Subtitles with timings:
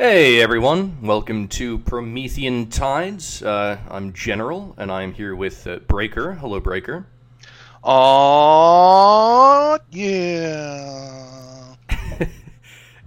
[0.00, 3.42] Hey everyone, welcome to Promethean Tides.
[3.42, 6.32] Uh, I'm General, and I'm here with uh, Breaker.
[6.32, 7.06] Hello, Breaker.
[7.84, 11.74] Oh yeah.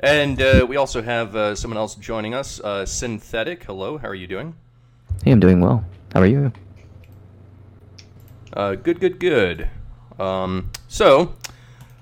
[0.02, 3.64] And uh, we also have uh, someone else joining us, uh, Synthetic.
[3.64, 4.54] Hello, how are you doing?
[5.24, 5.84] Hey, I'm doing well.
[6.14, 6.54] How are you?
[8.56, 9.68] Uh, good, good, good.
[10.20, 11.34] Um, so,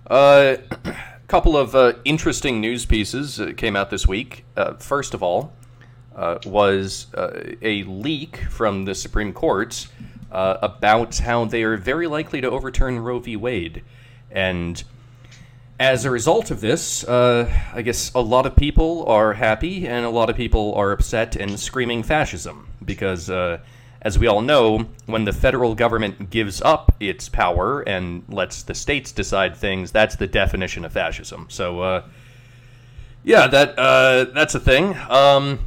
[0.07, 0.57] a
[1.31, 4.43] couple of uh, interesting news pieces uh, came out this week.
[4.57, 5.53] Uh, first of all,
[6.13, 9.87] uh, was uh, a leak from the Supreme Court
[10.29, 13.37] uh, about how they are very likely to overturn Roe v.
[13.37, 13.81] Wade.
[14.29, 14.83] And
[15.79, 20.09] as a result of this, I guess a lot of people are happy and a
[20.09, 23.29] lot of people are upset and screaming fascism because,
[24.01, 28.73] as we all know, when the federal government gives up its power and lets the
[28.73, 31.45] states decide things, that's the definition of fascism.
[31.49, 32.03] So, uh,
[33.23, 34.95] yeah, that uh, that's a thing.
[35.09, 35.59] Um,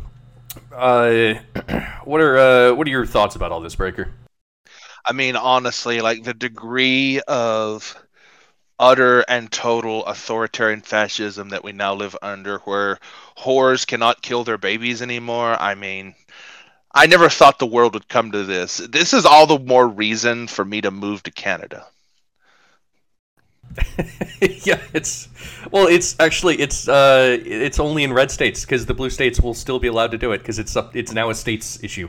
[0.73, 1.35] uh,
[2.05, 4.11] what are uh, what are your thoughts about all this, Breaker?
[5.07, 7.97] I mean, honestly, like the degree of
[8.79, 12.99] utter and total authoritarian fascism that we now live under, where
[13.39, 15.57] whores cannot kill their babies anymore.
[15.61, 16.15] I mean,
[16.95, 18.77] I never thought the world would come to this.
[18.79, 21.87] This is all the more reason for me to move to Canada.
[24.41, 25.29] yeah, it's
[25.73, 29.55] well, it's actually it's uh it's only in red states because the blue states will
[29.55, 32.09] still be allowed to do it because it's it's now a states issue.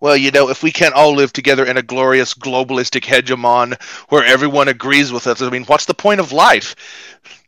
[0.00, 4.24] Well, you know, if we can't all live together in a glorious globalistic hegemon where
[4.24, 6.74] everyone agrees with us, I mean, what's the point of life?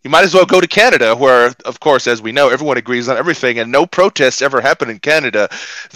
[0.05, 3.09] You might as well go to Canada, where, of course, as we know, everyone agrees
[3.09, 5.49] on everything and no protests ever happen in Canada.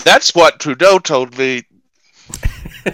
[0.03, 1.65] That's what Trudeau told me.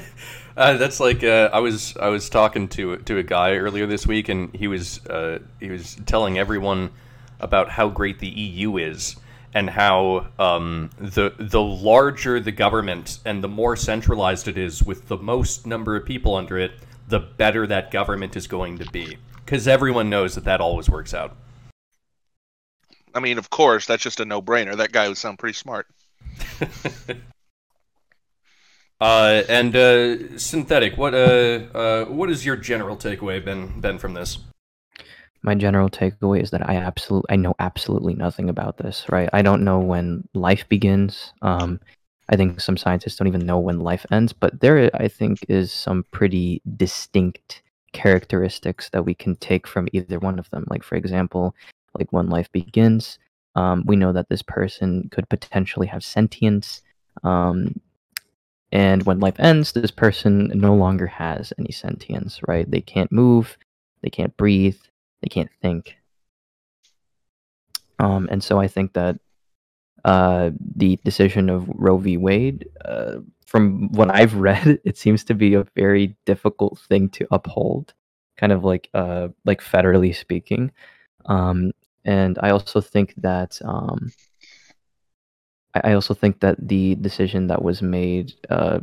[0.55, 4.07] Uh, that's like uh, I was I was talking to to a guy earlier this
[4.07, 6.91] week, and he was uh, he was telling everyone
[7.41, 9.17] about how great the EU is,
[9.55, 15.09] and how um, the the larger the government and the more centralized it is, with
[15.09, 16.73] the most number of people under it,
[17.09, 19.17] the better that government is going to be.
[19.45, 21.37] Because everyone knows that that always works out.
[23.15, 24.77] I mean, of course, that's just a no brainer.
[24.77, 25.87] That guy would sound pretty smart.
[29.03, 34.15] Uh, and uh, synthetic, what uh, uh, what is your general takeaway been been from
[34.15, 34.39] this?
[35.43, 39.29] My general takeaway is that I absolutely I know absolutely nothing about this, right?
[39.33, 41.33] I don't know when life begins.
[41.43, 41.81] Um,
[42.29, 45.73] I think some scientists don't even know when life ends, but there I think is
[45.73, 50.65] some pretty distinct characteristics that we can take from either one of them.
[50.69, 51.55] Like for example,
[51.99, 53.19] like when life begins,
[53.57, 56.83] um, we know that this person could potentially have sentience.
[57.25, 57.81] Um,
[58.71, 62.71] and when life ends, this person no longer has any sentience, right?
[62.71, 63.59] They can't move,
[64.03, 64.79] they can't breathe,
[65.23, 65.97] they can't think.
[67.99, 69.19] Um, and so I think that
[70.05, 72.17] uh, the decision of Roe v.
[72.17, 77.27] Wade, uh, from what I've read, it seems to be a very difficult thing to
[77.31, 77.95] uphold,
[78.37, 80.73] kind of like uh, like federally speaking.
[81.27, 81.73] Um,
[82.05, 84.13] and I also think that um,
[85.75, 88.81] I also think that the decision that was made, uh,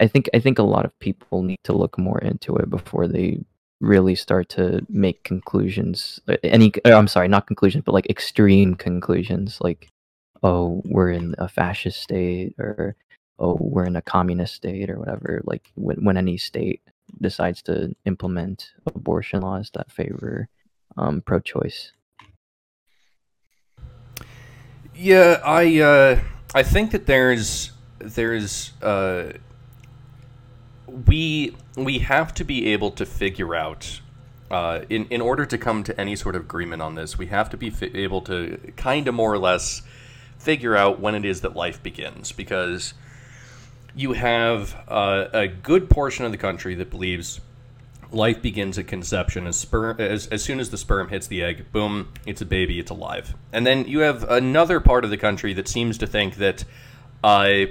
[0.00, 3.06] I think I think a lot of people need to look more into it before
[3.06, 3.40] they
[3.80, 6.20] really start to make conclusions.
[6.28, 9.88] uh, Any, uh, I'm sorry, not conclusions, but like extreme conclusions, like
[10.42, 12.96] oh, we're in a fascist state, or
[13.38, 15.42] oh, we're in a communist state, or whatever.
[15.44, 16.82] Like when when any state
[17.20, 20.48] decides to implement abortion laws that favor
[20.96, 21.92] um, pro-choice.
[24.94, 26.20] Yeah, I uh,
[26.54, 29.32] I think that there's there's uh,
[31.06, 34.00] we we have to be able to figure out
[34.50, 37.50] uh, in in order to come to any sort of agreement on this, we have
[37.50, 39.82] to be fi- able to kind of more or less
[40.38, 42.94] figure out when it is that life begins because
[43.94, 47.40] you have uh, a good portion of the country that believes
[48.10, 51.66] life begins at conception as sperm as, as soon as the sperm hits the egg
[51.72, 53.34] boom it's a baby it's alive.
[53.52, 56.64] And then you have another part of the country that seems to think that
[57.22, 57.66] uh,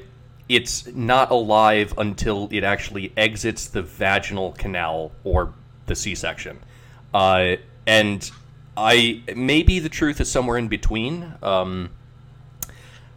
[0.50, 5.54] it's not alive until it actually exits the vaginal canal or
[5.88, 6.60] the c-section.
[7.14, 7.56] Uh,
[7.86, 8.32] and
[8.76, 11.34] i maybe the truth is somewhere in between.
[11.42, 11.90] Um,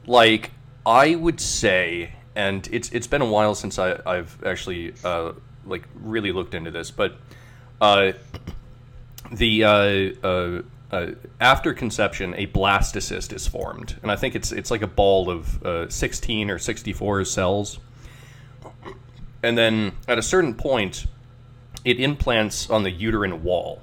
[0.07, 0.51] like
[0.87, 5.33] I would say, and it's it's been a while since I, I've actually uh,
[5.67, 7.17] like really looked into this, but
[7.81, 8.13] uh,
[9.31, 9.65] the
[10.93, 15.31] uh, after conception, a blastocyst is formed, and I think it's it's like a ball
[15.31, 17.79] of uh, sixteen or sixty four cells,
[19.43, 21.07] and then at a certain point,
[21.85, 23.83] it implants on the uterine wall.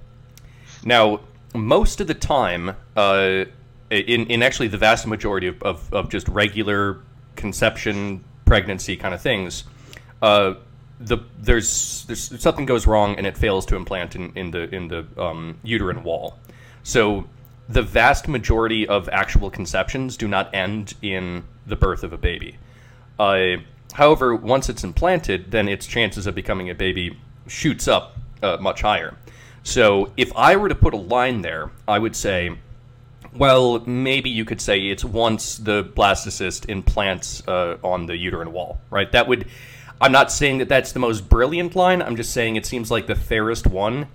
[0.84, 1.22] Now,
[1.56, 3.46] most of the time, uh,
[3.90, 7.00] in in actually the vast majority of, of, of just regular
[7.36, 9.64] conception, pregnancy kind of things,
[10.22, 10.56] uh,
[11.00, 14.88] the there's there's something goes wrong and it fails to implant in, in the in
[14.88, 16.38] the um, uterine wall.
[16.88, 17.26] So
[17.68, 22.60] the vast majority of actual conceptions do not end in the birth of a baby.
[23.20, 23.58] Uh,
[23.92, 28.84] however, once it's implanted, then its chances of becoming a baby shoots up uh, much
[28.84, 29.18] higher.
[29.64, 32.58] So if I were to put a line there, I would say,
[33.36, 38.80] well, maybe you could say it's once the blastocyst implants uh, on the uterine wall,
[38.90, 39.12] right?
[39.12, 39.50] That would.
[40.00, 42.02] I'm not saying that that's the most brilliant line.
[42.02, 44.08] I'm just saying it seems like the fairest one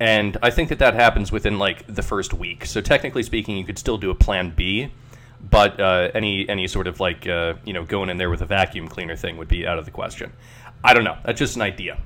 [0.00, 2.64] and I think that that happens within like the first week.
[2.66, 4.92] So technically speaking, you could still do a plan B,
[5.50, 8.46] but uh, any any sort of like uh, you know going in there with a
[8.46, 10.32] vacuum cleaner thing would be out of the question.
[10.84, 11.18] I don't know.
[11.24, 12.00] That's just an idea.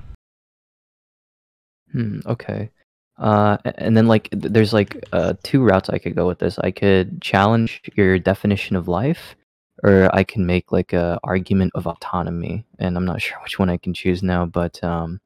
[1.91, 2.71] Hmm, okay.
[3.19, 6.57] Uh, and then like there's like uh, two routes I could go with this.
[6.57, 9.35] I could challenge your definition of life,
[9.83, 12.65] or I can make like a argument of autonomy.
[12.79, 15.21] And I'm not sure which one I can choose now, but um,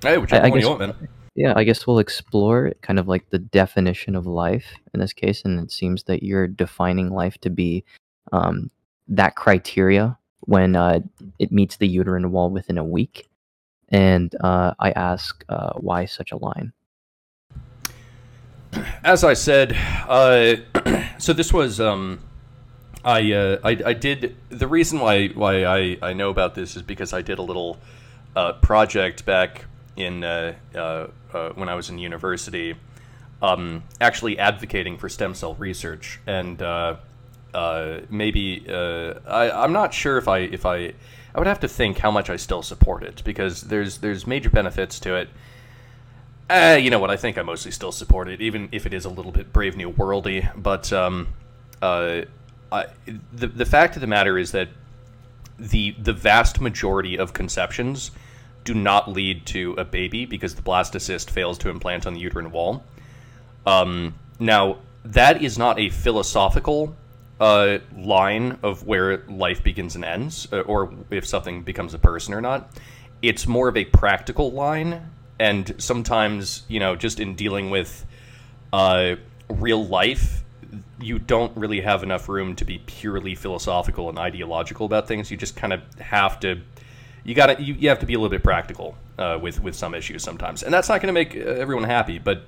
[0.00, 2.98] hey, whichever I, I one guess, you want, man yeah, I guess we'll explore kind
[2.98, 7.10] of like the definition of life in this case, and it seems that you're defining
[7.10, 7.84] life to be
[8.32, 8.70] um,
[9.08, 11.00] that criteria when uh,
[11.38, 13.28] it meets the uterine wall within a week.
[13.90, 16.72] And uh, I ask, uh, why such a line?
[19.04, 19.76] As I said,
[20.08, 20.56] uh,
[21.18, 22.20] so this was um,
[23.04, 26.82] I, uh, I, I did the reason why why I, I know about this is
[26.82, 27.78] because I did a little
[28.34, 29.66] uh, project back
[29.96, 32.74] in uh, uh, uh, when I was in university,
[33.42, 36.58] um, actually advocating for stem cell research, and
[38.10, 40.92] maybe I, am not sure if I if I
[41.34, 44.50] I would have to think how much I still support it because there's there's major
[44.50, 45.28] benefits to it.
[46.48, 47.10] Uh, you know what?
[47.10, 49.76] I think I mostly still support it, even if it is a little bit Brave
[49.76, 50.48] New Worldy.
[50.56, 51.28] But um,
[51.82, 52.22] uh,
[52.70, 52.86] I,
[53.32, 54.68] the the fact of the matter is that
[55.58, 58.12] the the vast majority of conceptions
[58.66, 62.50] do not lead to a baby because the blastocyst fails to implant on the uterine
[62.50, 62.84] wall.
[63.64, 66.94] Um, now, that is not a philosophical
[67.40, 72.34] uh, line of where life begins and ends, uh, or if something becomes a person
[72.34, 72.70] or not.
[73.22, 78.04] It's more of a practical line, and sometimes, you know, just in dealing with
[78.72, 79.16] uh,
[79.48, 80.42] real life,
[81.00, 85.30] you don't really have enough room to be purely philosophical and ideological about things.
[85.30, 86.60] You just kind of have to
[87.26, 89.74] you got to you, you have to be a little bit practical uh, with with
[89.74, 92.18] some issues sometimes, and that's not going to make uh, everyone happy.
[92.18, 92.44] But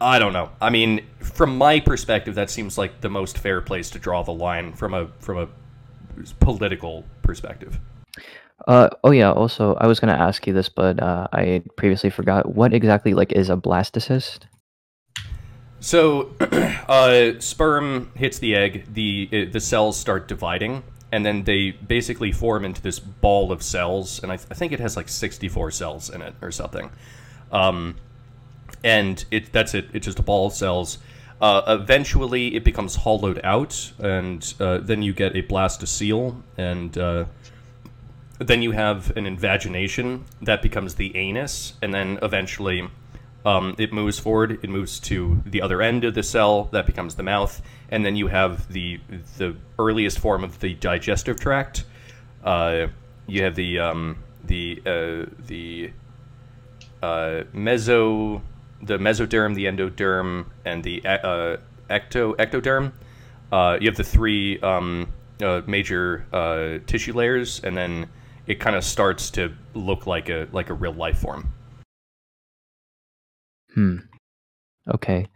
[0.00, 0.50] I don't know.
[0.60, 4.32] I mean, from my perspective, that seems like the most fair place to draw the
[4.32, 5.48] line from a from a
[6.38, 7.80] political perspective.
[8.68, 9.32] Uh, oh yeah.
[9.32, 12.54] Also, I was going to ask you this, but uh, I previously forgot.
[12.54, 14.42] What exactly like is a blastocyst?
[15.80, 18.84] So, uh, sperm hits the egg.
[18.94, 24.20] the The cells start dividing, and then they basically form into this ball of cells,
[24.22, 26.90] and I, th- I think it has like 64 cells in it or something.
[27.52, 27.96] Um,
[28.82, 29.90] and it that's it.
[29.92, 30.98] It's just a ball of cells.
[31.40, 37.24] Uh, eventually, it becomes hollowed out, and uh, then you get a blastocele, and uh,
[38.38, 42.88] then you have an invagination that becomes the anus, and then eventually
[43.44, 44.60] um, it moves forward.
[44.62, 46.64] It moves to the other end of the cell.
[46.72, 47.60] That becomes the mouth,
[47.92, 48.98] and then you have the
[49.36, 51.84] the earliest form of the digestive tract.
[52.42, 52.86] Uh,
[53.26, 55.92] you have the um, the uh, the
[57.02, 58.40] uh, meso
[58.80, 61.58] the mesoderm, the endoderm, and the uh,
[61.90, 62.92] ecto ectoderm.
[63.52, 66.24] Uh, you have the three um, uh, major
[66.86, 68.08] tissue layers, and then
[68.46, 71.52] it kind of starts to look like a like a real life form.
[73.74, 73.96] Hmm.
[74.88, 75.26] Okay.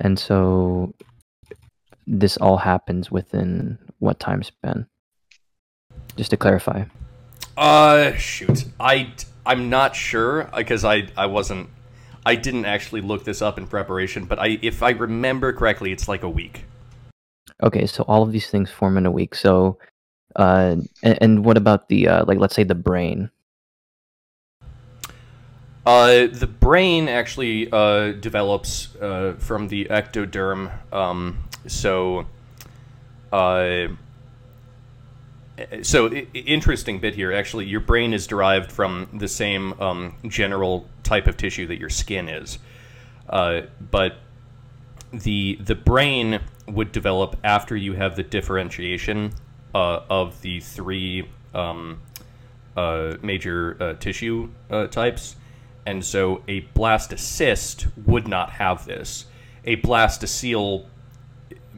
[0.00, 0.94] And so
[2.10, 4.86] this all happens within what time span?
[6.16, 6.84] Just to clarify.
[7.56, 8.64] Uh shoot.
[8.80, 9.12] I
[9.46, 11.70] I'm not sure because I I wasn't
[12.26, 16.08] I didn't actually look this up in preparation, but I if I remember correctly it's
[16.08, 16.64] like a week.
[17.62, 19.34] Okay, so all of these things form in a week.
[19.36, 19.78] So
[20.34, 23.30] uh and, and what about the uh like let's say the brain?
[25.86, 30.70] Uh, the brain actually uh, develops uh, from the ectoderm.
[30.92, 32.26] Um, so,
[33.32, 33.88] uh,
[35.82, 37.32] so I- interesting bit here.
[37.32, 41.90] Actually, your brain is derived from the same um, general type of tissue that your
[41.90, 42.58] skin is,
[43.28, 44.16] uh, but
[45.12, 49.32] the the brain would develop after you have the differentiation
[49.74, 52.00] uh, of the three um,
[53.22, 54.48] major tissue
[54.90, 55.36] types
[55.86, 59.26] and so a blastocyst would not have this.
[59.64, 60.86] A blastocele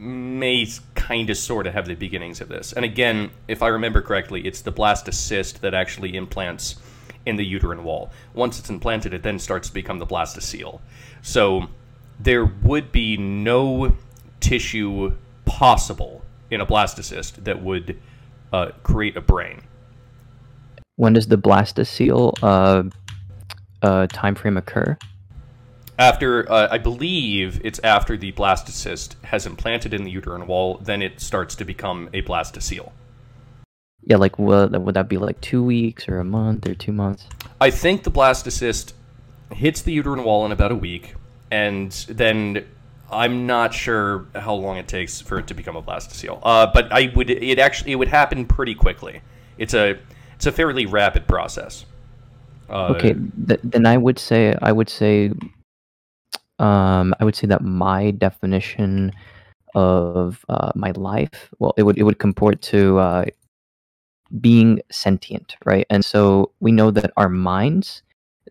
[0.03, 2.73] may kind of sort of have the beginnings of this.
[2.73, 6.75] And again, if I remember correctly, it's the blastocyst that actually implants
[7.25, 8.11] in the uterine wall.
[8.33, 10.81] Once it's implanted, it then starts to become the blastocele.
[11.21, 11.67] So
[12.19, 13.95] there would be no
[14.41, 15.13] tissue
[15.45, 17.97] possible in a blastocyst that would
[18.51, 19.61] uh, create a brain.
[20.97, 22.83] When does the blastocele uh,
[23.81, 24.97] uh, time frame occur?
[25.99, 31.01] After, uh, I believe it's after the blastocyst has implanted in the uterine wall, then
[31.01, 32.91] it starts to become a blastocele.
[34.05, 37.27] Yeah, like would, would that be like two weeks or a month or two months?
[37.61, 38.93] I think the blastocyst
[39.51, 41.15] hits the uterine wall in about a week,
[41.51, 42.65] and then
[43.11, 46.39] I'm not sure how long it takes for it to become a blastocele.
[46.41, 49.21] Uh, but I would it actually it would happen pretty quickly.
[49.57, 49.99] It's a
[50.35, 51.85] it's a fairly rapid process.
[52.69, 53.15] Uh, okay,
[53.47, 55.31] th- then I would say I would say
[56.59, 59.11] um, I would say that my definition
[59.75, 63.25] of uh, my life, well, it would it would comport to uh,
[64.39, 65.85] being sentient, right?
[65.89, 68.01] And so we know that our minds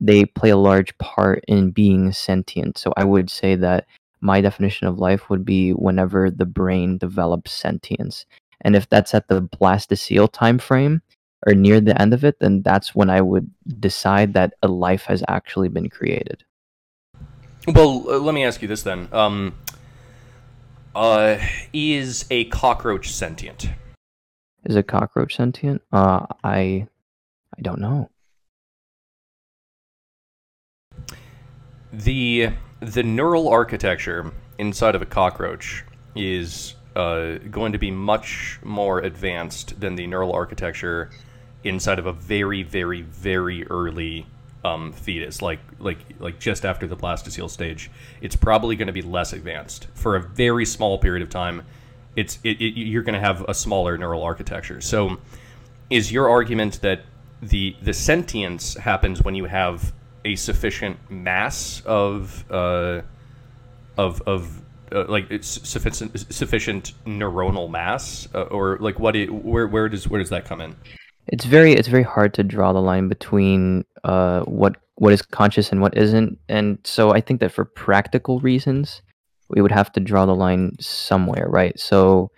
[0.01, 2.79] they play a large part in being sentient.
[2.79, 3.87] So I would say that
[4.21, 8.27] my definition of life would be whenever the brain develops sentience.
[8.63, 11.03] And if that's at the blastocele time frame
[11.47, 15.05] or near the end of it, then that's when I would decide that a life
[15.05, 16.45] has actually been created.
[17.69, 19.09] Well, uh, let me ask you this then.
[19.13, 19.55] Um,
[20.95, 21.39] uh,
[21.73, 23.69] is a cockroach sentient?
[24.65, 25.83] Is a cockroach sentient?
[25.93, 26.89] Uh, I,
[27.57, 28.11] I don't know.
[31.93, 32.51] The
[32.81, 35.85] the neural architecture inside of a cockroach
[36.17, 41.11] is uh, going to be much more advanced than the neural architecture
[41.63, 44.27] inside of a very, very, very early
[44.65, 47.91] um, fetus, like like like just after the blastocele stage.
[48.21, 51.63] It's probably going to be less advanced for a very small period of time
[52.17, 54.81] it's it, it, you're going to have a smaller neural architecture.
[54.81, 55.19] So,
[55.91, 57.03] is your argument that
[57.43, 59.93] the the sentience happens when you have
[60.25, 63.03] a sufficient mass of uh,
[63.97, 64.61] of of
[64.93, 69.17] uh, like sufficient sufficient neuronal mass, uh, or like what?
[69.17, 70.77] It, where where does where does that come in?
[71.29, 75.73] It's very it's very hard to draw the line between uh, what what is conscious
[75.73, 79.03] and what isn't, and so I think that for practical reasons,
[79.49, 81.79] we would have to draw the line somewhere, right?
[81.79, 82.31] So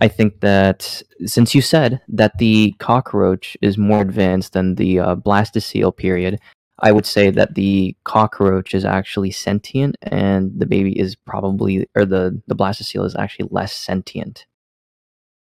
[0.00, 5.16] I think that since you said that the cockroach is more advanced than the uh,
[5.16, 6.38] blastocele period,
[6.80, 12.04] I would say that the cockroach is actually sentient and the baby is probably, or
[12.04, 14.46] the, the blastocele is actually less sentient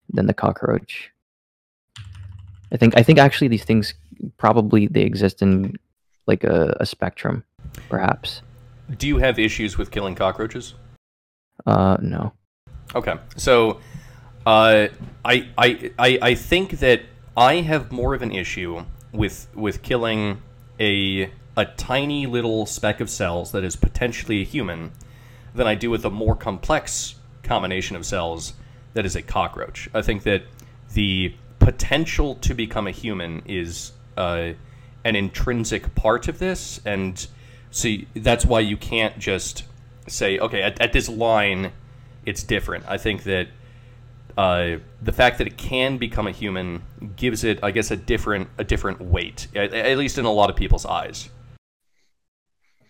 [0.09, 1.12] than the cockroach.
[2.73, 3.93] I think I think actually these things
[4.37, 5.77] probably they exist in
[6.25, 7.43] like a, a spectrum,
[7.89, 8.41] perhaps.
[8.97, 10.73] Do you have issues with killing cockroaches?
[11.65, 12.33] Uh, no.
[12.95, 13.79] Okay, so
[14.45, 14.87] uh,
[15.23, 17.01] I, I I I think that
[17.37, 20.41] I have more of an issue with with killing
[20.79, 24.91] a a tiny little speck of cells that is potentially a human
[25.53, 28.53] than I do with a more complex combination of cells
[28.93, 29.87] that is a cockroach.
[29.93, 30.43] I think that
[30.93, 34.51] the potential to become a human is uh,
[35.03, 37.27] an intrinsic part of this, and
[37.71, 39.63] see that's why you can't just
[40.07, 41.71] say, okay, at, at this line,
[42.25, 42.85] it's different.
[42.87, 43.47] I think that
[44.37, 46.83] uh, the fact that it can become a human
[47.15, 50.49] gives it, I guess, a different a different weight, at, at least in a lot
[50.49, 51.29] of people's eyes.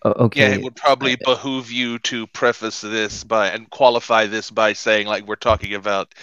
[0.06, 0.42] okay.
[0.42, 5.08] Yeah, it would probably behoove you to preface this by and qualify this by saying
[5.08, 6.13] like we're talking about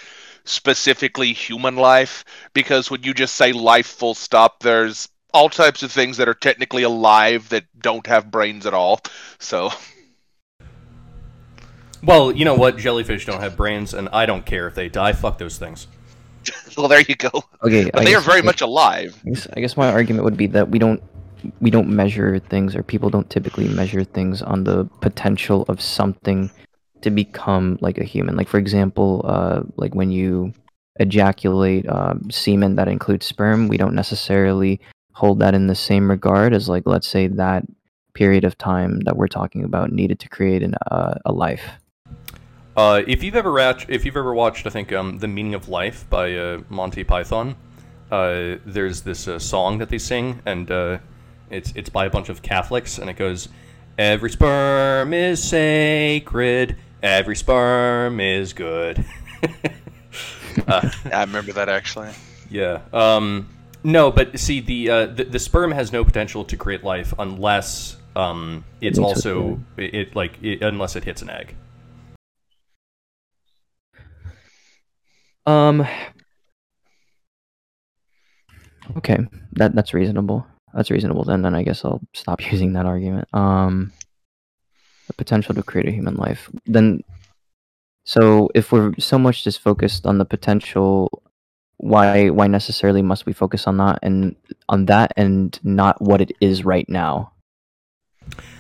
[0.51, 5.93] specifically human life because when you just say life full stop, there's all types of
[5.93, 9.01] things that are technically alive that don't have brains at all.
[9.39, 9.71] So
[12.03, 12.79] well, you know what?
[12.79, 15.13] Jellyfish don't have brains, and I don't care if they die.
[15.13, 15.87] Fuck those things.
[16.77, 17.31] well, there you go.
[17.63, 19.21] Okay, but I they guess, are very much alive.
[19.27, 21.03] I guess, I guess my argument would be that we don't
[21.61, 26.51] we don't measure things, or people don't typically measure things on the potential of something
[27.03, 28.37] to become like a human.
[28.37, 30.53] Like for example, uh, like when you
[30.97, 34.81] ejaculate uh, semen that includes sperm, we don't necessarily
[35.13, 37.65] hold that in the same regard as like let's say that
[38.15, 41.63] period of time that we're talking about needed to create an, uh, a life.
[42.77, 45.69] Uh, if you've ever watched, if you've ever watched, I think um, "The Meaning of
[45.69, 47.57] Life" by uh, Monty Python,
[48.11, 50.99] uh, there's this uh, song that they sing, and uh,
[51.51, 53.49] it's it's by a bunch of Catholics, and it goes,
[53.99, 59.05] "Every sperm is sacred, every sperm is good."
[60.67, 62.11] Uh, I remember that actually.
[62.51, 62.81] Yeah.
[62.93, 63.49] Um,
[63.85, 68.65] no, but see, the, the, the sperm has no potential to create life unless um,
[68.81, 71.55] it's also it, it like it, unless it hits an egg.
[75.47, 75.87] Um.
[78.97, 79.19] Okay,
[79.53, 80.47] that that's reasonable.
[80.75, 81.25] That's reasonable.
[81.25, 83.29] Then, then I guess I'll stop using that argument.
[83.33, 83.93] Um,
[85.11, 86.49] the potential to create a human life.
[86.67, 87.03] Then,
[88.05, 91.23] so if we're so much just focused on the potential,
[91.79, 94.37] why why necessarily must we focus on that and
[94.69, 97.33] on that and not what it is right now?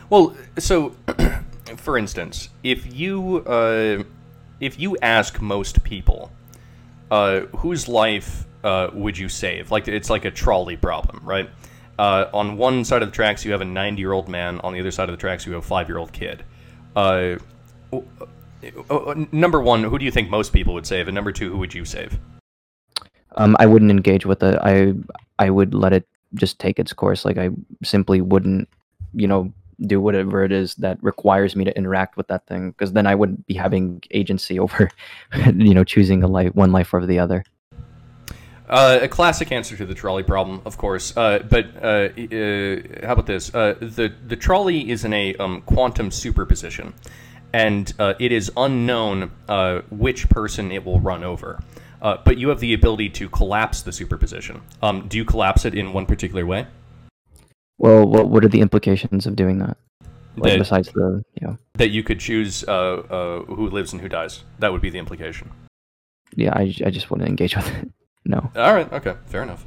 [0.08, 0.96] Well, so
[1.76, 4.02] for instance, if you uh,
[4.58, 6.32] if you ask most people,
[7.10, 9.70] uh, whose life uh, would you save?
[9.70, 11.48] Like it's like a trolley problem, right?
[12.00, 14.58] Uh, on one side of the tracks, you have a 90 year old man.
[14.60, 16.42] On the other side of the tracks, you have a five year old kid.
[16.96, 17.36] Uh,
[17.92, 21.08] uh, number one, who do you think most people would save?
[21.08, 22.18] And number two, who would you save?
[23.36, 24.58] Um, I wouldn't engage with it.
[24.62, 24.94] I
[25.38, 27.26] I would let it just take its course.
[27.26, 27.50] Like I
[27.84, 28.70] simply wouldn't,
[29.12, 29.52] you know,
[29.82, 33.14] do whatever it is that requires me to interact with that thing because then I
[33.14, 34.90] wouldn't be having agency over,
[35.54, 37.44] you know, choosing a life, one life over the other.
[38.70, 41.16] Uh, a classic answer to the trolley problem, of course.
[41.16, 43.52] Uh, but uh, uh how about this?
[43.52, 46.94] Uh, the the trolley is in a um, quantum superposition,
[47.52, 49.32] and uh, it is unknown
[49.90, 51.58] which person it will run over.
[52.00, 54.62] but you have the ability to collapse the superposition.
[54.82, 56.68] Um, do you collapse it in one particular way?
[57.78, 59.76] Well, what what are the implications of doing that?
[60.36, 61.56] Like, that besides the yeah.
[61.74, 64.44] That you could choose who lives and who dies.
[64.60, 65.50] That would be the implication.
[66.36, 67.90] Yeah, I, I just wouldn't engage with it.
[68.24, 68.50] No.
[68.56, 68.90] All right.
[68.92, 69.14] Okay.
[69.26, 69.64] Fair enough.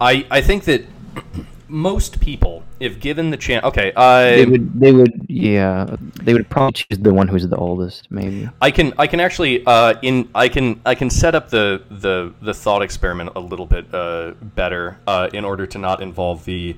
[0.00, 0.84] I I think that
[1.68, 6.48] most people, if given the chance, okay, I they would they would yeah they would
[6.48, 8.48] probably choose the one who's the oldest maybe.
[8.60, 12.32] I can I can actually uh in I can I can set up the the
[12.42, 16.76] the thought experiment a little bit uh better uh in order to not involve the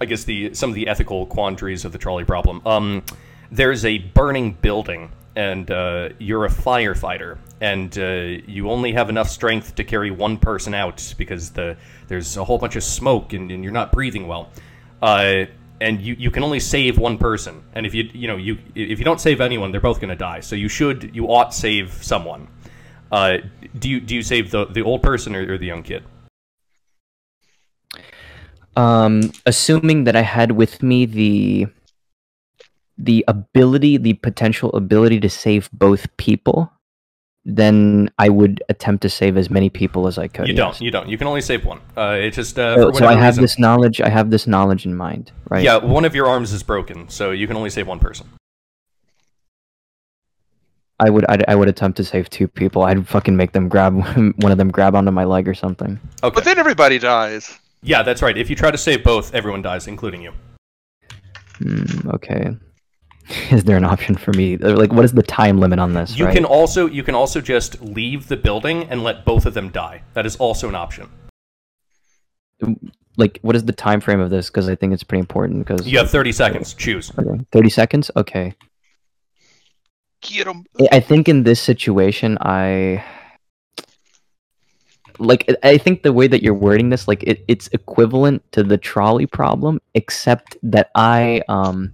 [0.00, 2.62] I guess the some of the ethical quandaries of the trolley problem.
[2.66, 3.02] Um,
[3.50, 9.28] there's a burning building and uh, you're a firefighter and uh, you only have enough
[9.28, 11.76] strength to carry one person out because the
[12.08, 14.50] there's a whole bunch of smoke and, and you're not breathing well.
[15.02, 15.44] Uh,
[15.80, 17.62] and you, you can only save one person.
[17.74, 20.16] And if you you know you if you don't save anyone, they're both going to
[20.16, 20.40] die.
[20.40, 22.48] So you should you ought save someone.
[23.12, 23.38] Uh,
[23.78, 26.04] do you do you save the the old person or, or the young kid?
[28.76, 31.66] Um, assuming that I had with me the
[33.02, 36.70] the ability, the potential ability to save both people,
[37.44, 40.46] then I would attempt to save as many people as I could.
[40.46, 40.72] You don't.
[40.72, 40.80] Yes.
[40.80, 41.08] You don't.
[41.08, 41.80] You can only save one.
[41.96, 43.42] Uh, it's just uh, so, so I have reason.
[43.42, 44.00] this knowledge.
[44.00, 45.64] I have this knowledge in mind, right?
[45.64, 48.28] Yeah, one of your arms is broken, so you can only save one person.
[50.98, 52.82] I would I'd, I would attempt to save two people.
[52.82, 53.94] I'd fucking make them grab
[54.36, 55.98] one of them grab onto my leg or something.
[56.22, 56.34] Okay.
[56.34, 57.58] But then everybody dies.
[57.82, 58.36] Yeah, that's right.
[58.36, 60.32] If you try to save both, everyone dies, including you.
[61.60, 62.54] Mm, okay.
[63.50, 64.56] is there an option for me?
[64.56, 66.16] Like, what is the time limit on this?
[66.16, 66.34] You right?
[66.34, 70.02] can also you can also just leave the building and let both of them die.
[70.14, 71.08] That is also an option.
[73.16, 74.48] Like, what is the time frame of this?
[74.48, 75.66] Because I think it's pretty important.
[75.66, 76.74] Because you have thirty seconds.
[76.74, 77.12] Choose.
[77.18, 77.44] Okay.
[77.52, 78.10] Thirty seconds.
[78.16, 78.54] Okay.
[80.22, 80.64] Get him.
[80.92, 83.04] I think in this situation, I
[85.18, 88.78] like i think the way that you're wording this like it, it's equivalent to the
[88.78, 91.92] trolley problem except that i um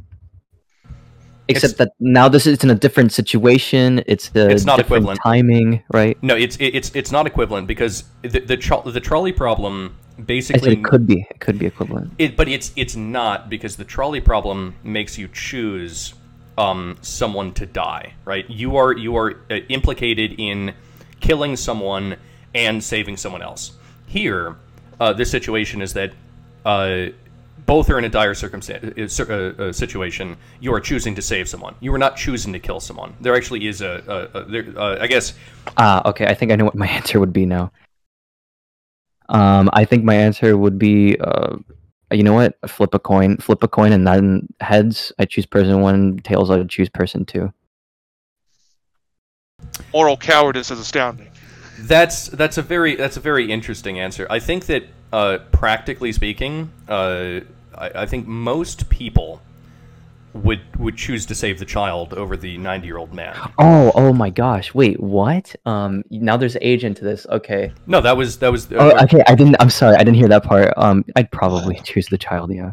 [1.48, 4.02] Except it's, that now this is in a different situation.
[4.06, 6.20] It's the it's not equivalent timing, right?
[6.22, 10.84] No, it's it's it's not equivalent because the the, tro- the trolley problem basically it
[10.84, 12.12] could be it could be equivalent.
[12.18, 16.14] It, but it's it's not because the trolley problem makes you choose
[16.58, 18.48] um, someone to die, right?
[18.50, 20.74] You are you are uh, implicated in
[21.20, 22.16] killing someone
[22.54, 23.72] and saving someone else.
[24.06, 24.56] Here,
[24.98, 26.12] uh, this situation is that.
[26.64, 27.10] Uh,
[27.66, 30.36] both are in a dire circumstance uh, uh, uh, situation.
[30.60, 31.74] You are choosing to save someone.
[31.80, 33.14] You are not choosing to kill someone.
[33.20, 35.34] There actually is a, a, a there, uh, I guess.
[35.76, 36.26] Ah, uh, okay.
[36.26, 37.72] I think I know what my answer would be now.
[39.28, 41.56] Um, I think my answer would be, uh,
[42.12, 42.56] you know what?
[42.68, 43.36] Flip a coin.
[43.38, 46.18] Flip a coin, and then heads, I choose person one.
[46.18, 47.52] Tails, I choose person two.
[49.92, 51.30] Moral cowardice is astounding.
[51.80, 54.26] That's that's a very that's a very interesting answer.
[54.30, 57.40] I think that uh, practically speaking, uh,
[57.76, 59.40] I, I think most people
[60.42, 63.34] would would choose to save the child over the 90 year old man.
[63.58, 64.74] Oh, oh my gosh.
[64.74, 65.54] Wait, what?
[65.64, 67.26] Um now there's age into this.
[67.30, 67.72] Okay.
[67.86, 69.22] No, that was that was uh, Oh, okay.
[69.26, 69.96] I didn't I'm sorry.
[69.96, 70.72] I didn't hear that part.
[70.76, 72.72] Um I'd probably choose the child, yeah.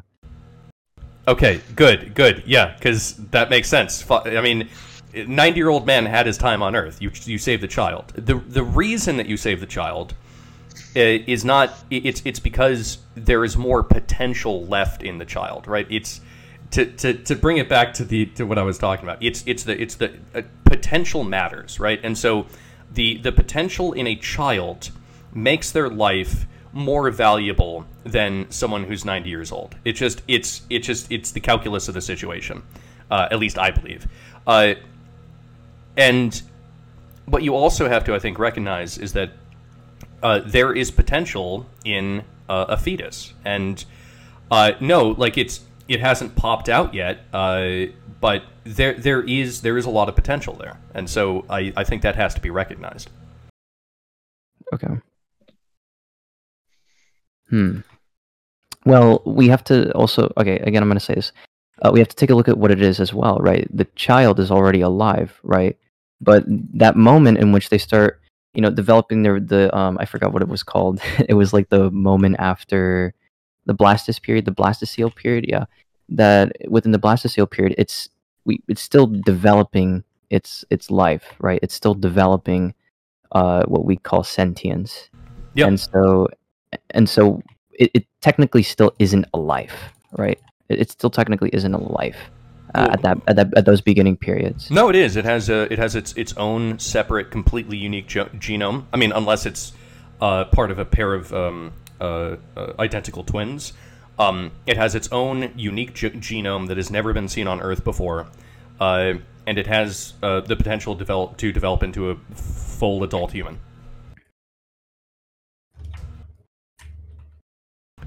[1.28, 2.14] Okay, good.
[2.16, 2.44] Good.
[2.46, 4.04] Yeah, cuz that makes sense.
[4.12, 4.68] I mean,
[5.16, 7.02] 90 year old man had his time on earth.
[7.02, 8.12] You you save the child.
[8.16, 10.16] The the reason that you save the child uh,
[10.96, 15.88] is not it's it's because there is more potential left in the child, right?
[15.90, 16.22] It's
[16.72, 19.22] to, to, to bring it back to the to what I was talking about.
[19.22, 22.00] It's it's the it's the uh, potential matters, right?
[22.04, 22.48] And so
[22.92, 24.92] the the potential in a child
[25.34, 29.76] makes their life more valuable than someone who's 90 years old.
[29.86, 32.64] It just it's it just it's the calculus of the situation.
[33.12, 34.08] Uh, at least I believe.
[34.48, 34.74] Uh,
[35.96, 36.42] and
[37.26, 39.32] what you also have to, I think, recognize is that
[40.24, 43.86] uh, there is potential in uh, a fetus, and
[44.50, 47.86] uh, no, like it's it hasn't popped out yet, uh,
[48.22, 51.84] but there there is there is a lot of potential there, and so I, I
[51.84, 53.10] think that has to be recognized.
[54.74, 54.96] Okay.
[57.50, 57.80] Hmm.
[58.86, 60.32] Well, we have to also.
[60.38, 61.32] Okay, again, I'm going to say this.
[61.82, 63.68] Uh, we have to take a look at what it is as well, right?
[63.76, 65.78] The child is already alive, right?
[66.22, 68.22] But that moment in which they start,
[68.54, 71.02] you know, developing their the um, I forgot what it was called.
[71.30, 73.14] it was like the moment after
[73.66, 75.46] the Blastus period, the Blastocele period.
[75.48, 75.66] Yeah,
[76.10, 78.10] that within the Blastocele period, it's
[78.46, 81.60] we it's still developing its its life, right?
[81.64, 82.74] It's still developing
[83.32, 85.10] uh, what we call sentience.
[85.56, 85.68] Yep.
[85.68, 86.28] And so
[86.92, 90.40] and so it, it technically still isn't a life, right?
[90.70, 92.18] It, it still technically isn't a life
[92.76, 94.70] uh, at that at that at those beginning periods.
[94.72, 95.16] No, it is.
[95.16, 98.86] It has a it has its its own separate, completely unique ge- genome.
[98.94, 99.74] I mean, unless it's
[100.22, 103.74] uh, part of a pair of um, uh, uh, identical twins.
[104.18, 107.84] Um, it has its own unique ge- genome that has never been seen on Earth
[107.84, 108.28] before,
[108.80, 109.14] uh,
[109.48, 113.60] and it has uh, the potential develop to develop into a full adult human.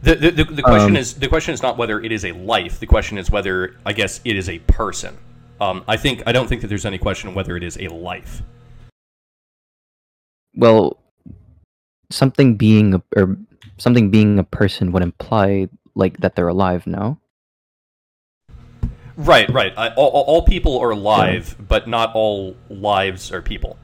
[0.03, 2.33] The, the, the, the question Um, is the question is not whether it is a
[2.33, 2.81] life.
[2.81, 5.17] The question is whether I guess it is a person.
[5.61, 8.43] Um, I think I don't think that there's any question whether it is a life.
[10.55, 10.99] Well,
[12.11, 13.37] something being a, or
[13.79, 16.87] something being a person would imply like that they're alive.
[16.87, 17.19] No.
[19.17, 19.73] Right, right.
[19.79, 23.79] I, all, all all people are alive, but not all lives are people.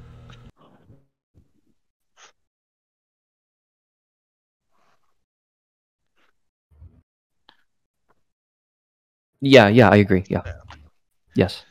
[9.42, 10.24] Yeah, yeah, I agree.
[10.28, 10.42] Yeah.
[11.34, 11.64] Yes,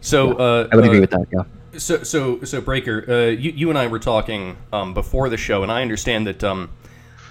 [0.00, 1.26] So uh, I would agree uh, with that.
[1.32, 1.78] Yeah.
[1.78, 5.62] So, so, so, Breaker, uh, you, you and I were talking um, before the show,
[5.62, 6.70] and I understand that um,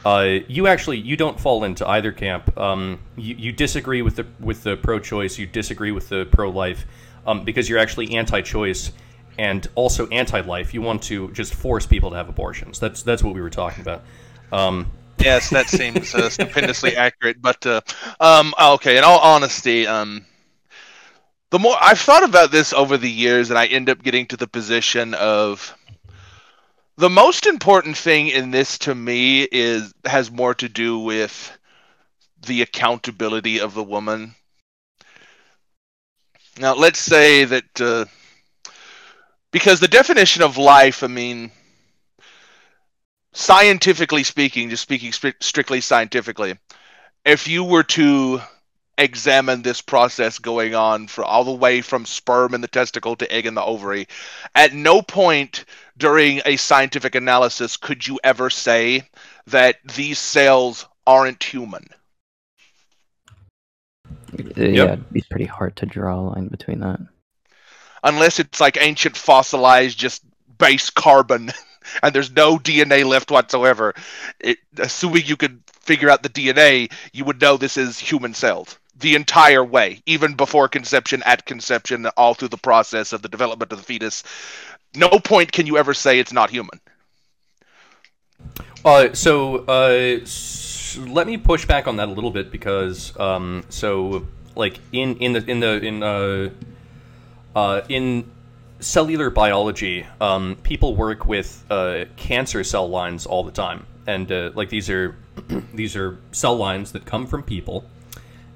[0.05, 2.57] uh, you actually you don't fall into either camp.
[2.57, 5.37] Um, you, you disagree with the with the pro-choice.
[5.37, 6.85] You disagree with the pro-life
[7.27, 8.93] um, because you're actually anti-choice
[9.37, 10.73] and also anti-life.
[10.73, 12.79] You want to just force people to have abortions.
[12.79, 14.03] That's that's what we were talking about.
[15.19, 17.41] Yes, that seems uh, stupendously accurate.
[17.41, 17.81] But uh,
[18.19, 20.25] um, okay, in all honesty, um,
[21.51, 24.37] the more I've thought about this over the years, and I end up getting to
[24.37, 25.75] the position of
[26.97, 31.57] the most important thing in this to me is has more to do with
[32.45, 34.35] the accountability of the woman.
[36.57, 38.05] Now, let's say that uh,
[39.51, 41.51] because the definition of life, I mean,
[43.39, 46.57] scientifically speaking, just speaking stri- strictly scientifically,
[47.23, 48.41] if you were to
[48.97, 53.31] examine this process going on for all the way from sperm in the testicle to
[53.31, 54.07] egg in the ovary,
[54.55, 55.63] at no point
[55.97, 59.07] during a scientific analysis could you ever say
[59.47, 61.87] that these cells aren't human.
[64.37, 66.99] Uh, Yeah, it'd be pretty hard to draw a line between that.
[68.03, 70.23] Unless it's like ancient fossilized, just
[70.59, 71.51] base carbon,
[72.03, 73.95] and there's no DNA left whatsoever.
[74.39, 78.77] It, assuming you could figure out the DNA, you would know this is human cells
[78.99, 83.71] the entire way, even before conception, at conception, all through the process of the development
[83.71, 84.23] of the fetus.
[84.93, 86.79] No point can you ever say it's not human.
[88.83, 90.19] Uh, so uh,
[91.07, 95.33] let me push back on that a little bit because um, so like in in
[95.33, 96.49] the in the in uh,
[97.55, 98.29] uh, in
[98.79, 104.51] cellular biology, um, people work with uh, cancer cell lines all the time, and uh,
[104.55, 105.15] like these are
[105.73, 107.85] these are cell lines that come from people,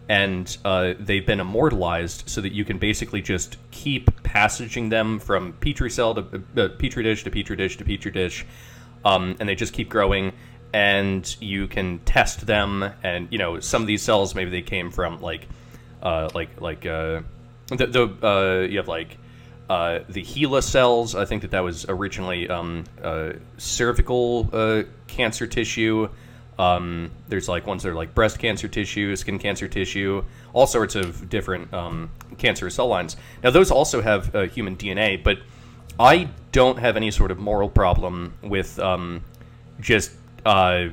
[0.09, 5.53] and uh, they've been immortalized so that you can basically just keep passaging them from
[5.53, 8.45] petri cell to uh, petri dish to petri dish to petri dish,
[9.05, 10.33] um, and they just keep growing.
[10.75, 14.89] And you can test them, and you know some of these cells maybe they came
[14.89, 15.47] from like,
[16.01, 17.21] uh, like like uh,
[17.67, 19.19] the, the uh, you have like
[19.73, 21.15] uh, the HeLa cells.
[21.15, 26.09] I think that that was originally um, uh, cervical uh, cancer tissue.
[26.59, 30.93] Um, there's like ones that are like breast cancer tissue, skin cancer tissue, all sorts
[30.93, 33.17] of different um, cancer cell lines.
[33.43, 35.39] Now those also have uh, human DNA, but
[35.99, 39.23] I don't have any sort of moral problem with um,
[39.79, 40.12] just
[40.45, 40.89] uh,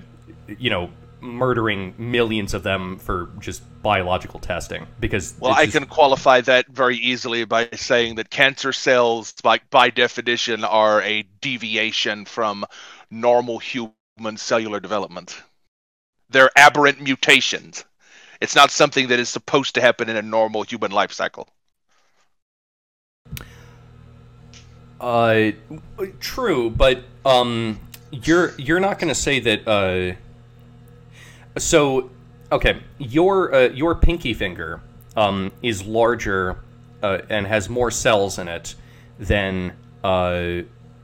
[0.59, 0.89] you know
[1.21, 6.67] murdering millions of them for just biological testing because Well, I just- can qualify that
[6.69, 12.65] very easily by saying that cancer cells, by, by definition, are a deviation from
[13.11, 13.93] normal human
[14.37, 15.43] cellular development.
[16.31, 17.85] They're aberrant mutations.
[18.41, 21.49] It's not something that is supposed to happen in a normal human life cycle.
[25.01, 25.53] Uh,
[26.21, 27.81] true, but um,
[28.11, 29.67] you're you're not going to say that.
[29.67, 30.15] Uh,
[31.59, 32.11] so,
[32.53, 34.81] okay, your uh, your pinky finger
[35.17, 36.57] um is larger
[37.03, 38.77] uh, and has more cells in it
[39.19, 39.73] than
[40.05, 40.63] uh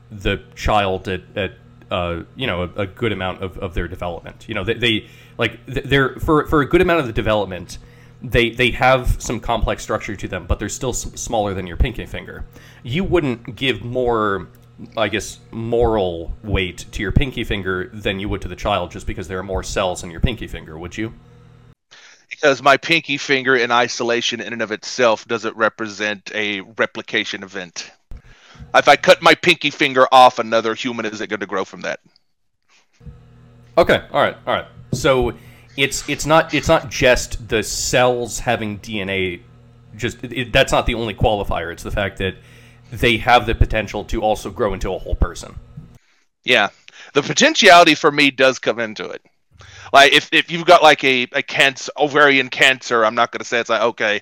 [0.09, 1.51] the child at, at
[1.91, 4.45] uh you know a, a good amount of, of their development.
[4.47, 5.07] You know they, they
[5.37, 7.79] like they're for for a good amount of the development
[8.21, 11.77] they they have some complex structure to them, but they're still s- smaller than your
[11.77, 12.45] pinky finger.
[12.83, 14.47] You wouldn't give more,
[14.95, 19.07] I guess, moral weight to your pinky finger than you would to the child just
[19.07, 21.13] because there are more cells in your pinky finger, would you?
[22.29, 27.91] Because my pinky finger in isolation in and of itself doesn't represent a replication event.
[28.75, 31.99] If I cut my pinky finger off, another human isn't going to grow from that.
[33.77, 34.65] Okay, all right, all right.
[34.93, 35.33] So
[35.77, 39.41] it's it's not it's not just the cells having DNA.
[39.95, 41.71] Just it, that's not the only qualifier.
[41.71, 42.35] It's the fact that
[42.91, 45.55] they have the potential to also grow into a whole person.
[46.43, 46.69] Yeah,
[47.13, 49.21] the potentiality for me does come into it.
[49.93, 53.45] Like if, if you've got like a, a cancer ovarian cancer, I'm not going to
[53.45, 54.21] say it's like okay,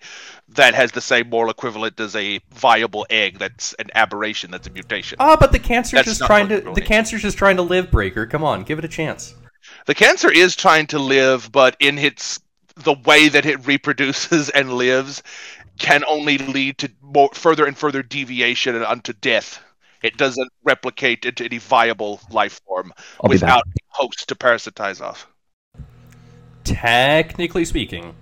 [0.49, 3.39] that has the same moral equivalent as a viable egg.
[3.39, 4.51] That's an aberration.
[4.51, 5.17] That's a mutation.
[5.19, 8.25] Ah, but the cancer's That's just trying to the cancer's just trying to live, Breaker.
[8.25, 9.33] Come on, give it a chance.
[9.85, 12.39] The cancer is trying to live, but in its
[12.77, 15.23] the way that it reproduces and lives
[15.77, 19.61] can only lead to more further and further deviation and unto death.
[20.01, 25.27] It doesn't replicate into any viable life form I'll without a host to parasitize off.
[26.63, 28.15] Technically speaking,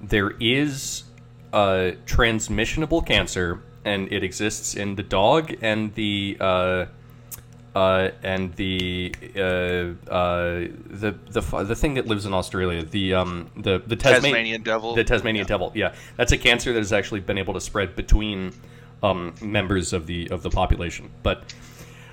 [0.00, 1.04] there is
[1.52, 6.86] a transmissionable cancer, and it exists in the dog and the uh,
[7.74, 13.50] uh, and the uh, uh, the the the thing that lives in Australia, the um
[13.56, 14.94] the the Tasma- Tasmanian devil.
[14.94, 15.72] the Tasmanian devil.
[15.74, 18.52] Yeah, that's a cancer that has actually been able to spread between
[19.02, 21.10] um, members of the of the population.
[21.22, 21.54] But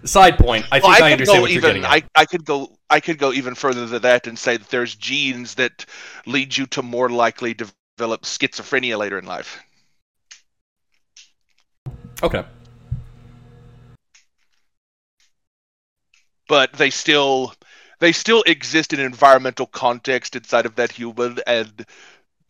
[0.03, 1.91] side point, I Well, think I, I understand what you're getting at.
[1.91, 2.77] I, I could go.
[2.89, 5.85] I could go even further than that and say that there's genes that
[6.25, 9.59] lead you to more likely develop schizophrenia later in life.
[12.23, 12.43] Okay.
[16.49, 17.53] But they still
[17.99, 21.85] they still exist in environmental context inside of that human and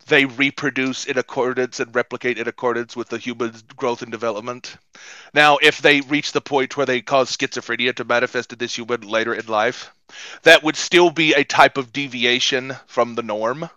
[0.06, 4.76] they reproduce in accordance and replicate in accordance with the human's growth and development.
[5.34, 9.02] Now, if they reach the point where they cause schizophrenia to manifest in this human
[9.02, 9.92] later in life,
[10.42, 13.70] that would still be a type of deviation from the norm.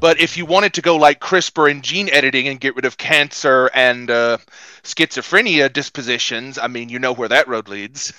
[0.00, 2.96] But if you wanted to go like CRISPR and gene editing and get rid of
[2.96, 4.38] cancer and uh,
[4.84, 8.12] schizophrenia dispositions, I mean, you know where that road leads.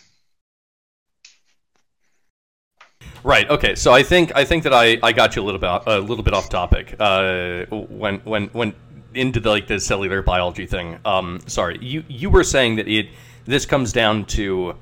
[3.24, 3.50] Right.
[3.50, 3.76] Okay.
[3.76, 6.24] So I think I think that I, I got you a little bit a little
[6.24, 6.96] bit off topic.
[7.00, 8.74] Uh, when when when
[9.13, 11.00] into the, like the cellular biology thing.
[11.06, 11.78] Um, sorry.
[11.82, 13.10] You you were saying that it
[13.46, 14.76] this comes down to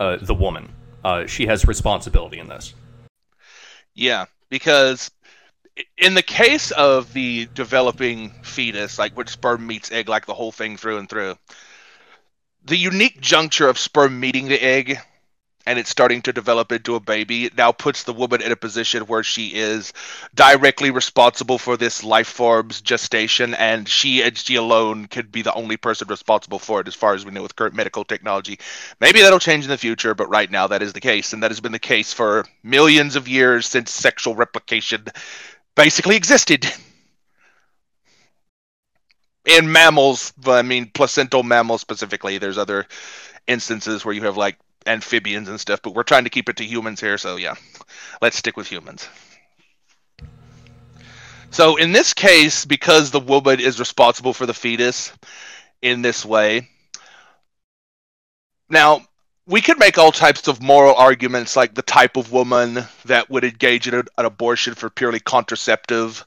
[0.00, 0.72] uh, the woman.
[1.04, 2.74] Uh, she has responsibility in this.
[3.94, 5.10] Yeah, because
[5.96, 10.52] in the case of the developing fetus, like which sperm meets egg, like the whole
[10.52, 11.36] thing through and through,
[12.64, 14.98] the unique juncture of sperm meeting the egg
[15.68, 19.02] and it's starting to develop into a baby now puts the woman in a position
[19.02, 19.92] where she is
[20.34, 25.52] directly responsible for this life form's gestation and she and she alone could be the
[25.52, 28.58] only person responsible for it as far as we know with current medical technology.
[28.98, 31.50] Maybe that'll change in the future but right now that is the case and that
[31.50, 35.04] has been the case for millions of years since sexual replication
[35.78, 36.66] basically existed.
[39.46, 42.86] In mammals i mean placental mammals specifically there's other
[43.46, 46.64] instances where you have like amphibians and stuff but we're trying to keep it to
[46.64, 47.54] humans here so yeah.
[48.20, 49.08] Let's stick with humans.
[51.50, 55.12] So in this case because the woman is responsible for the fetus
[55.80, 56.68] in this way
[58.68, 59.06] now
[59.48, 63.44] we could make all types of moral arguments like the type of woman that would
[63.44, 66.24] engage in a, an abortion for purely contraceptive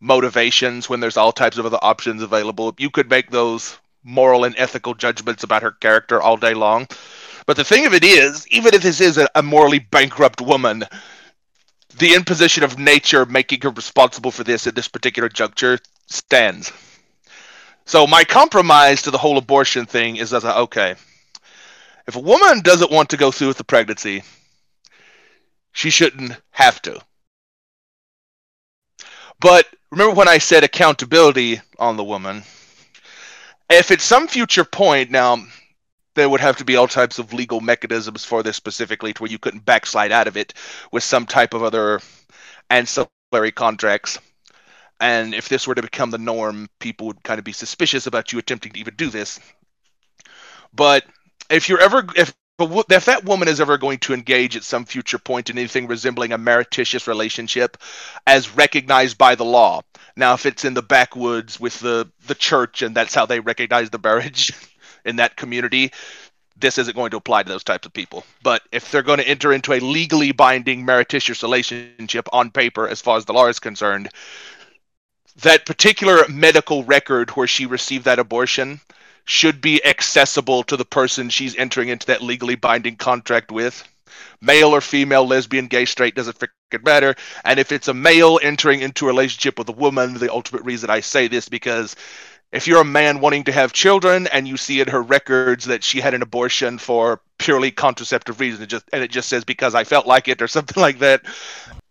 [0.00, 2.74] motivations when there's all types of other options available.
[2.78, 6.88] You could make those moral and ethical judgments about her character all day long.
[7.46, 10.82] But the thing of it is, even if this is a, a morally bankrupt woman,
[11.98, 15.78] the imposition of nature making her responsible for this at this particular juncture
[16.08, 16.72] stands.
[17.84, 20.96] So my compromise to the whole abortion thing is that okay,
[22.06, 24.22] If a woman doesn't want to go through with the pregnancy,
[25.72, 27.00] she shouldn't have to.
[29.40, 32.44] But remember when I said accountability on the woman?
[33.70, 35.38] If at some future point, now
[36.14, 39.30] there would have to be all types of legal mechanisms for this specifically to where
[39.30, 40.54] you couldn't backslide out of it
[40.92, 42.00] with some type of other
[42.68, 44.18] ancillary contracts.
[45.00, 48.32] And if this were to become the norm, people would kind of be suspicious about
[48.32, 49.40] you attempting to even do this.
[50.72, 51.04] But
[51.52, 52.34] if you're ever if
[52.90, 56.32] if that woman is ever going to engage at some future point in anything resembling
[56.32, 57.76] a meretricious relationship
[58.26, 59.82] as recognized by the law.
[60.16, 63.90] Now if it's in the backwoods with the the church and that's how they recognize
[63.90, 64.52] the marriage
[65.04, 65.92] in that community
[66.56, 68.24] this isn't going to apply to those types of people.
[68.42, 73.00] But if they're going to enter into a legally binding meretricious relationship on paper as
[73.00, 74.10] far as the law is concerned
[75.40, 78.80] that particular medical record where she received that abortion
[79.24, 83.86] should be accessible to the person she's entering into that legally binding contract with.
[84.40, 87.14] Male or female, lesbian, gay, straight, doesn't freaking matter.
[87.44, 90.90] And if it's a male entering into a relationship with a woman, the ultimate reason
[90.90, 91.94] I say this because
[92.50, 95.82] if you're a man wanting to have children and you see in her records that
[95.82, 99.84] she had an abortion for purely contraceptive reasons, just and it just says because I
[99.84, 101.22] felt like it or something like that,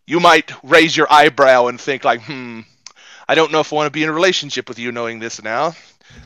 [0.05, 2.61] you might raise your eyebrow and think like, hmm,
[3.27, 5.41] I don't know if I want to be in a relationship with you knowing this
[5.41, 5.73] now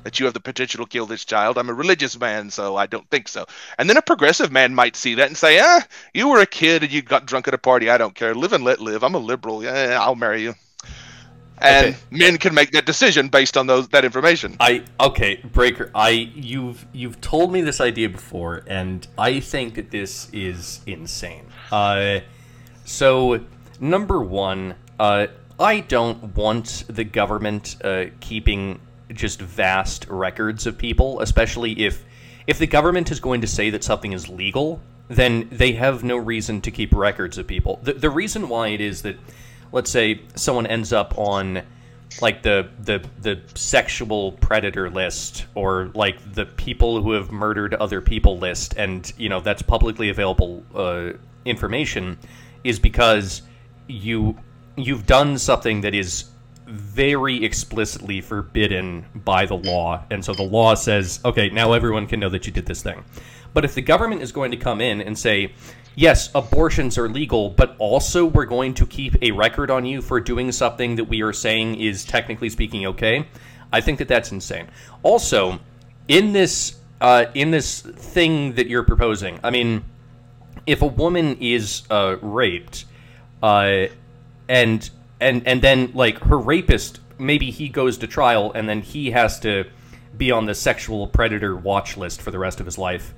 [0.04, 1.58] that you have the potential to kill this child.
[1.58, 3.46] I'm a religious man, so I don't think so.
[3.78, 6.84] And then a progressive man might see that and say, ah, you were a kid
[6.84, 7.90] and you got drunk at a party.
[7.90, 8.36] I don't care.
[8.36, 9.04] Live and let live.
[9.04, 9.64] I'm a liberal.
[9.64, 10.56] Yeah, I'll marry you.
[11.58, 11.98] And okay.
[12.12, 14.58] men can make that decision based on those that information.
[14.60, 15.90] I okay, breaker.
[15.96, 21.46] I you've you've told me this idea before, and I think that this is insane.
[21.72, 22.20] Uh,
[22.84, 23.40] so
[23.80, 25.28] number one, uh,
[25.60, 28.82] I don't want the government uh, keeping
[29.14, 32.04] just vast records of people, especially if
[32.48, 36.18] if the government is going to say that something is legal, then they have no
[36.18, 37.80] reason to keep records of people.
[37.84, 39.18] The, the reason why it is that,
[39.72, 41.64] let's say, someone ends up on
[42.22, 48.02] like the the the sexual predator list or like the people who have murdered other
[48.02, 51.12] people list, and you know that's publicly available uh,
[51.46, 52.18] information,
[52.64, 53.42] is because
[53.88, 54.38] you
[54.78, 56.26] you've done something that is
[56.66, 60.04] very explicitly forbidden by the law.
[60.10, 63.04] And so the law says, okay, now everyone can know that you did this thing.
[63.54, 65.54] But if the government is going to come in and say,
[65.96, 70.20] yes, abortions are legal, but also we're going to keep a record on you for
[70.20, 73.28] doing something that we are saying is technically speaking okay,
[73.72, 74.68] I think that that's insane.
[75.04, 75.60] Also,
[76.08, 79.84] in this uh, in this thing that you're proposing, I mean,
[80.66, 82.86] if a woman is uh, raped,
[83.44, 83.88] uh,
[84.48, 89.12] and and and then like her rapist maybe he goes to trial and then he
[89.12, 89.66] has to
[90.18, 93.14] be on the sexual predator watch list for the rest of his life.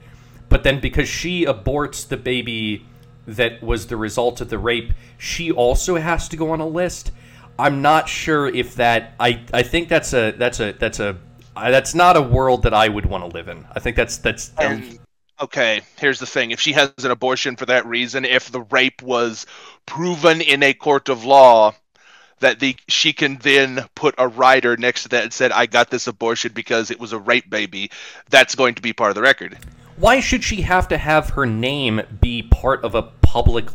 [0.50, 2.86] But then because she aborts the baby
[3.28, 7.12] that was the result of the rape she also has to go on a list.
[7.60, 11.18] I'm not sure if that i i think that's a that's a that's a
[11.56, 13.66] that's not a world that i would want to live in.
[13.76, 15.00] I think that's that's um,
[15.42, 16.52] okay here's the thing.
[16.52, 19.46] If she has an abortion for that reason if the rape was
[19.86, 21.74] proven in a court of law
[22.40, 25.90] that the she can then put a rider next to that and said, "I got
[25.90, 27.92] this abortion because it was a rape baby."
[28.30, 29.58] That's going to be part of the record.
[29.98, 33.66] Why should she have to have her name be part of a public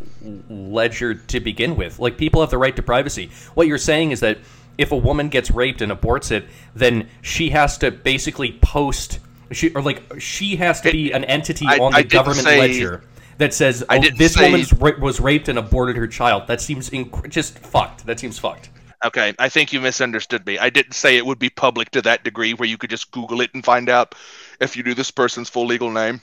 [0.48, 1.98] ledger to begin with?
[1.98, 3.30] Like people have the right to privacy.
[3.54, 4.38] What you're saying is that
[4.78, 9.18] if a woman gets raped and aborts it, then she has to basically post
[9.50, 13.02] she or like she has to be an entity I, on the government say, ledger
[13.38, 14.50] that says oh, this say...
[14.50, 16.46] woman was raped and aborted her child.
[16.46, 18.06] That seems inc- just fucked.
[18.06, 18.70] That seems fucked.
[19.04, 20.58] Okay, I think you misunderstood me.
[20.58, 23.40] I didn't say it would be public to that degree where you could just Google
[23.40, 24.14] it and find out
[24.60, 26.20] if you knew this person's full legal name.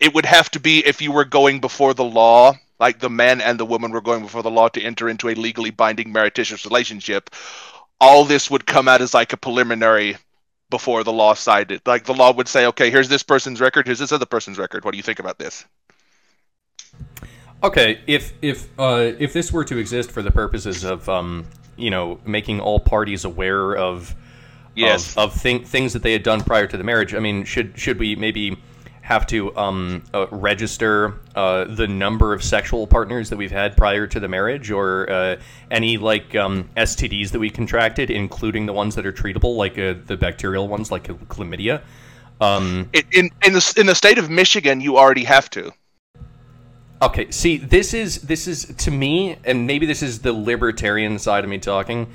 [0.00, 3.42] It would have to be if you were going before the law, like the man
[3.42, 6.64] and the woman were going before the law to enter into a legally binding meretricious
[6.64, 7.28] relationship.
[8.00, 10.16] All this would come out as like a preliminary
[10.70, 11.82] before the law sided.
[11.84, 14.84] Like the law would say, okay, here's this person's record, here's this other person's record.
[14.84, 15.66] What do you think about this?
[17.62, 21.44] Okay, if if uh, if this were to exist for the purposes of um,
[21.76, 24.14] you know making all parties aware of
[24.76, 27.44] yes of, of th- things that they had done prior to the marriage, I mean,
[27.44, 28.56] should should we maybe
[29.08, 34.06] have to um, uh, register uh, the number of sexual partners that we've had prior
[34.06, 35.36] to the marriage, or uh,
[35.70, 39.94] any like um, STDs that we contracted, including the ones that are treatable, like uh,
[40.06, 41.82] the bacterial ones, like chlamydia.
[42.40, 45.72] Um, in in the in the state of Michigan, you already have to.
[47.00, 51.44] Okay, see, this is this is to me, and maybe this is the libertarian side
[51.44, 52.08] of me talking,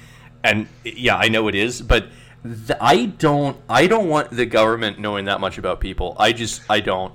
[0.43, 2.07] and yeah, I know it is, but
[2.43, 6.15] th- I don't I don't want the government knowing that much about people.
[6.19, 7.13] I just I don't.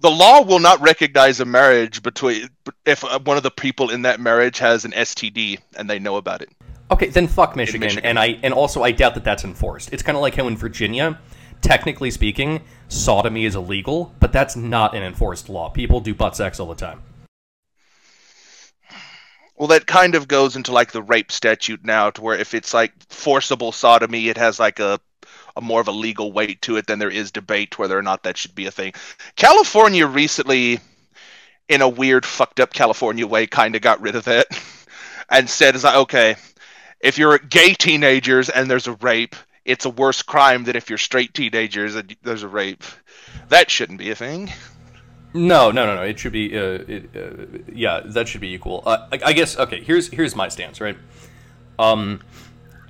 [0.00, 2.48] the law will not recognize a marriage between
[2.84, 6.16] if uh, one of the people in that marriage has an STD and they know
[6.16, 6.50] about it.
[6.90, 8.04] Okay, then fuck Michigan, Michigan.
[8.04, 9.94] and I and also I doubt that that's enforced.
[9.94, 11.18] It's kind of like how in Virginia,
[11.62, 12.60] technically speaking,
[12.90, 15.70] sodomy is illegal, but that's not an enforced law.
[15.70, 17.02] People do butt sex all the time.
[19.56, 22.74] Well, that kind of goes into like the rape statute now, to where if it's
[22.74, 24.98] like forcible sodomy, it has like a,
[25.54, 28.22] a more of a legal weight to it than there is debate whether or not
[28.22, 28.94] that should be a thing.
[29.36, 30.80] California recently,
[31.68, 34.46] in a weird, fucked up California way, kind of got rid of that
[35.28, 36.36] and said, "Is like okay,
[37.00, 40.98] if you're gay teenagers and there's a rape, it's a worse crime than if you're
[40.98, 42.84] straight teenagers and there's a rape.
[43.48, 44.50] That shouldn't be a thing."
[45.32, 46.02] No, no, no, no.
[46.02, 48.82] It should be, uh, it, uh, yeah, that should be equal.
[48.84, 49.56] Uh, I, I guess.
[49.56, 50.80] Okay, here's here's my stance.
[50.80, 50.96] Right.
[51.78, 52.20] Um,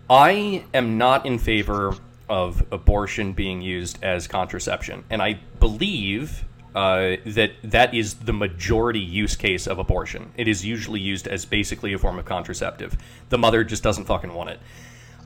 [0.09, 1.95] I am not in favor
[2.29, 6.45] of abortion being used as contraception, and I believe
[6.75, 10.33] uh, that that is the majority use case of abortion.
[10.37, 12.97] It is usually used as basically a form of contraceptive.
[13.29, 14.61] The mother just doesn't fucking want it.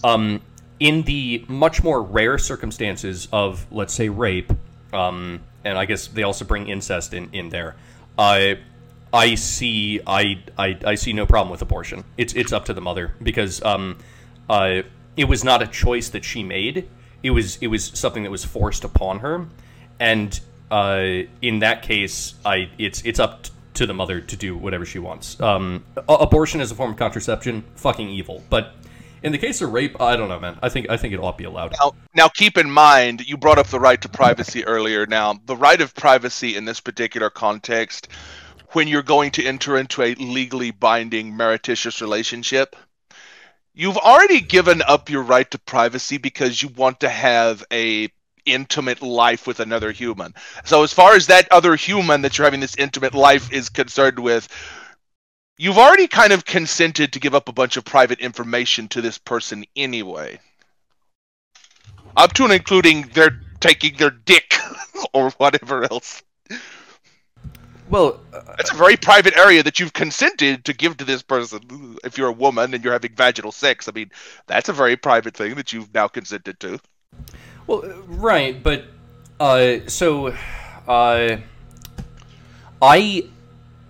[0.03, 0.41] Um,
[0.81, 4.53] in the much more rare circumstances of, let's say, rape,
[4.93, 7.77] um, and I guess they also bring incest in in there.
[8.19, 8.59] I
[9.13, 12.05] I see I, I I see no problem with abortion.
[12.17, 13.99] It's it's up to the mother because um,
[14.49, 14.83] uh,
[15.17, 16.89] it was not a choice that she made.
[17.23, 19.47] It was it was something that was forced upon her,
[20.01, 20.39] and
[20.71, 24.99] uh, in that case, I it's it's up to the mother to do whatever she
[24.99, 25.41] wants.
[25.41, 28.43] Um, abortion as a form of contraception, fucking evil.
[28.51, 28.75] But
[29.25, 30.59] in the case of rape, I don't know, man.
[30.63, 31.75] I think I think it ought to be allowed.
[31.81, 35.07] Now, now keep in mind, you brought up the right to privacy earlier.
[35.07, 38.09] Now, the right of privacy in this particular context,
[38.73, 42.77] when you're going to enter into a legally binding meretricious relationship,
[43.73, 48.11] you've already given up your right to privacy because you want to have a
[48.45, 50.35] intimate life with another human.
[50.67, 54.19] So as far as that other human that you're having this intimate life is concerned
[54.19, 54.49] with,
[55.57, 59.19] you've already kind of consented to give up a bunch of private information to this
[59.19, 60.39] person anyway.
[62.17, 64.55] Up to and including their taking their dick
[65.13, 66.23] or whatever else.
[67.91, 68.21] Well,
[68.59, 71.99] it's a very private area that you've consented to give to this person.
[72.03, 74.11] If you're a woman and you're having vaginal sex, I mean,
[74.47, 76.79] that's a very private thing that you've now consented to.
[77.67, 78.85] Well, uh, right, but
[79.39, 80.29] uh, so
[80.89, 81.37] uh,
[82.81, 83.29] I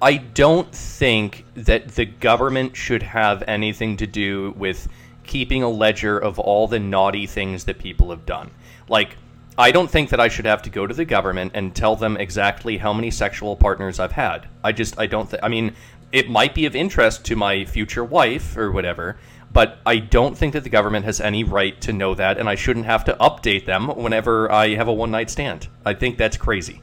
[0.05, 4.87] I don't think that the government should have anything to do with
[5.23, 8.51] keeping a ledger of all the naughty things that people have done.
[8.87, 9.17] Like,
[9.57, 12.19] I don't think that I should have to go to the government and tell them
[12.19, 14.47] exactly how many sexual partners I've had.
[14.63, 15.43] I just I don't think.
[15.43, 15.75] I mean,
[16.13, 19.17] it might be of interest to my future wife or whatever,
[19.55, 22.57] but I don't think that the government has any right to know that, and I
[22.57, 25.69] shouldn't have to update them whenever I have a one night stand.
[25.83, 26.83] I think that's crazy.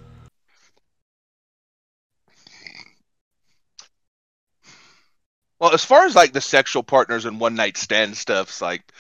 [5.62, 8.92] Well, as far as like the sexual partners and one night stand stuff's like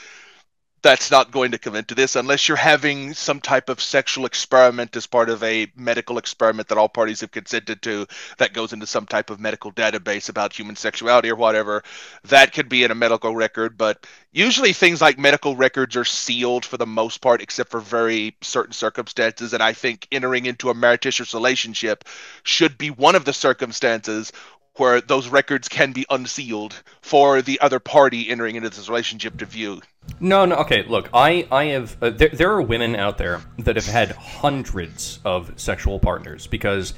[0.83, 4.95] that's not going to come into this unless you're having some type of sexual experiment
[4.95, 8.05] as part of a medical experiment that all parties have consented to
[8.37, 11.83] that goes into some type of medical database about human sexuality or whatever.
[12.25, 16.63] That could be in a medical record but usually things like medical records are sealed
[16.65, 20.75] for the most part except for very certain circumstances and i think entering into a
[20.75, 22.05] meretricious relationship
[22.43, 24.31] should be one of the circumstances
[24.75, 29.45] where those records can be unsealed for the other party entering into this relationship to
[29.45, 29.81] view
[30.19, 30.55] No, no.
[30.57, 31.97] Okay, look, I, I have.
[32.01, 36.93] Uh, there, there are women out there that have had hundreds of sexual partners because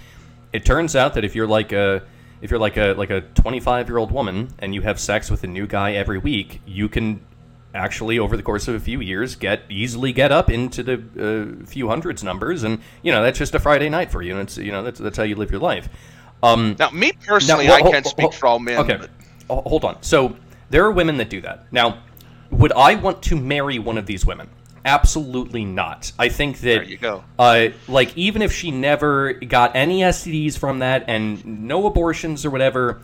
[0.52, 2.04] it turns out that if you're like a,
[2.42, 5.44] if you're like a like a 25 year old woman and you have sex with
[5.44, 7.22] a new guy every week, you can
[7.74, 11.66] actually over the course of a few years get easily get up into the uh,
[11.66, 14.58] few hundreds numbers, and you know that's just a Friday night for you, and it's
[14.58, 15.90] you know that's that's how you live your life.
[16.44, 19.10] Um, now me personally Now, i can't ho- speak ho- for all men Okay, but
[19.50, 20.02] hold on.
[20.04, 20.36] So
[20.70, 21.72] there are women that do that.
[21.72, 22.00] Now,
[22.52, 24.50] would I want to marry one of these women?
[24.86, 26.12] Absolutely not.
[26.20, 27.24] I think that There you go.
[27.40, 32.50] Uh, like even if she never got any STDs from that and no abortions or
[32.50, 33.02] whatever,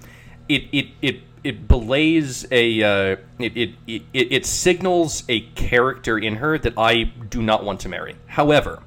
[0.50, 6.36] it it it it belays a uh, it, it, it it signals a character in
[6.36, 8.18] her that I do not want to marry.
[8.28, 8.84] However,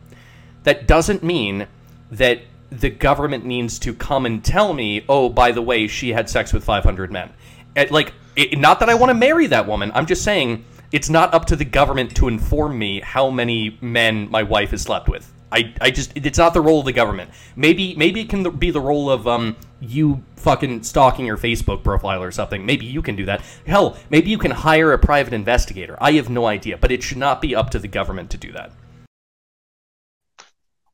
[0.64, 1.66] that doesn't mean
[2.10, 2.42] that
[2.80, 6.52] the government needs to come and tell me, oh, by the way, she had sex
[6.52, 7.32] with 500 men.
[7.76, 9.92] And, like, it, not that I want to marry that woman.
[9.94, 14.30] I'm just saying it's not up to the government to inform me how many men
[14.30, 15.32] my wife has slept with.
[15.50, 17.30] I, I just it's not the role of the government.
[17.56, 22.22] Maybe maybe it can be the role of um you fucking stalking your Facebook profile
[22.22, 22.64] or something.
[22.64, 23.42] Maybe you can do that.
[23.66, 25.98] Hell, maybe you can hire a private investigator.
[26.00, 28.50] I have no idea, but it should not be up to the government to do
[28.52, 28.72] that.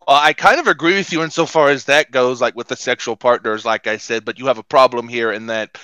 [0.08, 3.66] I kind of agree with you insofar as that goes, like with the sexual partners,
[3.66, 5.76] like I said, but you have a problem here in that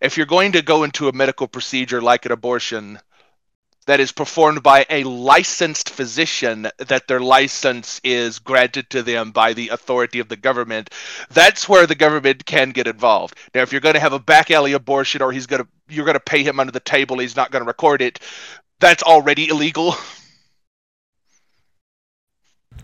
[0.00, 2.98] if you're going to go into a medical procedure like an abortion
[3.86, 9.54] that is performed by a licensed physician, that their license is granted to them by
[9.54, 10.90] the authority of the government,
[11.30, 13.38] that's where the government can get involved.
[13.54, 16.04] Now, if you're going to have a back alley abortion or he's going to you're
[16.04, 18.20] going to pay him under the table, he's not going to record it,
[18.78, 19.94] that's already illegal.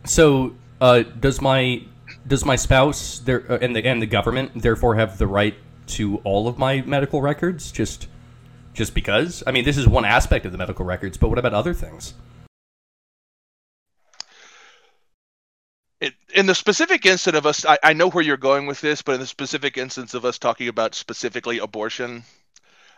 [0.06, 1.82] So, uh, does my
[2.26, 5.54] does my spouse there uh, and the and the government therefore have the right
[5.86, 7.72] to all of my medical records?
[7.72, 8.08] Just
[8.72, 9.42] just because?
[9.46, 12.14] I mean, this is one aspect of the medical records, but what about other things?
[16.34, 19.14] In the specific instance of us, I, I know where you're going with this, but
[19.14, 22.24] in the specific instance of us talking about specifically abortion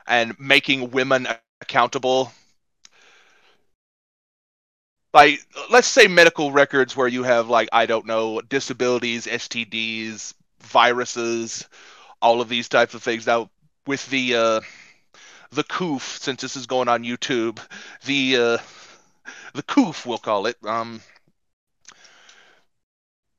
[0.06, 1.28] and making women
[1.60, 2.32] accountable
[5.16, 5.40] like
[5.70, 11.66] let's say medical records where you have like I don't know disabilities, STDs, viruses,
[12.20, 13.26] all of these types of things.
[13.26, 13.50] Now
[13.86, 14.60] with the uh,
[15.50, 17.58] the coof, since this is going on YouTube,
[18.04, 18.58] the uh,
[19.54, 20.56] the coof we'll call it.
[20.66, 21.00] Um,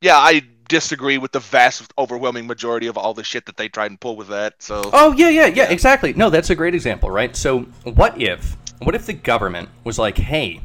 [0.01, 3.85] yeah, I disagree with the vast overwhelming majority of all the shit that they try
[3.85, 4.55] and pull with that.
[4.57, 6.13] So Oh yeah, yeah, yeah, exactly.
[6.13, 7.35] No, that's a great example, right?
[7.35, 10.61] So what if what if the government was like, "Hey,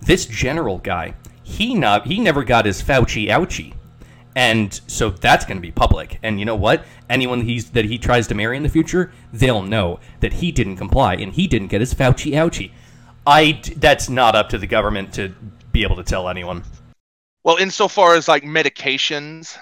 [0.00, 3.74] this general guy, he not he never got his Fauci ouchie.
[4.36, 6.20] And so that's going to be public.
[6.22, 6.84] And you know what?
[7.10, 10.76] Anyone he's that he tries to marry in the future, they'll know that he didn't
[10.76, 12.70] comply and he didn't get his Fauci ouchie.
[13.26, 15.34] I that's not up to the government to
[15.72, 16.62] be able to tell anyone.
[17.44, 19.56] Well, insofar as like medications,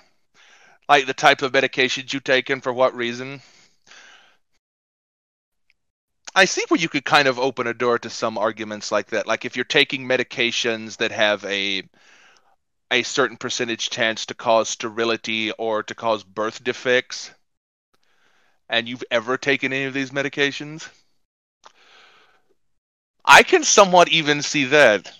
[0.88, 3.40] like the type of medications you take and for what reason,
[6.36, 9.26] I see where you could kind of open a door to some arguments like that.
[9.26, 11.82] Like if you're taking medications that have a
[12.90, 17.30] a certain percentage chance to cause sterility or to cause birth defects,
[18.68, 20.86] and you've ever taken any of these medications,
[23.24, 25.10] I can somewhat even see that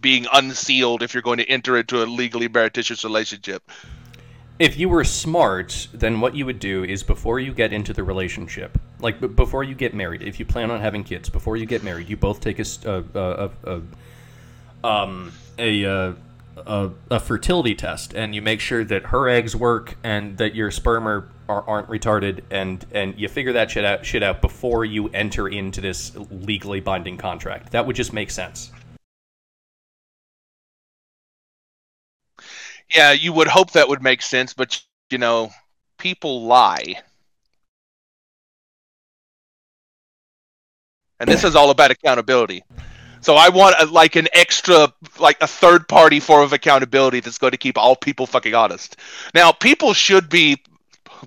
[0.00, 3.70] being unsealed if you're going to enter into a legally meretricious relationship.
[4.58, 8.02] If you were smart, then what you would do is before you get into the
[8.02, 11.64] relationship, like b- before you get married, if you plan on having kids, before you
[11.64, 16.12] get married, you both take a a, a, a, um a, uh,
[16.56, 20.72] a a fertility test, and you make sure that her eggs work and that your
[20.72, 24.84] sperm are, are aren't retarded, and and you figure that shit out shit out before
[24.84, 27.70] you enter into this legally binding contract.
[27.70, 28.72] That would just make sense.
[32.94, 35.50] Yeah, you would hope that would make sense, but you know,
[35.98, 37.02] people lie.
[41.20, 42.62] And this is all about accountability.
[43.20, 47.38] So I want a, like an extra, like a third party form of accountability that's
[47.38, 48.96] going to keep all people fucking honest.
[49.34, 50.62] Now, people should be,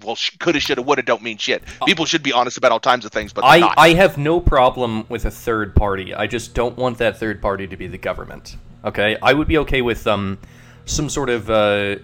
[0.01, 1.63] well, coulda, shoulda, woulda, don't mean shit.
[1.85, 3.73] People should be honest about all kinds of things, but I, not.
[3.77, 6.13] I have no problem with a third party.
[6.13, 8.55] I just don't want that third party to be the government.
[8.85, 10.39] Okay, I would be okay with um
[10.85, 11.53] some sort of uh,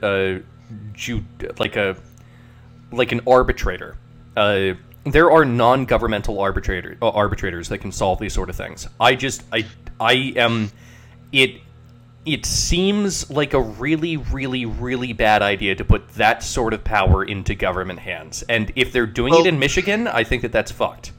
[0.01, 0.39] uh
[0.93, 1.23] ju-
[1.59, 1.95] like a
[2.91, 3.97] like an arbitrator.
[4.35, 4.73] Uh,
[5.05, 8.87] there are non-governmental arbitrator uh, arbitrators that can solve these sort of things.
[8.99, 9.65] I just I
[9.99, 10.71] I am
[11.31, 11.61] it
[12.25, 17.23] it seems like a really, really, really bad idea to put that sort of power
[17.23, 18.43] into government hands.
[18.49, 21.13] And if they're doing Well- it in Michigan, I think that that's fucked.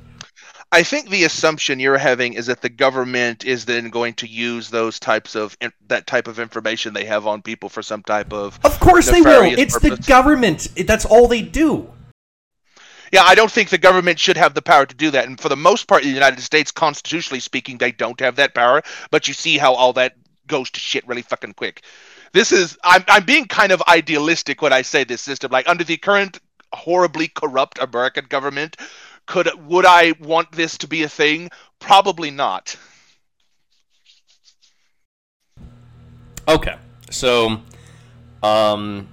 [0.70, 4.68] I think the assumption you're having is that the government is then going to use
[4.68, 5.56] those types of
[5.86, 9.22] that type of information they have on people for some type of Of course they
[9.22, 9.44] will.
[9.44, 10.68] It's the government.
[10.76, 11.90] That's all they do.
[13.12, 15.26] Yeah, I don't think the government should have the power to do that.
[15.26, 18.54] And for the most part in the United States, constitutionally speaking, they don't have that
[18.54, 18.82] power.
[19.10, 20.16] But you see how all that
[20.46, 21.84] goes to shit really fucking quick.
[22.32, 25.50] This is I'm I'm being kind of idealistic when I say this system.
[25.50, 26.40] Like under the current
[26.74, 28.76] horribly corrupt American government,
[29.28, 31.50] could would I want this to be a thing?
[31.78, 32.76] Probably not.
[36.48, 36.76] Okay.
[37.10, 37.60] So
[38.42, 39.08] um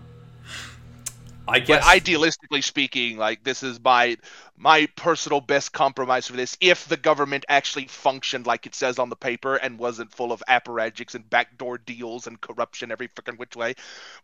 [1.48, 4.18] I But guess idealistically speaking, like this is my
[4.58, 6.58] my personal best compromise for this.
[6.62, 10.42] If the government actually functioned like it says on the paper and wasn't full of
[10.48, 13.76] apparatchiks and backdoor deals and corruption every freaking which way,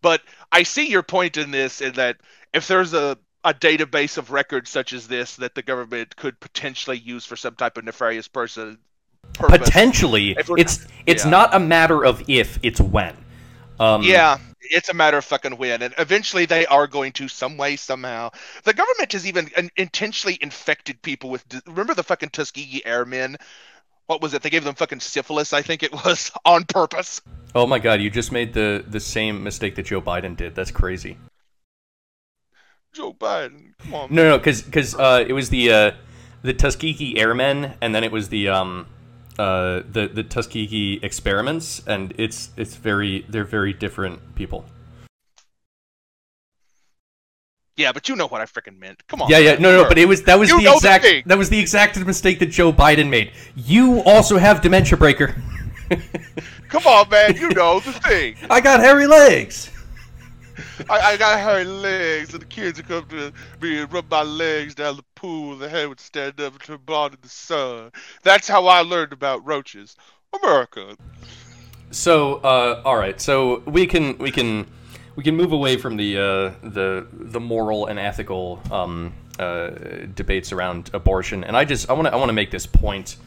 [0.02, 0.22] but
[0.54, 2.18] I see your point in this in that
[2.54, 6.98] if there's a a database of records such as this that the government could potentially
[6.98, 8.78] use for some type of nefarious person
[9.34, 9.58] purpose.
[9.58, 11.30] potentially it's it's yeah.
[11.30, 13.16] not a matter of if, it's when.
[13.80, 17.58] Um Yeah, it's a matter of fucking when, and eventually they are going to some
[17.58, 18.30] way somehow.
[18.64, 21.44] The government has even intentionally infected people with.
[21.66, 23.38] Remember the fucking Tuskegee Airmen?
[24.06, 24.42] What was it?
[24.42, 27.22] They gave them fucking syphilis, I think it was, on purpose.
[27.56, 28.02] Oh my God!
[28.02, 30.54] You just made the the same mistake that Joe Biden did.
[30.54, 31.18] That's crazy.
[32.94, 34.08] Joe Biden, come on.
[34.14, 35.92] No, no, because because uh, it was the uh,
[36.42, 38.88] the Tuskegee Airmen, and then it was the um,
[39.40, 44.66] uh, the the Tuskegee experiments, and it's it's very they're very different people.
[47.78, 49.08] Yeah, but you know what I freaking meant.
[49.08, 49.30] Come on.
[49.30, 51.38] Yeah, yeah, no, no, but it was that was You the know the exact that
[51.38, 53.32] was the exact mistake that Joe Biden made.
[53.56, 55.42] You also have dementia breaker.
[56.68, 57.36] Come on, man.
[57.38, 58.36] You know the thing.
[58.50, 59.72] I got hairy legs.
[60.90, 64.24] I, I got hairy legs, and the kids would come to me and rub my
[64.24, 65.54] legs down the pool.
[65.54, 67.92] and The head would stand up and turn blonde in the sun.
[68.24, 69.96] That's how I learned about roaches.
[70.42, 70.96] America.
[71.92, 73.20] So, uh, all right.
[73.20, 74.66] So we can we can
[75.16, 76.22] we can move away from the uh,
[76.64, 79.72] the the moral and ethical um, uh,
[80.16, 83.18] debates around abortion, and I just I want to I want to make this point.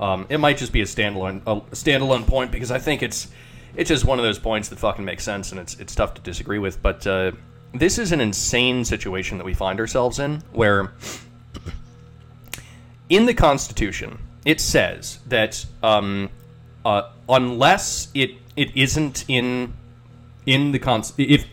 [0.00, 3.28] Um, it might just be a standalone a standalone point because I think it's
[3.74, 6.20] it's just one of those points that fucking makes sense, and it's it's tough to
[6.20, 6.82] disagree with.
[6.82, 7.32] But uh,
[7.74, 10.92] this is an insane situation that we find ourselves in, where
[13.08, 16.30] in the Constitution it says that um,
[16.84, 19.74] uh, unless it it isn't in
[20.46, 21.44] in the cons if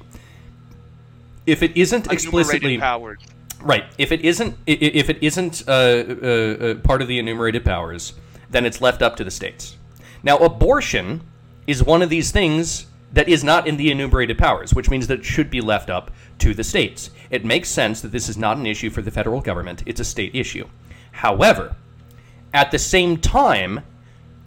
[1.45, 3.19] if it isn't explicitly powers.
[3.61, 8.13] right if it isn't if it isn't uh, uh, uh, part of the enumerated powers
[8.49, 9.77] then it's left up to the states
[10.23, 11.21] now abortion
[11.67, 15.19] is one of these things that is not in the enumerated powers which means that
[15.19, 18.57] it should be left up to the states it makes sense that this is not
[18.57, 20.67] an issue for the federal government it's a state issue
[21.11, 21.75] however
[22.53, 23.81] at the same time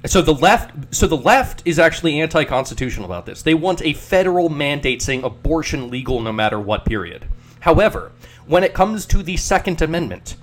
[0.07, 3.43] so the left so the left is actually anti-constitutional about this.
[3.43, 7.27] They want a federal mandate saying abortion legal no matter what period.
[7.61, 8.13] However,
[8.47, 10.37] when it comes to the second amendment,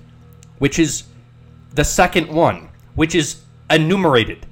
[0.58, 1.04] which is
[1.72, 4.46] the second one, which is enumerated,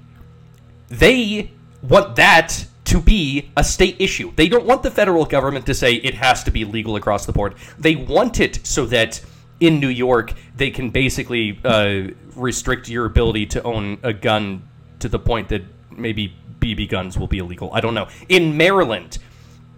[0.89, 1.53] they
[1.89, 4.33] want that to be a state issue.
[4.37, 7.33] They don't want the federal government to say it has to be legal across the
[7.33, 7.55] board.
[7.79, 9.23] They want it so that
[9.61, 14.63] in New York they can basically uh, restrict your ability to own a gun
[14.99, 17.71] to the point that maybe BB guns will be illegal.
[17.73, 18.09] I don't know.
[18.29, 19.19] In Maryland,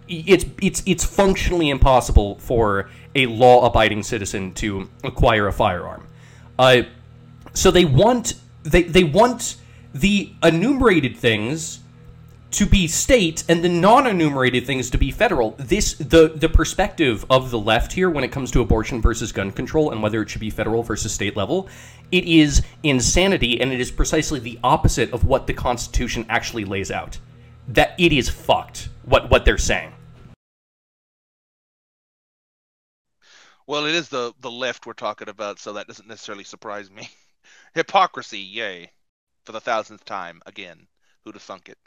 [0.07, 6.07] it's it's it's functionally impossible for a law-abiding citizen to acquire a firearm.
[6.57, 6.83] Uh,
[7.53, 9.57] so they want they they want
[9.93, 11.79] the enumerated things
[12.51, 15.51] to be state and the non-enumerated things to be federal.
[15.57, 19.51] This the the perspective of the left here when it comes to abortion versus gun
[19.51, 21.67] control and whether it should be federal versus state level,
[22.11, 26.89] it is insanity and it is precisely the opposite of what the Constitution actually lays
[26.89, 27.17] out.
[27.67, 29.93] That it is fucked what what they're saying.
[33.65, 37.09] Well, it is the the left we're talking about, so that doesn't necessarily surprise me.
[37.73, 38.91] Hypocrisy, yay,
[39.43, 40.87] for the thousandth time again.
[41.23, 41.77] Who'd have thunk it?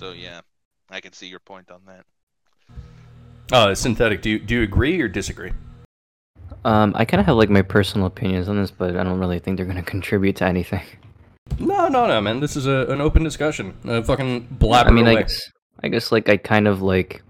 [0.00, 0.40] So yeah,
[0.88, 2.06] I can see your point on that.
[3.52, 4.22] Uh, synthetic.
[4.22, 5.52] Do you do you agree or disagree?
[6.64, 9.40] Um, I kind of have like my personal opinions on this, but I don't really
[9.40, 10.84] think they're going to contribute to anything.
[11.58, 12.40] No, no, no, man.
[12.40, 13.76] This is a, an open discussion.
[13.84, 17.22] Uh, fucking blabber I mean, I guess, I guess like I kind of like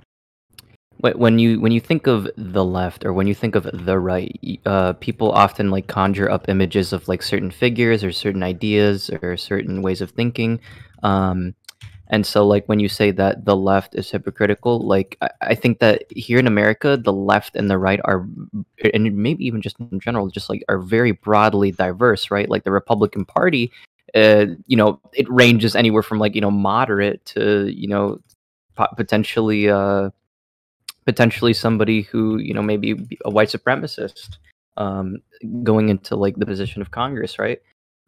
[1.01, 4.61] when you when you think of the left or when you think of the right,
[4.65, 9.37] uh, people often like conjure up images of like certain figures or certain ideas or
[9.37, 10.61] certain ways of thinking.
[11.03, 11.55] Um,
[12.11, 15.79] and so like when you say that the left is hypocritical, like I, I think
[15.79, 18.27] that here in America, the left and the right are,
[18.93, 22.49] and maybe even just in general, just like are very broadly diverse, right?
[22.49, 23.73] Like the Republican Party
[24.15, 28.21] uh, you know, it ranges anywhere from like you know moderate to you know
[28.75, 30.11] po- potentially uh,
[31.05, 34.39] potentially somebody who you know maybe a white supremacist
[34.77, 35.19] um,
[35.63, 37.61] going into like the position of Congress, right?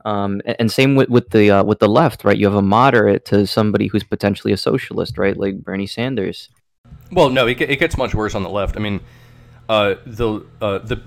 [0.04, 2.36] Um, and, and same with with the uh, with the left, right?
[2.36, 5.36] You have a moderate to somebody who's potentially a socialist, right?
[5.36, 6.48] Like Bernie Sanders.
[7.10, 8.76] Well, no, it, it gets much worse on the left.
[8.76, 9.00] I mean,
[9.68, 11.02] uh, the uh, the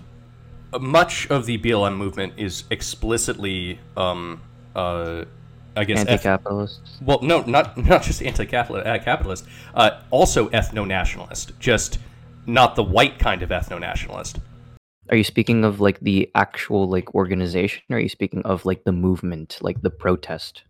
[0.74, 4.42] uh, much of the BLM movement is explicitly, um,
[4.76, 5.26] uh,
[5.76, 6.82] I guess, Anti-capitalist.
[7.02, 12.00] well, no, not not just anti-capitalist, capitalist, uh, also ethno-nationalist, just
[12.46, 14.40] not the white kind of ethno-nationalist.
[15.10, 18.84] Are you speaking of like the actual like organization, or are you speaking of like
[18.84, 20.64] the movement, like the protest?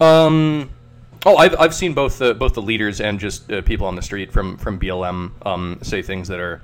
[0.00, 0.70] Um,
[1.26, 4.02] oh, I've, I've seen both the both the leaders and just uh, people on the
[4.02, 6.62] street from from BLM um, say things that are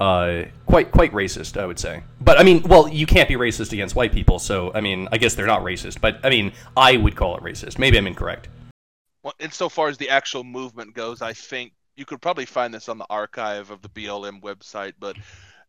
[0.00, 1.60] uh, quite quite racist.
[1.60, 4.72] I would say, but I mean, well, you can't be racist against white people, so
[4.74, 7.78] I mean, I guess they're not racist, but I mean, I would call it racist.
[7.78, 8.48] Maybe I'm incorrect.
[9.22, 12.96] Well, insofar as the actual movement goes, I think you could probably find this on
[12.96, 15.16] the archive of the BLM website, but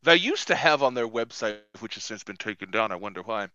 [0.04, 3.22] they used to have on their website, which has since been taken down, I wonder
[3.22, 3.47] why,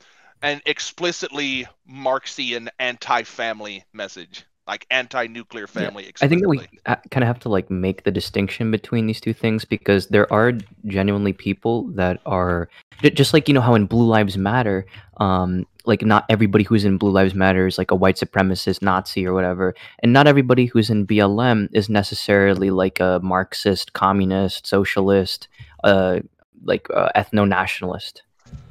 [0.42, 6.12] an explicitly Marxian anti-family message, like anti-nuclear family.
[6.20, 9.32] I think that we kind of have to like make the distinction between these two
[9.32, 10.52] things because there are
[10.84, 12.68] genuinely people that are
[13.02, 14.86] just like you know how in Blue Lives Matter,
[15.16, 19.26] um, like not everybody who's in Blue Lives Matter is like a white supremacist, Nazi,
[19.26, 25.48] or whatever, and not everybody who's in BLM is necessarily like a Marxist, communist, socialist,
[25.84, 26.20] uh,
[26.64, 28.22] like uh, ethno nationalist.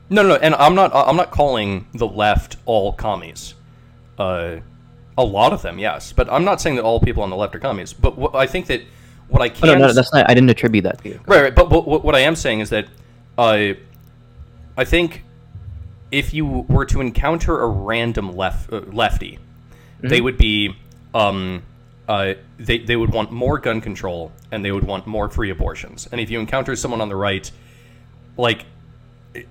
[0.09, 0.91] No, no, no, and I'm not.
[0.93, 3.55] I'm not calling the left all commies.
[4.17, 4.57] Uh,
[5.17, 7.55] a lot of them, yes, but I'm not saying that all people on the left
[7.55, 7.93] are commies.
[7.93, 8.81] But what, I think that
[9.27, 10.29] what I Oh, can no, no, that's not.
[10.29, 11.19] I didn't attribute that to you.
[11.25, 11.55] Right, right.
[11.55, 12.87] But, but what what I am saying is that
[13.37, 13.77] I,
[14.77, 15.23] I think
[16.11, 19.39] if you were to encounter a random left uh, lefty,
[20.01, 20.75] they would be
[21.13, 21.63] um,
[22.07, 26.07] uh, they they would want more gun control and they would want more free abortions.
[26.11, 27.49] And if you encounter someone on the right,
[28.37, 28.65] like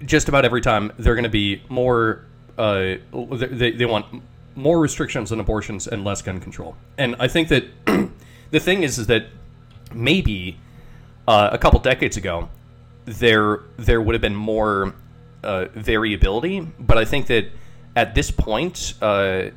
[0.05, 2.25] just about every time, they're going to be more.
[2.57, 4.23] Uh, they, they want
[4.55, 6.77] more restrictions on abortions and less gun control.
[6.97, 7.65] And I think that
[8.51, 9.27] the thing is, is that
[9.93, 10.59] maybe
[11.27, 12.49] uh, a couple decades ago,
[13.05, 14.95] there there would have been more
[15.43, 16.61] uh, variability.
[16.61, 17.47] But I think that
[17.97, 19.51] at this point, uh,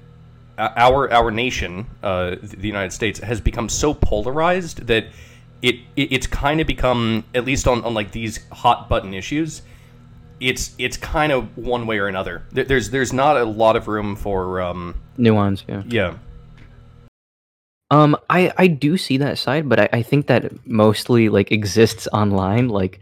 [0.57, 5.07] our our nation, uh, the United States, has become so polarized that
[5.61, 9.61] it, it it's kind of become at least on, on like these hot button issues.
[10.39, 12.43] It's it's kind of one way or another.
[12.51, 15.81] There- There's there's not a lot of room for um, Nuance, yeah.
[15.87, 16.13] yeah
[17.89, 22.07] Um, I I do see that side, but I, I think that mostly like exists
[22.11, 22.67] online.
[22.69, 22.99] Like,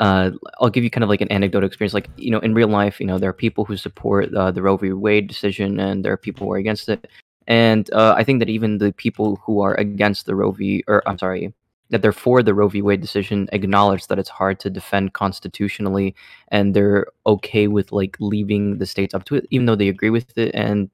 [0.00, 0.30] uh,
[0.60, 1.92] I'll give you kind of like an anecdotal experience.
[1.92, 4.62] Like, you know, in real life, you know, there are people who support uh, the
[4.62, 4.92] Roe v.
[4.92, 7.06] Wade decision, and there are people who are against it.
[7.48, 10.84] And uh, I think that even the people who are against the Roe v.
[10.86, 11.52] or I'm sorry,
[11.90, 12.82] that they're for the Roe v.
[12.82, 16.14] Wade decision acknowledge that it's hard to defend constitutionally,
[16.48, 20.10] and they're okay with like leaving the states up to it, even though they agree
[20.10, 20.54] with it.
[20.54, 20.90] And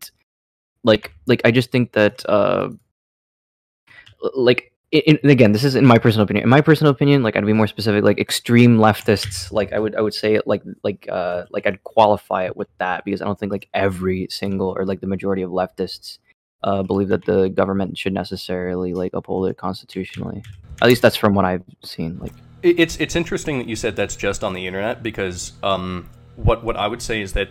[0.85, 2.25] like, like I just think that.
[2.29, 2.71] Uh,
[4.35, 4.73] like
[5.03, 7.53] in, again this is in my personal opinion in my personal opinion like i'd be
[7.53, 11.45] more specific like extreme leftists like i would i would say it like like uh
[11.51, 15.01] like i'd qualify it with that because i don't think like every single or like
[15.01, 16.19] the majority of leftists
[16.65, 20.43] uh believe that the government should necessarily like uphold it constitutionally
[20.83, 22.33] at least that's from what i've seen like
[22.65, 26.77] It's it's interesting that you said that's just on the internet because um, what what
[26.77, 27.51] I would say is that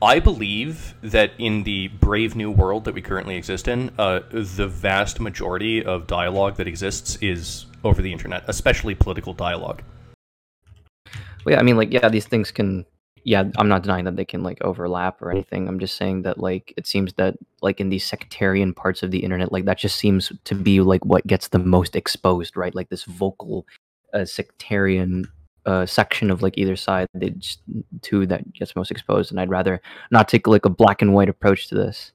[0.00, 4.68] I believe that in the brave new world that we currently exist in, uh, the
[4.68, 9.82] vast majority of dialogue that exists is over the internet, especially political dialogue.
[11.44, 12.86] Well, yeah, I mean, like, yeah, these things can.
[13.24, 15.68] Yeah, I'm not denying that they can like overlap or anything.
[15.68, 19.22] I'm just saying that like it seems that like in these sectarian parts of the
[19.22, 22.74] internet, like that just seems to be like what gets the most exposed, right?
[22.74, 23.66] Like this vocal,
[24.12, 25.28] uh, sectarian
[25.66, 27.60] uh, section of like either side, they just
[28.00, 29.30] two that gets most exposed.
[29.30, 32.12] And I'd rather not take like a black and white approach to this.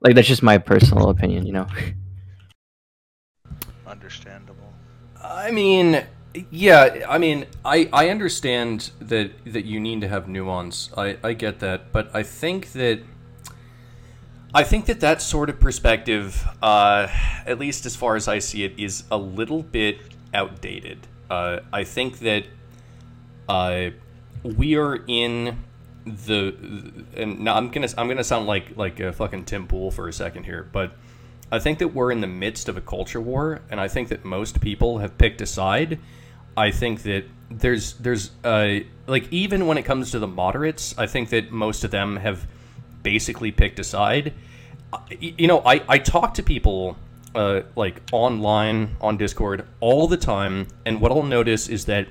[0.00, 1.66] Like that's just my personal opinion, you know.
[3.86, 4.72] Understandable.
[5.22, 6.04] I mean,
[6.50, 10.90] yeah, I mean, I, I understand that that you need to have nuance.
[10.96, 13.02] I, I get that, but I think that
[14.54, 17.08] I think that that sort of perspective, uh,
[17.46, 19.98] at least as far as I see it, is a little bit
[20.34, 21.06] outdated.
[21.30, 22.44] Uh, I think that
[23.48, 23.90] uh,
[24.42, 25.58] we are in
[26.04, 26.54] the
[27.16, 30.12] and now I'm gonna I'm gonna sound like like a fucking Tim Pool for a
[30.12, 30.92] second here, but
[31.50, 34.24] I think that we're in the midst of a culture war, and I think that
[34.24, 35.98] most people have picked a side.
[36.56, 41.06] I think that there's there's uh, like even when it comes to the moderates, I
[41.06, 42.46] think that most of them have
[43.02, 44.32] basically picked a side.
[45.20, 46.96] You know, I I talk to people
[47.34, 52.08] uh, like online on Discord all the time, and what I'll notice is that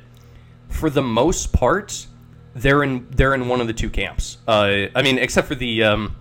[0.69, 2.07] for the most part,
[2.55, 4.37] they're in they're in one of the two camps.
[4.47, 6.15] Uh, I mean, except for the um,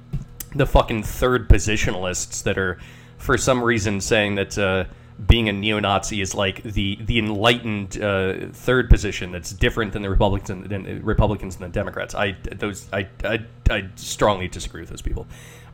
[0.54, 2.78] the fucking third positionalists that are
[3.18, 4.84] for some reason saying that uh,
[5.26, 10.10] being a neo-Nazi is like the the enlightened uh, third position that's different than the
[10.10, 12.14] Republicans than Republicans and the Democrats.
[12.14, 15.26] I those I I, I strongly disagree with those people,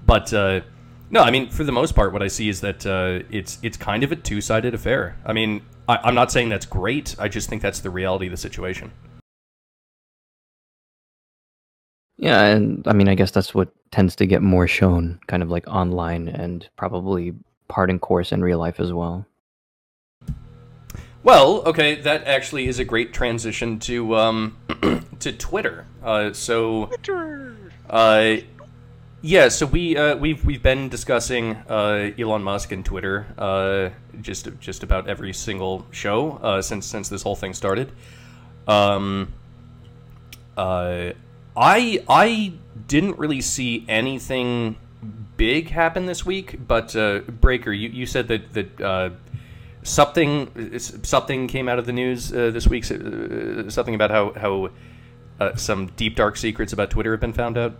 [0.07, 0.33] but.
[0.33, 0.61] Uh,
[1.09, 3.77] no, I mean for the most part, what I see is that uh, it's it's
[3.77, 5.17] kind of a two-sided affair.
[5.25, 7.15] I mean, I, I'm not saying that's great.
[7.17, 8.91] I just think that's the reality of the situation.
[12.17, 15.51] Yeah, and I mean, I guess that's what tends to get more shown, kind of
[15.51, 17.35] like online and probably
[17.69, 19.27] part in course in real life as well.
[21.27, 24.57] Well, okay, that actually is a great transition to um,
[25.19, 25.85] to Twitter.
[26.01, 26.89] Uh, so,
[27.91, 28.37] uh,
[29.23, 33.89] yeah, so we uh, we've we've been discussing uh, Elon Musk and Twitter uh,
[34.23, 37.91] just just about every single show uh, since since this whole thing started.
[38.69, 39.33] Um,
[40.57, 41.11] uh,
[41.57, 42.53] I I
[42.87, 44.77] didn't really see anything
[45.37, 49.11] big happen this week, but uh, Breaker, you, you said that that uh,
[49.87, 52.91] something something came out of the news uh, this week.
[52.91, 54.71] Uh, something about how how
[55.41, 57.77] uh, some deep dark secrets about Twitter have been found out.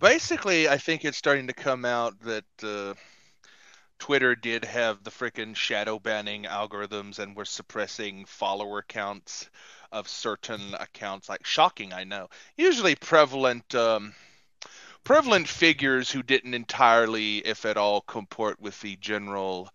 [0.00, 2.94] Basically, I think it's starting to come out that uh,
[4.00, 9.48] Twitter did have the freaking shadow banning algorithms and were suppressing follower counts
[9.92, 11.28] of certain accounts.
[11.28, 12.28] Like shocking, I know.
[12.56, 13.74] Usually prevalent.
[13.76, 14.14] Um,
[15.04, 19.68] prevalent figures who didn't entirely, if at all, comport with the general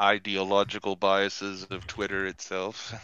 [0.00, 2.94] ideological biases of Twitter itself.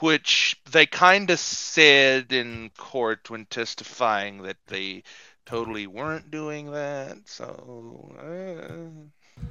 [0.00, 5.04] Which they kind of said in court when testifying that they
[5.46, 7.16] totally weren't doing that.
[7.26, 8.14] So.
[8.20, 9.42] Uh...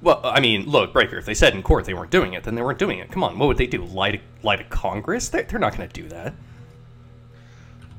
[0.00, 1.18] Well, I mean, look, Breaker.
[1.18, 3.10] If they said in court they weren't doing it, then they weren't doing it.
[3.10, 3.84] Come on, what would they do?
[3.84, 5.28] Lie to lie to Congress?
[5.28, 6.32] They're, they're not going to do that.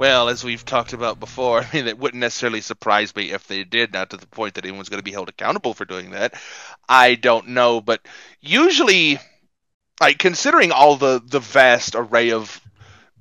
[0.02, 3.64] Well, as we've talked about before, I mean, it wouldn't necessarily surprise me if they
[3.64, 6.34] did, not to the point that anyone's going to be held accountable for doing that.
[6.90, 8.02] I don't know, but
[8.40, 9.20] usually,
[10.00, 12.60] like considering all the the vast array of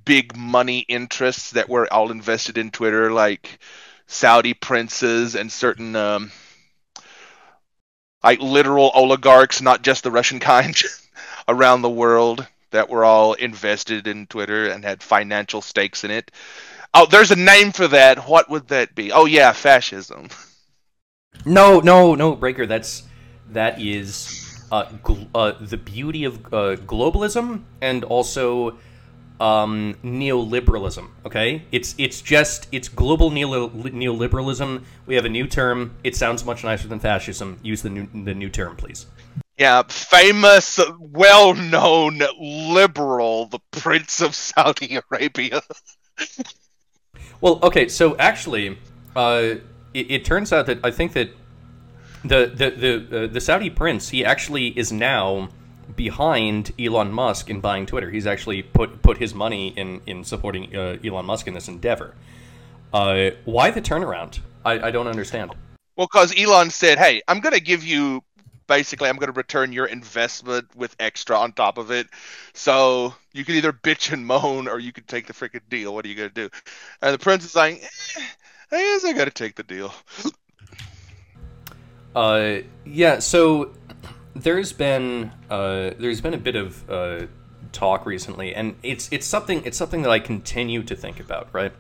[0.06, 3.58] big money interests that were all invested in Twitter, like
[4.06, 6.32] Saudi princes and certain um,
[8.24, 10.80] like literal oligarchs, not just the Russian kind,
[11.46, 16.30] around the world that were all invested in Twitter and had financial stakes in it.
[16.92, 18.28] Oh, there's a name for that.
[18.28, 19.12] What would that be?
[19.12, 20.28] Oh yeah, fascism.
[21.46, 22.66] No, no, no, Breaker.
[22.66, 23.04] That's
[23.50, 28.78] that is uh, gl- uh, the beauty of uh, globalism and also
[29.40, 31.08] um, neoliberalism.
[31.24, 34.82] Okay, it's it's just it's global neo- neoliberalism.
[35.06, 35.96] We have a new term.
[36.04, 37.58] It sounds much nicer than fascism.
[37.62, 39.06] Use the new the new term, please.
[39.56, 45.60] Yeah, famous, well-known liberal, the Prince of Saudi Arabia.
[47.40, 48.78] well, okay, so actually,
[49.16, 49.54] uh,
[49.94, 51.30] it, it, turns out that I think that
[52.24, 55.48] the the the uh, the Saudi prince he actually is now
[55.96, 58.10] behind Elon Musk in buying Twitter.
[58.10, 62.14] He's actually put put his money in in supporting uh, Elon Musk in this endeavor.
[62.92, 64.40] Uh, why the turnaround?
[64.64, 65.52] I, I don't understand.
[65.96, 68.22] Well, because Elon said, "Hey, I'm going to give you
[68.70, 72.06] basically I'm going to return your investment with extra on top of it.
[72.54, 75.92] So you can either bitch and moan or you can take the freaking deal.
[75.92, 76.48] What are you going to do?
[77.02, 78.22] And the prince is like, eh,
[78.70, 79.92] I guess I got to take the deal.
[82.12, 83.20] Uh, yeah.
[83.20, 83.72] So
[84.34, 87.26] there's been uh, there's been a bit of uh,
[87.70, 91.50] talk recently, and it's it's something it's something that I continue to think about.
[91.52, 91.72] Right.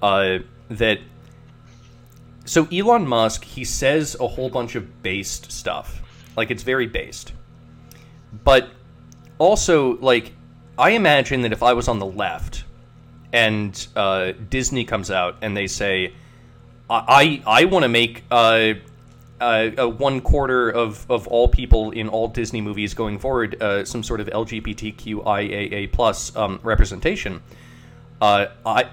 [0.00, 1.00] Uh, that
[2.44, 6.00] so Elon Musk he says a whole bunch of based stuff
[6.36, 7.32] like it's very based.
[8.44, 8.68] But
[9.38, 10.32] also, like,
[10.78, 12.64] I imagine that if I was on the left
[13.32, 16.14] and uh, Disney comes out and they say,
[16.88, 18.74] I I, I want to make uh,
[19.40, 24.02] uh, one quarter of, of all people in all Disney movies going forward uh, some
[24.02, 27.42] sort of LGBTQIAA plus um, representation.
[28.20, 28.88] Uh, I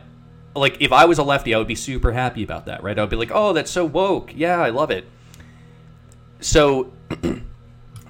[0.56, 2.98] like if I was a lefty, I would be super happy about that, right?
[2.98, 4.34] I would be like, oh, that's so woke.
[4.36, 5.06] Yeah, I love it.
[6.44, 6.94] So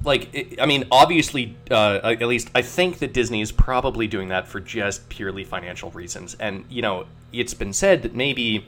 [0.05, 4.45] like i mean obviously uh, at least i think that disney is probably doing that
[4.47, 6.35] for just purely financial reasons.
[6.39, 8.65] And you know it's been said that maybe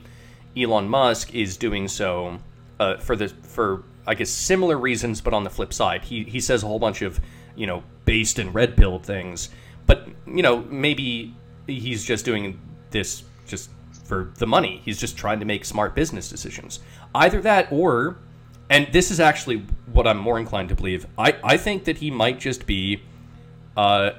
[0.56, 2.38] elon musk is doing so
[2.80, 6.04] uh, for the for i guess similar reasons but on the flip side.
[6.04, 7.20] He he says a whole bunch of
[7.54, 9.50] you know based and red pill things.
[9.86, 11.34] But you know maybe
[11.66, 12.60] he's just doing
[12.90, 13.70] this just
[14.04, 14.80] for the money.
[14.84, 16.80] He's just trying to make smart business decisions.
[17.14, 18.16] Either that or
[18.68, 21.06] and this is actually what I'm more inclined to believe.
[21.16, 23.02] I, I think that he might just be
[23.76, 24.10] uh,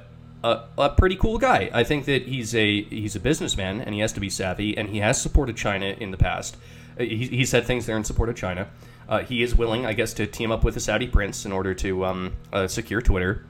[0.42, 1.70] a, a pretty cool guy.
[1.72, 4.88] I think that he's a he's a businessman and he has to be savvy and
[4.88, 6.56] he has supported China in the past.
[6.98, 8.68] Uh, he, he said things there in support of China.
[9.08, 11.74] Uh, he is willing, I guess, to team up with the Saudi prince in order
[11.74, 13.44] to um, uh, secure Twitter.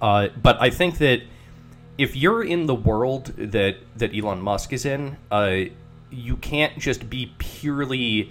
[0.00, 1.22] Uh, but I think that
[1.96, 5.56] if you're in the world that that Elon Musk is in, uh,
[6.10, 8.30] you can't just be purely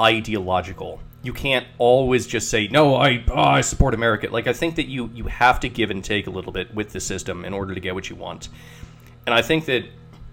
[0.00, 4.28] ideological you can't always just say no I oh, I support America.
[4.30, 6.92] Like I think that you you have to give and take a little bit with
[6.92, 8.48] the system in order to get what you want.
[9.26, 9.84] And I think that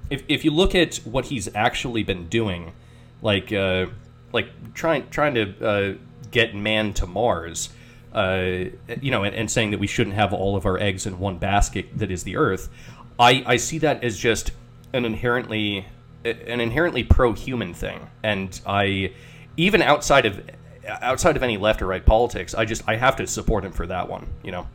[0.10, 2.74] if if you look at what he's actually been doing,
[3.22, 3.88] like uh,
[4.32, 5.94] like trying trying to uh,
[6.30, 7.70] get man to Mars,
[8.14, 8.66] uh,
[9.02, 11.40] you know, and, and saying that we shouldn't have all of our eggs in one
[11.40, 12.70] basket that is the Earth,
[13.18, 14.52] I I see that as just
[14.94, 15.88] an inherently
[16.24, 19.14] an inherently pro-human thing, and I
[19.58, 20.42] even outside of
[20.88, 23.88] outside of any left or right politics, I just I have to support him for
[23.88, 24.28] that one.
[24.44, 24.68] You know.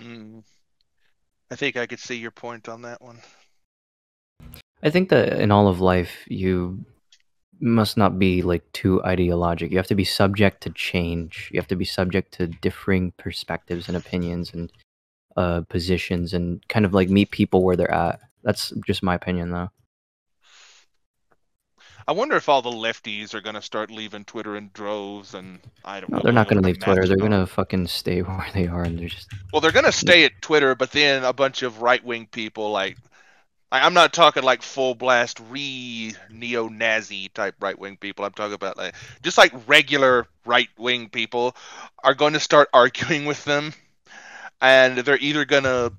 [0.00, 0.42] Mm.
[1.50, 3.20] I think I could see your point on that one.
[4.82, 6.84] I think that in all of life, you
[7.60, 9.70] must not be like too ideologic.
[9.70, 11.50] You have to be subject to change.
[11.52, 14.70] You have to be subject to differing perspectives and opinions and
[15.36, 18.20] uh, positions, and kind of like meet people where they're at.
[18.42, 19.70] That's just my opinion, though.
[22.08, 25.58] I wonder if all the lefties are going to start leaving Twitter in droves, and
[25.84, 26.10] I don't.
[26.10, 26.22] No, know.
[26.22, 27.04] they're not going to leave Twitter.
[27.06, 29.92] They're going to fucking stay where they are, and they're just Well, they're going to
[29.92, 32.96] stay at Twitter, but then a bunch of right wing people like.
[33.72, 38.24] I'm not talking like full blast re neo Nazi type right wing people.
[38.24, 41.56] I'm talking about like just like regular right wing people
[42.04, 43.74] are going to start arguing with them,
[44.60, 45.92] and they're either going to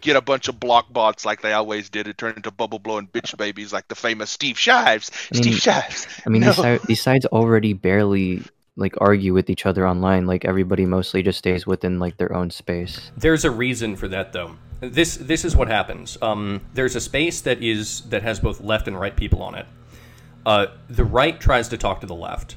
[0.00, 3.06] get a bunch of block bots like they always did and turn into bubble blowing
[3.08, 5.10] bitch babies like the famous Steve Shives.
[5.32, 6.06] I mean- Steve Shives.
[6.26, 6.52] I mean, No.
[6.52, 8.42] these, si- these sides already barely
[8.76, 10.26] like argue with each other online.
[10.26, 13.10] Like everybody mostly just stays within like their own space.
[13.16, 14.56] There's a reason for that, though.
[14.80, 16.18] This this is what happens.
[16.20, 19.66] Um, there's a space that is that has both left and right people on it.
[20.44, 22.56] Uh, the right tries to talk to the left.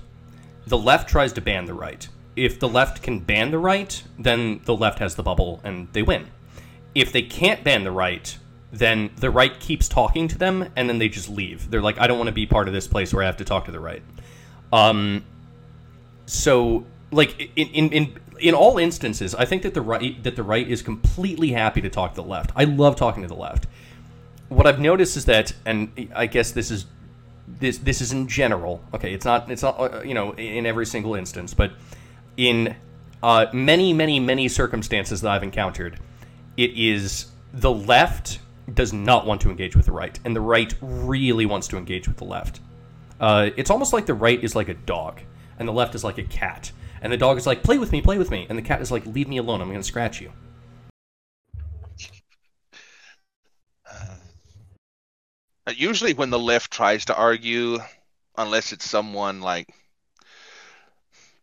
[0.66, 2.06] The left tries to ban the right.
[2.36, 6.02] If the left can ban the right, then the left has the bubble and they
[6.02, 6.28] win.
[6.98, 8.38] If they can't ban the right,
[8.72, 11.70] then the right keeps talking to them and then they just leave.
[11.70, 13.46] They're like, I don't want to be part of this place where I have to
[13.46, 14.02] talk to the right.
[14.74, 15.24] Um,
[16.26, 20.44] so like in, in in in all instances i think that the right that the
[20.44, 23.66] right is completely happy to talk to the left i love talking to the left
[24.50, 26.86] what i've noticed is that and i guess this is
[27.48, 30.86] this this is in general okay it's not it's not uh, you know in every
[30.86, 31.72] single instance but
[32.36, 32.76] in
[33.24, 35.98] uh, many many many circumstances that i've encountered
[36.58, 38.40] it is the left
[38.74, 42.08] does not want to engage with the right and the right really wants to engage
[42.08, 42.60] with the left
[43.20, 45.22] uh, it's almost like the right is like a dog,
[45.58, 46.72] and the left is like a cat.
[47.02, 48.92] And the dog is like, "Play with me, play with me," and the cat is
[48.92, 49.62] like, "Leave me alone.
[49.62, 50.32] I'm going to scratch you."
[53.90, 57.80] Uh, Usually, when the left tries to argue,
[58.38, 59.68] unless it's someone like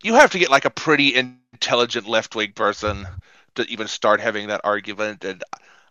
[0.03, 3.07] you have to get like a pretty intelligent left wing person
[3.55, 5.23] to even start having that argument.
[5.25, 5.43] And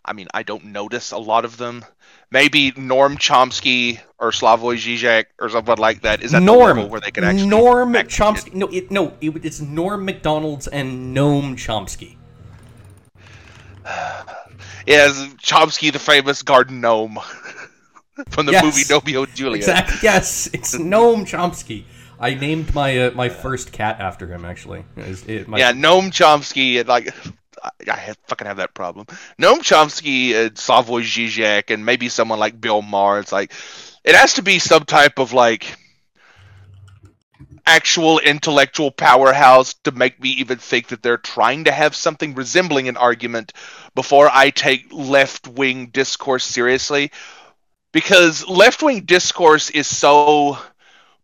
[0.03, 1.83] I mean, I don't notice a lot of them.
[2.31, 6.89] Maybe Norm Chomsky or Slavoj Žižek or someone like that is at the Norm, level
[6.89, 8.53] where they can actually Norm Chomsky.
[8.53, 12.17] No, it, no, it, it's Norm McDonald's and Noam Chomsky.
[14.87, 15.07] Yeah,
[15.41, 17.17] Chomsky, the famous garden gnome
[18.29, 18.63] from the Yes.
[18.63, 19.55] movie Romeo and Juliet.
[19.57, 19.97] Exactly.
[20.03, 21.85] Yes, it's Noam Chomsky.
[22.19, 24.45] I named my uh, my first cat after him.
[24.45, 27.13] Actually, it- my- Yeah, Noam Chomsky and like
[27.87, 29.05] I, fucking have that problem.
[29.39, 33.19] Noam Chomsky and Slavoj Žižek and maybe someone like Bill Maher.
[33.19, 33.51] It's like
[34.03, 35.77] it has to be some type of like
[37.65, 42.87] actual intellectual powerhouse to make me even think that they're trying to have something resembling
[42.87, 43.53] an argument
[43.95, 47.11] before I take left wing discourse seriously.
[47.91, 50.59] Because left wing discourse is so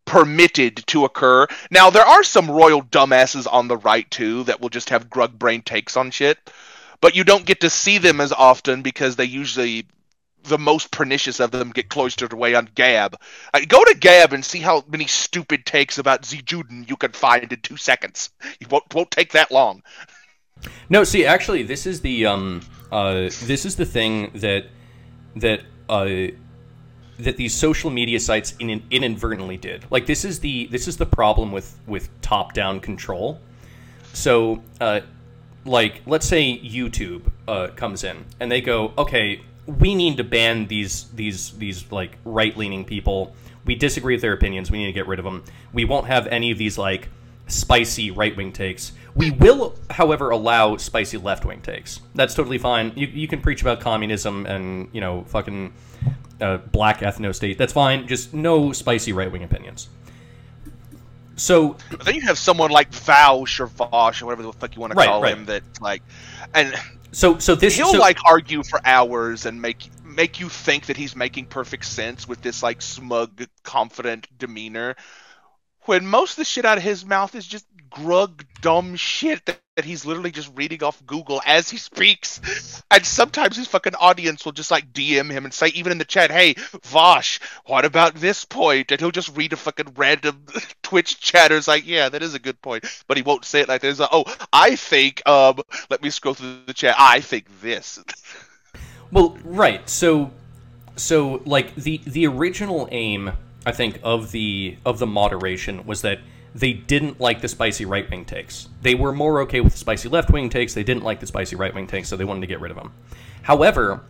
[0.06, 1.47] permitted to occur.
[1.70, 5.34] Now there are some royal dumbasses on the right too that will just have grug
[5.34, 6.38] brain takes on shit,
[7.02, 9.86] but you don't get to see them as often because they usually
[10.43, 13.16] the most pernicious of them get cloistered away on Gab.
[13.54, 17.12] Like, go to Gab and see how many stupid takes about Z Juden you can
[17.12, 18.32] find in two seconds.
[18.60, 19.84] It won't, won't take that long.
[20.89, 24.66] No, see, actually, this is the um, uh, this is the thing that
[25.36, 26.36] that uh,
[27.24, 29.86] that these social media sites in, inadvertently did.
[29.89, 33.39] Like, this is the this is the problem with with top down control.
[34.13, 35.01] So, uh,
[35.65, 40.67] like, let's say YouTube uh, comes in and they go, okay, we need to ban
[40.67, 43.36] these these these like right leaning people.
[43.65, 44.72] We disagree with their opinions.
[44.72, 45.43] We need to get rid of them.
[45.72, 47.09] We won't have any of these like
[47.52, 48.93] spicy right wing takes.
[49.16, 51.99] We will, however, allow spicy left wing takes.
[52.16, 52.93] That's totally fine.
[52.95, 55.74] You, you can preach about communism and you know fucking
[56.39, 57.58] uh, black ethno state.
[57.58, 58.08] That's fine.
[58.08, 59.89] Just no spicy right wing opinions.
[61.36, 64.82] So But then you have someone like Vaush or Vosh or whatever the fuck you
[64.82, 65.34] want to Right, call right.
[65.34, 66.04] him that like,
[66.54, 66.74] and
[67.12, 70.97] so so this he'll so, like argue for hours and make make you think that
[70.97, 74.95] he's making perfect sense with this like smug, confident demeanor,
[75.84, 79.59] when most of the shit out of his mouth is just grug, dumb shit that,
[79.75, 82.84] that he's literally just reading off Google as he speaks.
[82.89, 86.05] And sometimes his fucking audience will just like DM him and say, even in the
[86.05, 90.45] chat, "Hey, Vosh, what about this point?" And he'll just read a fucking random
[90.84, 93.82] Twitch chatter's like, "Yeah, that is a good point," but he won't say it like
[93.82, 93.99] this.
[93.99, 95.27] Like, oh, I think.
[95.27, 95.59] Um,
[95.89, 96.95] let me scroll through the chat.
[96.97, 97.99] I think this.
[99.11, 99.88] Well, right.
[99.89, 100.32] So,
[100.95, 103.32] so like the the original aim,
[103.66, 106.20] I think, of the of the moderation was that
[106.53, 108.68] they didn't like the spicy right wing takes.
[108.82, 110.74] They were more okay with the spicy left wing takes.
[110.74, 112.78] They didn't like the spicy right wing takes, so they wanted to get rid of
[112.78, 112.93] them.
[113.43, 114.01] However,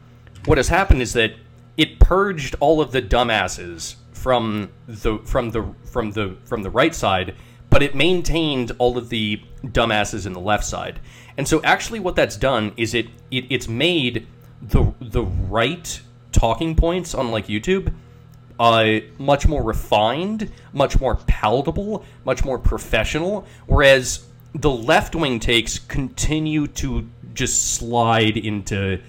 [0.46, 1.34] what has happened is that
[1.78, 6.96] it purged all of the dumbasses from the from the from the from the right
[6.96, 7.36] side,
[7.70, 11.00] but it maintained all of the dumbasses in the left side.
[11.38, 14.28] And so actually what that's done is it, it it's made
[14.62, 17.94] the the right talking points on like YouTube
[18.62, 25.80] uh, much more refined, much more palatable, much more professional, whereas the left wing takes
[25.80, 29.02] continue to just slide into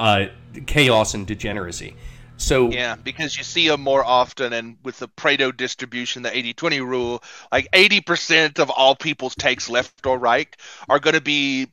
[0.00, 0.24] uh,
[0.66, 1.94] chaos and degeneracy.
[2.38, 6.54] So Yeah, because you see them more often, and with the Pareto distribution, the 80
[6.54, 7.22] 20 rule,
[7.52, 10.48] like 80% of all people's takes, left or right,
[10.88, 11.68] are going to be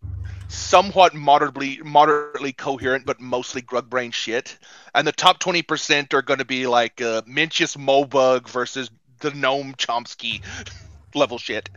[0.47, 4.57] somewhat moderately moderately coherent, but mostly grug brain shit.
[4.93, 8.89] And the top 20% are going to be like uh, Mencius Moldbug versus
[9.19, 10.41] the Gnome Chomsky
[11.15, 11.69] level shit.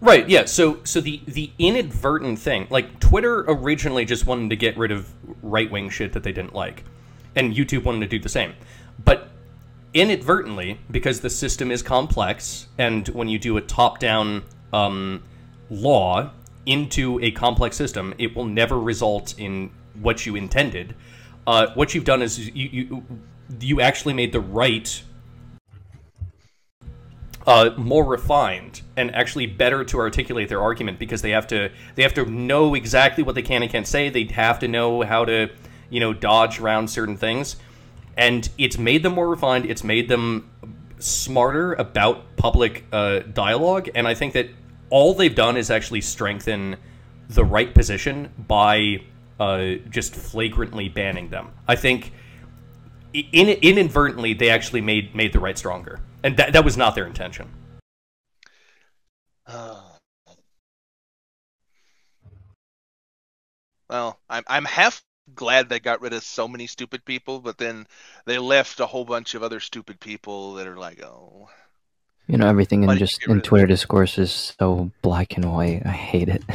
[0.00, 0.28] Right.
[0.28, 0.44] Yeah.
[0.44, 5.10] So so the the inadvertent thing, like Twitter originally just wanted to get rid of
[5.42, 6.84] right wing shit that they didn't like,
[7.34, 8.54] and YouTube wanted to do the same,
[9.02, 9.30] but
[9.94, 15.22] inadvertently because the system is complex, and when you do a top down um,
[15.70, 16.30] law
[16.64, 20.94] into a complex system, it will never result in what you intended.
[21.46, 23.04] Uh, what you've done is you, you
[23.60, 25.02] you actually made the right
[27.46, 32.02] uh, more refined and actually better to articulate their argument because they have to they
[32.02, 34.08] have to know exactly what they can and can't say.
[34.08, 35.50] They have to know how to
[35.88, 37.56] you know dodge around certain things,
[38.16, 39.66] and it's made them more refined.
[39.66, 40.50] It's made them
[40.98, 44.48] smarter about public uh, dialogue, and I think that
[44.90, 46.76] all they've done is actually strengthen
[47.28, 49.02] the right position by
[49.40, 51.52] uh, just flagrantly banning them.
[51.66, 52.12] I think
[53.12, 57.06] in, inadvertently they actually made made the right stronger, and that that was not their
[57.06, 57.48] intention.
[59.46, 59.80] Uh,
[63.88, 65.02] well, I'm I'm half
[65.34, 67.86] glad they got rid of so many stupid people, but then
[68.24, 71.48] they left a whole bunch of other stupid people that are like, oh.
[72.26, 75.52] You know, everything in Why did you just in Twitter discourse is so black and
[75.52, 75.82] white.
[75.84, 76.42] I hate it.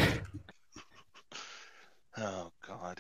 [2.18, 3.00] Oh God.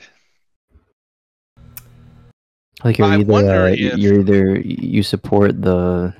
[2.83, 6.13] Like you're I either uh, if- you're either you support the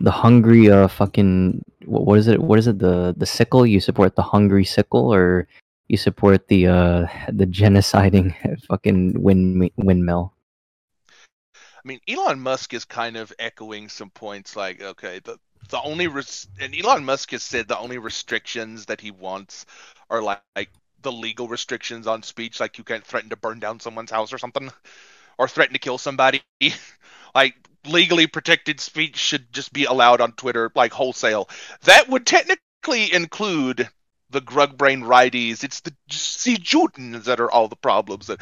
[0.00, 3.80] the hungry uh fucking what, what is it what is it the the sickle you
[3.80, 5.48] support the hungry sickle or
[5.88, 8.34] you support the uh the genociding
[8.68, 10.34] fucking wind windmill.
[11.78, 16.06] I mean, Elon Musk is kind of echoing some points like, okay, the the only
[16.08, 19.66] res- and Elon Musk has said the only restrictions that he wants
[20.10, 20.70] are like, like
[21.02, 24.38] the legal restrictions on speech, like you can't threaten to burn down someone's house or
[24.38, 24.70] something,
[25.38, 26.42] or threaten to kill somebody.
[27.34, 27.54] like
[27.86, 31.48] legally protected speech should just be allowed on Twitter, like wholesale.
[31.84, 33.88] That would technically include
[34.30, 35.64] the grug brain righties.
[35.64, 38.26] It's the Sejutins that are all the problems.
[38.26, 38.40] That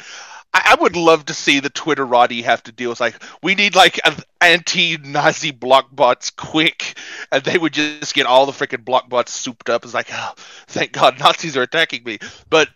[0.53, 2.99] I, I would love to see the Twitterati have to deal with.
[2.99, 6.97] Like, we need like an anti-Nazi block bots quick,
[7.31, 9.83] and they would just get all the freaking block bots souped up.
[9.83, 10.33] It's like, oh,
[10.67, 12.19] thank God Nazis are attacking me.
[12.49, 12.69] But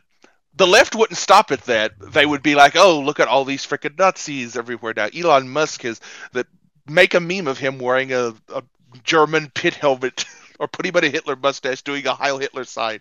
[0.56, 1.94] the left wouldn't stop at that.
[2.00, 5.08] They would be like, oh, look at all these freaking Nazis everywhere now.
[5.16, 6.00] Elon Musk has
[6.34, 6.48] that
[6.88, 8.64] make a meme of him wearing a, a
[9.04, 10.26] German pit helmet
[10.62, 13.00] or put him on a Hitler mustache doing a Heil Hitler sign.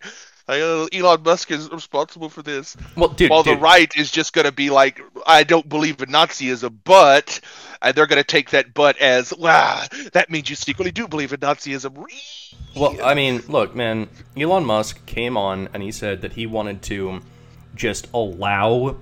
[0.49, 2.77] Like, oh, Elon Musk is responsible for this.
[2.97, 6.01] Well, dude, While dude, the right is just going to be like, I don't believe
[6.01, 7.39] in Nazism, but,
[7.83, 9.85] and they're going to take that but as, wow,
[10.15, 12.03] that means you secretly do believe in Nazism.
[12.75, 14.09] Well, I mean, look, man.
[14.37, 17.21] Elon Musk came on and he said that he wanted to
[17.77, 18.97] just allow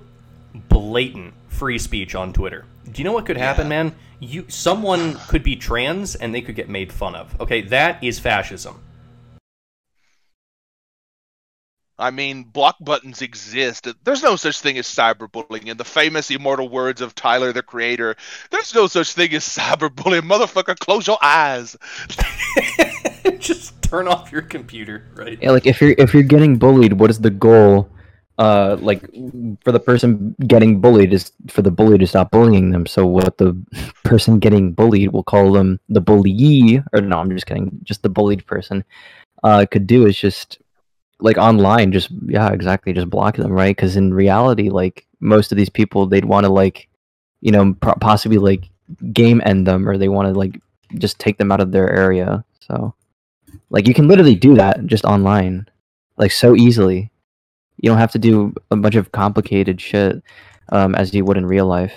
[0.53, 2.65] blatant free speech on Twitter.
[2.85, 3.83] Do you know what could happen, Yeah.
[3.83, 3.95] man?
[4.19, 7.39] You someone could be trans and they could get made fun of.
[7.39, 8.81] Okay, that is fascism.
[11.97, 13.85] I mean, block buttons exist.
[14.05, 15.67] There's no such thing as cyberbullying.
[15.67, 18.15] In the famous immortal words of Tyler the Creator,
[18.51, 20.21] there's no such thing as cyberbullying.
[20.21, 21.75] Motherfucker, close your eyes.
[23.39, 25.37] just turn off your computer, right?
[25.41, 27.89] Yeah, like if you're if you're getting bullied, what is the goal?
[28.39, 29.01] Uh, like
[29.63, 32.85] for the person getting bullied is for the bully to stop bullying them.
[32.85, 33.53] So what the
[34.03, 37.79] person getting bullied, we'll call them the bully, or no, I'm just kidding.
[37.83, 38.83] Just the bullied person,
[39.43, 40.59] uh, could do is just
[41.19, 43.75] like online, just yeah, exactly, just block them, right?
[43.75, 46.87] Because in reality, like most of these people, they'd want to like,
[47.41, 48.69] you know, pro- possibly like
[49.11, 50.61] game end them, or they want to like
[50.97, 52.43] just take them out of their area.
[52.61, 52.95] So.
[53.69, 55.67] Like you can literally do that just online,
[56.17, 57.11] like so easily.
[57.79, 60.21] You don't have to do a bunch of complicated shit
[60.71, 61.93] um, as you would in real life.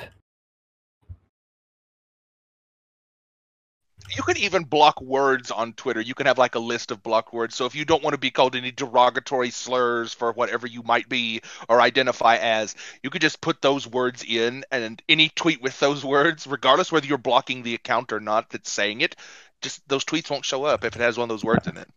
[4.16, 6.00] you can even block words on Twitter.
[6.00, 7.54] You can have like a list of blocked words.
[7.54, 11.08] So if you don't want to be called any derogatory slurs for whatever you might
[11.08, 15.78] be or identify as, you could just put those words in, and any tweet with
[15.80, 19.16] those words, regardless whether you're blocking the account or not that's saying it,
[19.62, 21.88] just those tweets won't show up if it has one of those words in it.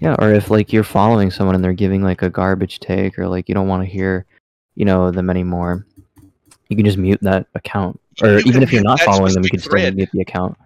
[0.00, 3.28] Yeah, or if like you're following someone and they're giving like a garbage take or
[3.28, 4.26] like you don't want to hear,
[4.74, 5.86] you know, them anymore,
[6.68, 8.00] you can just mute that account.
[8.22, 10.56] Or even if you're not following them, you can still mute the account.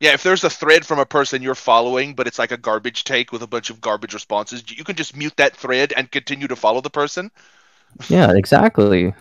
[0.00, 3.04] Yeah, if there's a thread from a person you're following, but it's like a garbage
[3.04, 6.48] take with a bunch of garbage responses, you can just mute that thread and continue
[6.48, 7.30] to follow the person.
[8.08, 9.14] Yeah, exactly.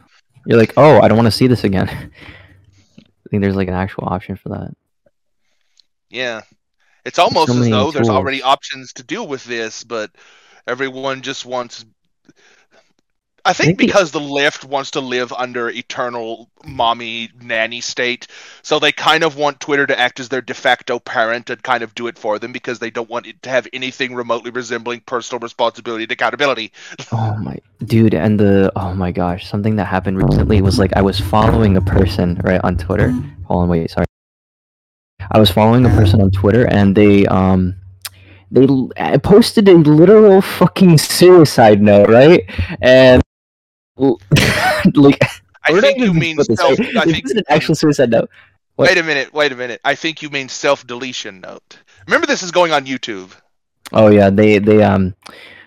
[0.45, 1.90] You're like, oh, I don't want to see this again.
[2.99, 4.76] I think there's like an actual option for that.
[6.10, 6.41] Yeah.
[7.06, 10.12] It's almost so as though there's already options to deal with this, but
[10.68, 11.86] everyone just wants.
[13.46, 18.28] I think think the- because the left wants to live under eternal mommy nanny state,
[18.62, 21.84] so they kind of want Twitter to act as their de facto parent and kind
[21.84, 25.02] of do it for them because they don't want it to have anything remotely resembling
[25.02, 26.72] personal responsibility and accountability.
[27.12, 31.02] Oh my dude, and the oh my gosh, something that happened recently was like I
[31.02, 33.10] was following a person right on Twitter.
[33.48, 34.06] Hold on, wait, sorry.
[35.34, 37.76] I was following a person on Twitter, and they um
[38.51, 38.68] they
[39.19, 42.43] posted a literal fucking suicide note, right?
[42.81, 43.22] And
[43.97, 45.22] like
[45.65, 46.77] I think you mean this, self.
[46.80, 46.97] right?
[46.97, 48.30] I This think is an actual suicide note.
[48.76, 49.34] what- Wait a minute.
[49.34, 49.81] Wait a minute.
[49.84, 51.80] I think you mean self deletion note.
[52.07, 53.31] Remember, this is going on YouTube.
[53.91, 55.15] Oh yeah, they they um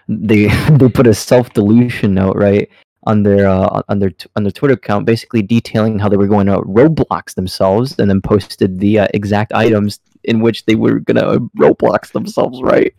[0.08, 2.68] they they put a self deletion note right
[3.06, 6.46] on their uh, on their on their Twitter account, basically detailing how they were going
[6.46, 11.38] to Roblox themselves, and then posted the uh, exact items in which they were gonna
[11.56, 12.92] Roblox themselves, right?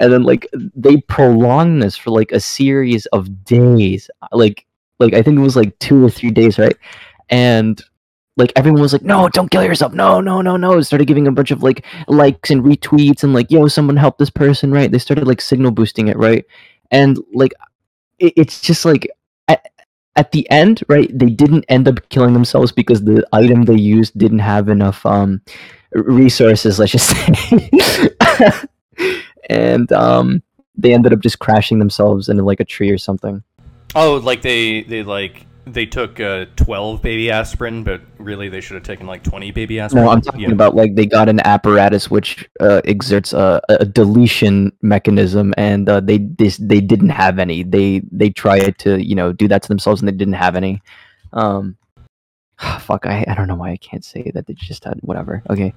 [0.00, 4.66] And then like they prolonged this for like a series of days, like
[4.98, 6.76] like I think it was like two or three days, right?
[7.30, 7.82] And
[8.36, 9.92] like everyone was like, "No, don't kill yourself!
[9.92, 13.50] No, no, no, no!" Started giving a bunch of like likes and retweets and like,
[13.50, 14.90] "Yo, someone help this person!" Right?
[14.90, 16.44] They started like signal boosting it, right?
[16.90, 17.52] And like,
[18.18, 19.08] it, it's just like
[20.16, 21.10] at, the end, right?
[21.16, 25.40] They didn't end up killing themselves because the item they used didn't have enough um
[25.92, 26.78] resources.
[26.78, 27.10] Let's just
[28.38, 28.68] say,
[29.48, 30.42] and um,
[30.76, 33.42] they ended up just crashing themselves into like a tree or something.
[33.94, 38.74] Oh, like they they like they took uh, twelve baby aspirin, but really they should
[38.74, 40.04] have taken like twenty baby aspirin.
[40.04, 40.50] No, I'm talking Yeah.
[40.52, 46.00] about like they got an apparatus which uh, exerts a, a deletion mechanism, and uh,
[46.00, 47.62] they this they didn't have any.
[47.62, 50.82] They they tried to you know do that to themselves, and they didn't have any.
[51.32, 51.76] Um,
[52.80, 55.42] fuck, I, I don't know why I can't say that they just had whatever.
[55.48, 55.74] Okay,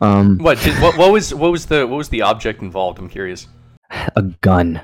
[0.00, 2.98] um, What, did, what what was what was the what was the object involved?
[2.98, 3.48] I'm curious.
[4.16, 4.80] a gun.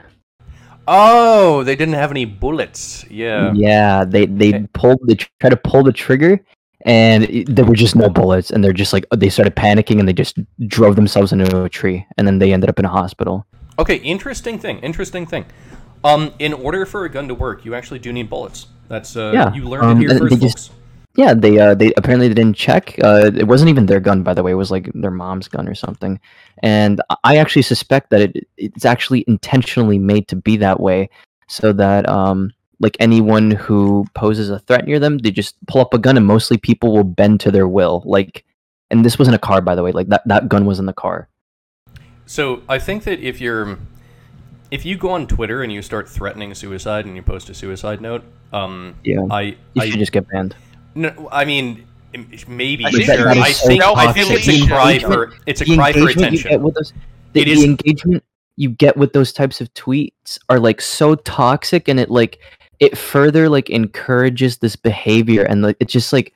[0.89, 3.05] Oh, they didn't have any bullets.
[3.11, 3.53] Yeah.
[3.55, 4.67] Yeah, they they Okay.
[4.73, 6.45] pulled they try to pull the trigger,
[6.85, 10.09] and it, there were just no bullets, and they're just like they started panicking, and
[10.09, 13.47] they just drove themselves into a tree, and then they ended up in a hospital.
[13.79, 14.79] Okay, interesting thing.
[14.81, 15.45] Interesting thing.
[16.05, 18.67] Um, in order for a gun to work, you actually do need bullets.
[18.89, 20.79] That's uh, Yeah, you learned um, it here first, they just- folks.
[21.15, 22.99] Yeah, they uh they apparently they didn't check.
[23.03, 24.53] Uh, it wasn't even their gun, by the way.
[24.53, 26.19] It was like their mom's gun or something.
[26.63, 31.11] And I- I actually suspect that it it's actually intentionally made to be that way,
[31.49, 35.93] so that um like anyone who poses a threat near them, they just pull up
[35.95, 38.03] a gun, and mostly people will bend to their will.
[38.07, 38.45] Like,
[38.91, 39.93] and this wasn't a car, by the way.
[39.93, 41.29] Like that that gun was in the car.
[42.25, 43.79] So I think that if you're
[44.71, 48.01] if you go on Twitter and you start threatening suicide and you post a suicide
[48.01, 48.25] note,
[48.55, 49.43] um, Yeah, I
[49.75, 50.57] you I should just get banned.
[50.95, 51.87] No, I mean
[52.47, 53.29] maybe I think sure.
[53.29, 56.39] I so think I think it's a cry for it's a cry for engagement you
[56.41, 56.51] attention.
[56.51, 56.93] get with those,
[57.33, 58.25] the, the is- engagement
[58.57, 62.39] you get with those types of tweets are like so toxic and it like
[62.81, 66.35] it further like encourages this behavior and like it's just like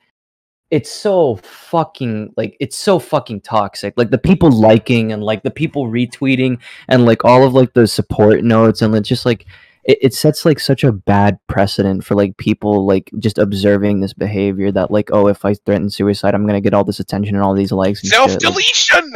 [0.70, 5.50] it's so fucking like it's so fucking toxic like the people liking and like the
[5.50, 6.58] people retweeting
[6.88, 9.46] and like all of like the support notes and it's just like
[9.86, 14.12] it, it sets like such a bad precedent for like people like just observing this
[14.12, 17.44] behavior that like oh if i threaten suicide i'm gonna get all this attention and
[17.44, 18.16] all these likes and shit.
[18.16, 19.12] Self Like, deletion.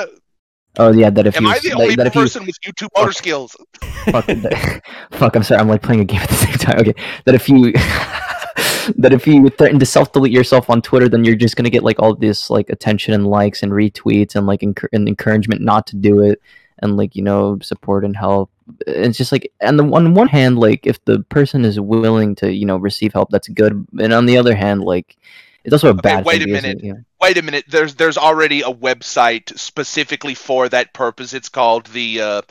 [0.78, 1.38] Oh yeah, that if you.
[1.38, 3.56] Am you I the that, only that if you person with YouTube motor skills?
[4.04, 4.80] fuck, that-
[5.10, 6.78] fuck, I'm sorry, I'm like playing a game at the same time.
[6.78, 6.94] Okay,
[7.24, 7.72] that if you
[8.98, 11.82] that if you threaten to self delete yourself on Twitter, then you're just gonna get
[11.82, 15.86] like all this like attention and likes and retweets and like encour- and encouragement not
[15.88, 16.40] to do it
[16.80, 18.50] and like you know support and help.
[18.86, 22.52] It's just like and the on one hand, like if the person is willing to
[22.52, 25.16] you know receive help, that's good, and on the other hand, like
[25.64, 26.24] it's also a bad.
[26.24, 26.82] wait thing a minute.
[26.82, 27.64] know- Wait a minute.
[27.68, 31.34] There's there's already a website specifically for that purpose.
[31.34, 32.20] It's called the.
[32.20, 32.42] Uh,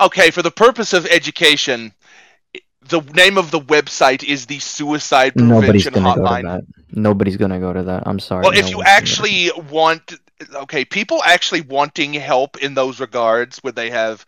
[0.00, 1.94] okay, for the purpose of education,
[2.88, 6.62] the name of the website is the Suicide prevention Nobody's gonna go to that.
[6.92, 8.02] Nobody's gonna go to that.
[8.06, 8.42] I'm sorry.
[8.42, 8.98] Well, no if you one's gonna go.
[8.98, 10.14] actually want
[10.54, 14.24] okay, people actually wanting help in those regards when they have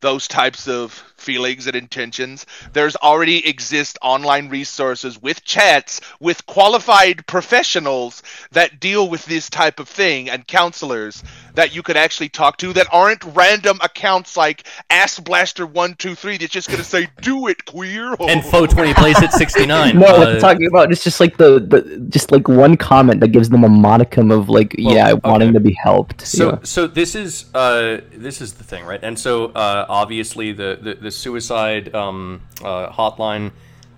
[0.00, 2.46] those types of feelings and intentions.
[2.72, 8.22] There's already exist online resources with chats with qualified professionals
[8.52, 11.22] that deal with this type of thing and counselors
[11.54, 16.14] that you could actually talk to that aren't random accounts like Ass Blaster one two
[16.14, 19.98] three that's just gonna say do it queer And Fo twenty plays at sixty nine.
[19.98, 23.28] No, what I'm talking about it's just like the, the just like one comment that
[23.28, 25.28] gives them a modicum of like Well, yeah okay.
[25.28, 26.26] wanting to be helped.
[26.26, 26.58] So yeah.
[26.62, 29.00] so this is uh this is the thing, right?
[29.02, 33.50] And so uh, obviously the the, the suicide um, uh, hotline.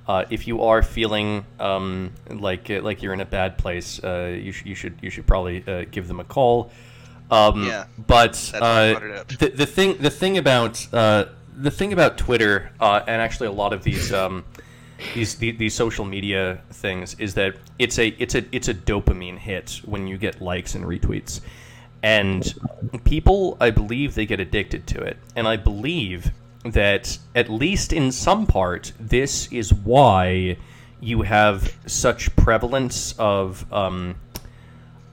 [0.08, 4.36] Uh, if you are feeling um, like uh, like you're in a bad place, uh,
[4.46, 6.70] you, sh- you should you should probably uh, give them a call.
[7.30, 9.28] Um, Yeah, but uh, brought it up.
[9.28, 13.52] the, the thing the thing about uh, the thing about Twitter uh, and actually a
[13.52, 14.44] lot of these um,
[15.14, 19.38] these, these these social media things is that it's a it's a it's a dopamine
[19.38, 21.40] hit when you get likes and retweets,
[22.02, 22.54] and
[23.04, 26.32] people I believe they get addicted to it, and I believe
[26.64, 30.56] that at least in some part this is why
[31.00, 34.14] you have such prevalence of um,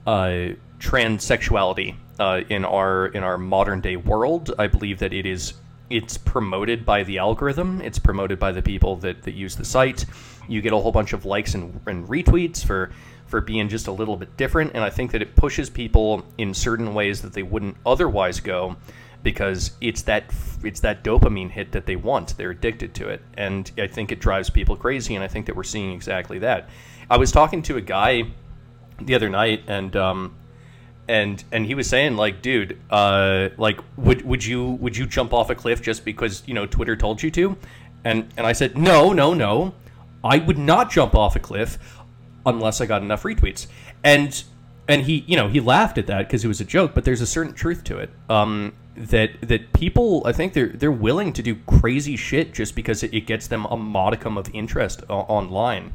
[0.06, 4.52] uh, transsexuality uh, in our in our modern day world.
[4.58, 5.54] I believe that it is
[5.90, 7.80] it's promoted by the algorithm.
[7.80, 10.06] It's promoted by the people that, that use the site.
[10.48, 12.92] You get a whole bunch of likes and, and retweets for
[13.30, 16.52] for being just a little bit different, and I think that it pushes people in
[16.52, 18.76] certain ways that they wouldn't otherwise go
[19.22, 20.24] because it's that
[20.64, 22.36] it's that dopamine hit that they want.
[22.36, 25.14] They're addicted to it, and I think it drives people crazy.
[25.14, 26.68] And I think that we're seeing exactly that.
[27.08, 28.24] I was talking to a guy
[29.00, 30.34] the other night, and um,
[31.08, 35.32] and and he was saying like, dude, uh, like would would you would you jump
[35.32, 37.56] off a cliff just because you know Twitter told you to?
[38.04, 39.74] And and I said, no, no, no,
[40.24, 41.78] I would not jump off a cliff
[42.46, 43.66] unless I got enough retweets.
[44.04, 44.42] And
[44.88, 47.20] and he you know he laughed at that because it was a joke, but there's
[47.20, 48.10] a certain truth to it.
[48.28, 53.02] Um, that that people I think they're they're willing to do crazy shit just because
[53.02, 55.92] it, it gets them a modicum of interest o- online.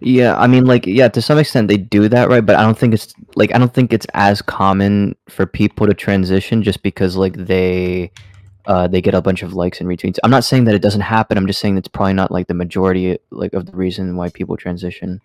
[0.00, 2.44] Yeah, I mean, like, yeah, to some extent they do that, right?
[2.44, 5.94] But I don't think it's like I don't think it's as common for people to
[5.94, 8.10] transition just because like they
[8.66, 10.18] uh they get a bunch of likes and retweets.
[10.24, 11.38] I'm not saying that it doesn't happen.
[11.38, 14.56] I'm just saying that's probably not like the majority like of the reason why people
[14.56, 15.20] transition.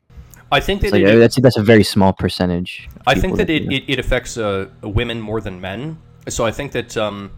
[0.52, 2.90] I think that like, it, that's that's a very small percentage.
[3.08, 5.98] I think people that it, it, it affects uh, women more than men.
[6.28, 7.32] So I think that um,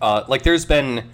[0.00, 1.04] uh, like there's been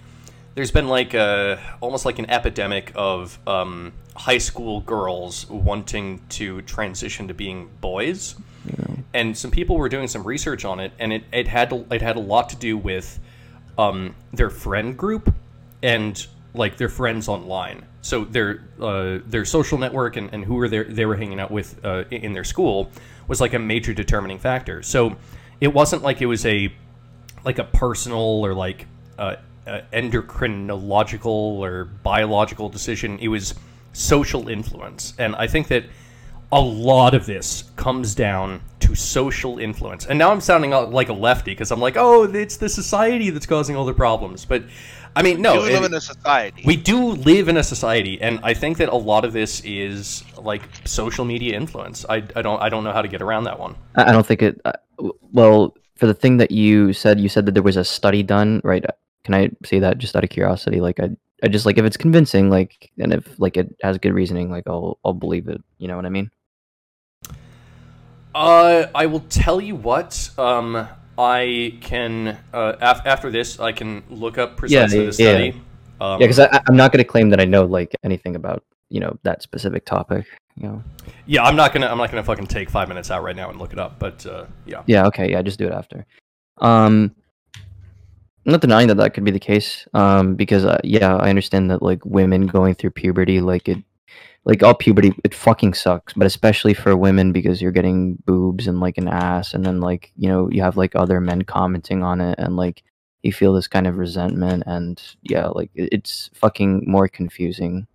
[0.55, 6.61] there's been like a, almost like an epidemic of um, high school girls wanting to
[6.63, 8.35] transition to being boys,
[9.13, 12.15] and some people were doing some research on it, and it, it had it had
[12.15, 13.19] a lot to do with
[13.77, 15.33] um, their friend group
[15.83, 17.85] and like their friends online.
[18.01, 21.51] So their uh, their social network and, and who were they they were hanging out
[21.51, 22.91] with uh, in their school
[23.27, 24.81] was like a major determining factor.
[24.81, 25.15] So
[25.59, 26.73] it wasn't like it was a
[27.43, 28.87] like a personal or like
[29.17, 29.35] uh,
[29.93, 33.19] endocrinological or biological decision.
[33.19, 33.53] It was
[33.93, 35.83] social influence, and I think that
[36.51, 40.05] a lot of this comes down to social influence.
[40.05, 43.45] And now I'm sounding like a lefty because I'm like, oh, it's the society that's
[43.45, 44.45] causing all the problems.
[44.45, 44.63] But
[45.15, 46.63] I mean, no, We do live it- in a society.
[46.65, 50.23] we do live in a society, and I think that a lot of this is
[50.37, 52.05] like social media influence.
[52.07, 53.75] I, I don't I don't know how to get around that one.
[53.95, 54.61] I I don't think it.
[54.63, 54.73] Uh,
[55.31, 58.61] well, for the thing that you said, you said that there was a study done,
[58.63, 58.85] right?
[58.85, 58.91] Uh,
[59.23, 60.79] Can I say that just out of curiosity?
[60.79, 61.09] Like, I,
[61.43, 64.63] I just like if it's convincing, like, and if like it has good reasoning, like
[64.67, 65.61] I'll, I'll believe it.
[65.79, 66.29] You know what I mean?
[68.37, 70.29] Uh, I will tell you what.
[70.37, 70.87] Um,
[71.17, 75.61] I can uh, af- after this, I can look up precisely yeah, the study.
[75.99, 78.99] Um, Yeah, because I'm not going to claim that I know like anything about you
[78.99, 80.25] know that specific topic.
[80.55, 80.83] You know?
[81.25, 83.59] yeah, I'm not gonna I'm not gonna fucking take five minutes out right now and
[83.59, 83.97] look it up.
[83.97, 85.07] But uh, yeah, Yeah.
[85.07, 85.31] Okay.
[85.31, 85.41] Yeah.
[85.41, 86.05] Just do it after.
[86.59, 87.15] Um,
[88.45, 89.87] I'm not denying that that could be the case.
[89.95, 93.83] Um, because uh, yeah, I understand that like women going through puberty, like it,
[94.47, 96.13] like all puberty, it fucking sucks.
[96.13, 100.11] But especially for women because you're getting boobs and like an ass, and then like
[100.15, 102.83] you know you have like other men commenting on it, and like
[103.23, 107.87] you feel this kind of resentment, and yeah, like it's fucking more confusing.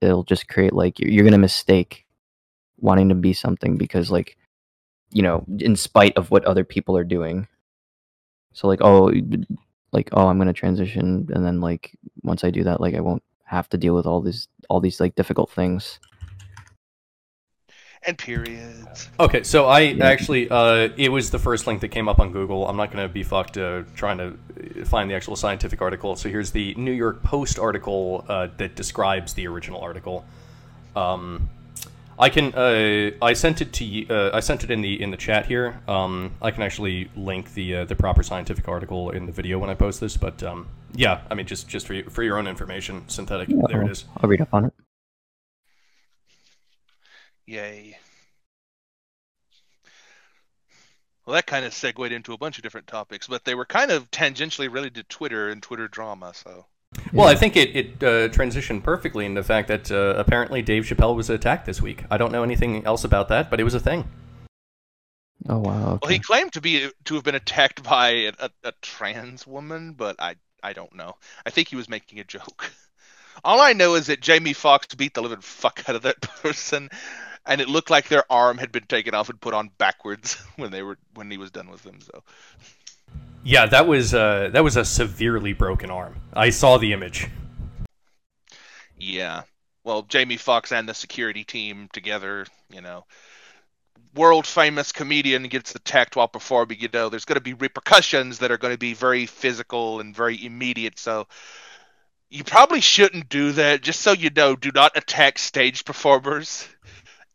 [0.00, 2.06] It'll just create like you're, gonna mistake
[2.78, 4.36] wanting to be something because like
[5.12, 7.48] you know, in spite of what other people are doing.
[8.52, 9.12] So like, oh,
[9.92, 13.24] like oh, I'm gonna transition, and then like once I do that, like I won't
[13.46, 15.98] have to deal with all these all these like difficult things.
[18.06, 19.08] and periods.
[19.18, 20.04] Okay, so I Yeah.
[20.06, 22.68] actually, uh, it was the first link that came up on Google.
[22.68, 26.14] I'm not going to be fucked uh, trying to uh, find the actual scientific article.
[26.14, 30.24] So here's the New York Post article uh, that describes the original article.
[30.94, 31.48] Um,
[32.18, 32.54] I can.
[32.54, 34.06] Uh, I sent it to you.
[34.08, 35.80] Uh, I sent it in the in the chat here.
[35.88, 39.68] Um, I can actually link the uh, the proper scientific article in the video when
[39.68, 40.16] I post this.
[40.16, 43.48] But um, yeah, I mean, just just for you, for your own information, synthetic.
[43.48, 44.04] Yeah, there I'll, it is.
[44.16, 44.72] I'll read up on it.
[47.46, 47.98] Yay.
[51.24, 53.90] Well, that kind of segued into a bunch of different topics, but they were kind
[53.90, 56.32] of tangentially related to Twitter and Twitter drama.
[56.34, 56.66] So,
[57.12, 60.84] Well, I think it it uh, transitioned perfectly into the fact that uh, apparently Dave
[60.84, 62.04] Chappelle was attacked this week.
[62.10, 64.08] I don't know anything else about that, but it was a thing.
[65.48, 65.98] Oh wow.
[66.02, 69.92] well, he claimed to be to have been attacked by a, a, a trans woman,
[69.92, 70.36] but I
[70.66, 71.14] I don't know.
[71.46, 72.72] I think he was making a joke.
[73.44, 76.90] All I know is that Jamie Foxx beat the living fuck out of that person,
[77.46, 80.72] and it looked like their arm had been taken off and put on backwards when
[80.72, 82.00] they were when he was done with them.
[82.00, 82.24] So.
[83.44, 86.16] Yeah, that was uh, that was a severely broken arm.
[86.32, 87.28] I saw the image.
[88.98, 89.42] Yeah.
[89.84, 93.04] Well, Jamie Foxx and the security team together, you know.
[94.16, 98.38] World famous comedian gets attacked while performing, you oh, know, there's going to be repercussions
[98.38, 100.98] that are going to be very physical and very immediate.
[100.98, 101.26] So
[102.30, 103.82] you probably shouldn't do that.
[103.82, 106.66] Just so you know, do not attack stage performers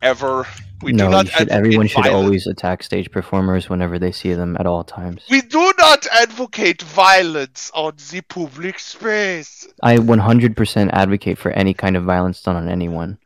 [0.02, 0.46] ever.
[0.82, 2.24] We no, do not should, everyone should violence.
[2.24, 5.22] always attack stage performers whenever they see them at all times.
[5.30, 9.68] We do not advocate violence on the public space.
[9.82, 13.18] I 100% advocate for any kind of violence done on anyone,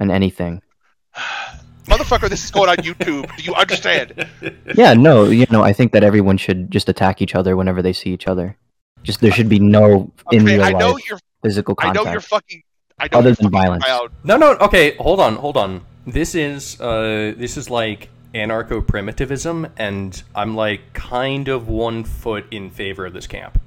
[0.00, 0.62] on anything.
[1.88, 3.34] Motherfucker, this is going on YouTube.
[3.36, 4.26] Do you understand?
[4.74, 7.92] Yeah, no, you know, I think that everyone should just attack each other whenever they
[7.92, 8.56] see each other.
[9.02, 12.04] Just there should be no in Okay, real I know life you're physical I know
[12.10, 12.62] you're fucking.
[12.98, 13.84] I know Other than violence.
[13.84, 14.12] proud.
[14.24, 14.52] No, no.
[14.56, 15.84] Okay, hold on, hold on.
[16.06, 22.44] This is uh, this is like anarcho primitivism, and I'm like kind of one foot
[22.50, 23.60] in favor of this camp.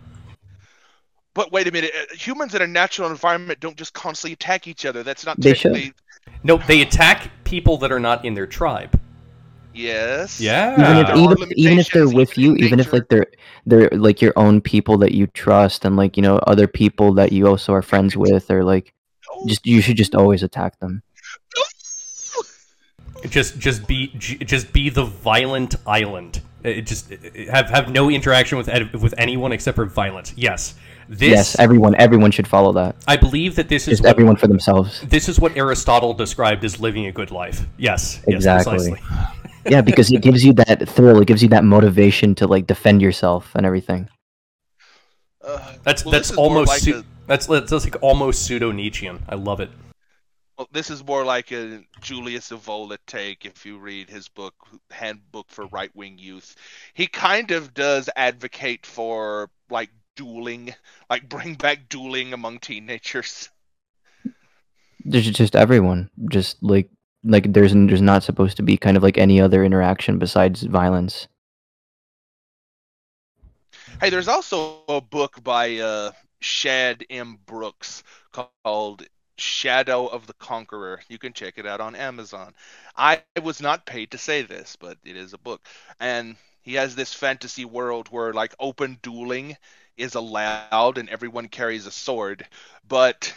[1.33, 1.91] But wait a minute.
[1.97, 5.01] uh, Humans in a natural environment don't just constantly attack each other.
[5.03, 5.93] That's not They should.
[6.25, 6.47] Technically.
[6.47, 8.99] No, they attack people that are not in their tribe.
[9.73, 10.41] Yes.
[10.41, 10.73] Yeah.
[10.73, 13.27] even if even, if- even if they're with you, even if like they're
[13.65, 17.31] they're like your own people that you trust and like you know other people that
[17.31, 18.93] you also are friends with or like
[19.47, 21.01] just you should just always attack them.
[23.29, 26.41] Just just be just be the violent island.
[26.63, 30.33] It just it- have have no interaction with with anyone except for violence.
[30.35, 30.73] Yes.
[31.09, 32.95] This yes, everyone everyone should follow that.
[33.07, 35.01] I believe that this is Just what, everyone for themselves.
[35.01, 37.65] this is what Aristotle described as living a good life.
[37.77, 38.21] Yes.
[38.27, 38.91] Yes, Exactly.
[38.91, 38.99] precisely.
[39.69, 41.21] yeah, because it gives you that thrill.
[41.21, 44.09] It gives you that motivation to like defend yourself and everything.
[45.43, 48.45] Uh, That's well, that's this is more almost like su- a, that's that's like almost
[48.45, 49.19] pseudo Nietzschean.
[49.27, 49.71] I love it.
[50.57, 53.45] well, this is more like a Julius Evola take.
[53.45, 54.53] If you read his book,
[54.91, 56.55] Handbook for Right Wing Youth,
[56.93, 60.73] he kind of does advocate for like dueling,
[61.09, 63.49] like bring back dueling among teenagers.
[65.03, 66.09] There's just everyone.
[66.29, 66.89] Just like
[67.23, 71.27] like there's there's not supposed to be kind of like any other interaction besides violence.
[73.99, 77.37] Hey, there's also a book by uh, Shad M.
[77.45, 79.05] Brooks called
[79.37, 81.01] Shadow of the Conqueror.
[81.07, 82.53] You can check it out on Amazon.
[82.95, 85.61] I was not paid to say this, but it is a book.
[85.99, 89.57] And he has this fantasy world where, like, open dueling
[90.01, 92.47] is allowed and everyone carries a sword.
[92.87, 93.33] But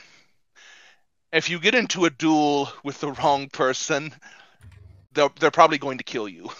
[1.32, 4.15] if you get into a duel with the wrong person,
[5.12, 6.51] they're, they're probably going to kill you.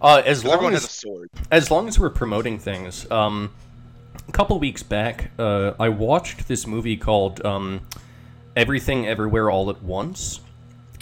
[0.00, 1.30] Uh, as 'Cause long everyone as has a sword.
[1.50, 3.52] as long as we're promoting things, um,
[4.28, 7.82] a couple weeks back, uh, I watched this movie called um,
[8.56, 10.40] Everything Everywhere All at Once,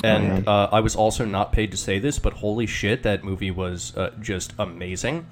[0.03, 3.51] and uh, I was also not paid to say this, but holy shit, that movie
[3.51, 5.27] was uh, just amazing.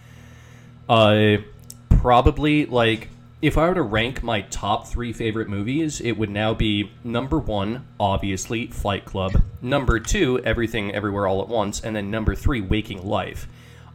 [2.00, 3.08] Probably like
[3.42, 7.38] if I were to rank my top three favorite movies, it would now be number
[7.38, 9.32] one, obviously, Flight Club.
[9.60, 13.46] Number two, Everything Everywhere All at Once, and then number three, Waking Life.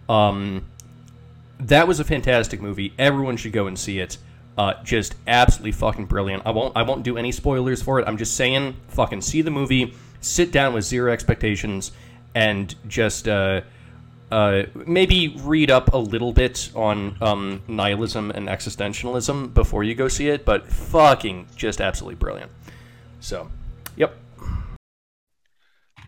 [0.08, 0.66] Um,
[1.60, 2.94] that was a fantastic movie.
[3.00, 4.20] Everyone should go and see it.
[4.56, 6.44] Uh, just absolutely fucking brilliant.
[6.46, 8.08] I won't I won't do any spoilers for it.
[8.08, 11.92] I'm just saying, fucking see the movie, sit down with zero expectations,
[12.36, 13.62] and just uh,
[14.32, 20.08] uh, maybe read up a little bit on um, nihilism and existentialism before you go
[20.08, 20.46] see it.
[20.46, 22.52] But fucking just absolutely brilliant.
[23.20, 23.50] So,
[23.96, 24.16] yep.
[25.98, 26.04] I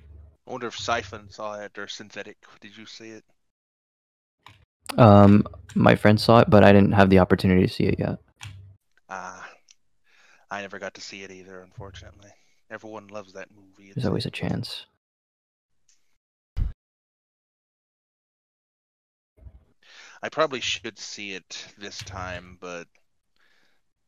[0.46, 2.38] wonder if Siphon saw it or Synthetic.
[2.62, 3.24] Did you see it?
[4.98, 5.46] Um,
[5.76, 8.20] my friend saw it, but I didn't have the opportunity to see it yet.
[9.10, 9.48] Ah,
[10.50, 12.30] I never got to see it either, unfortunately.
[12.70, 13.92] Everyone loves that movie.
[13.94, 14.86] There's always a chance.
[20.22, 22.88] I probably should see it this time, but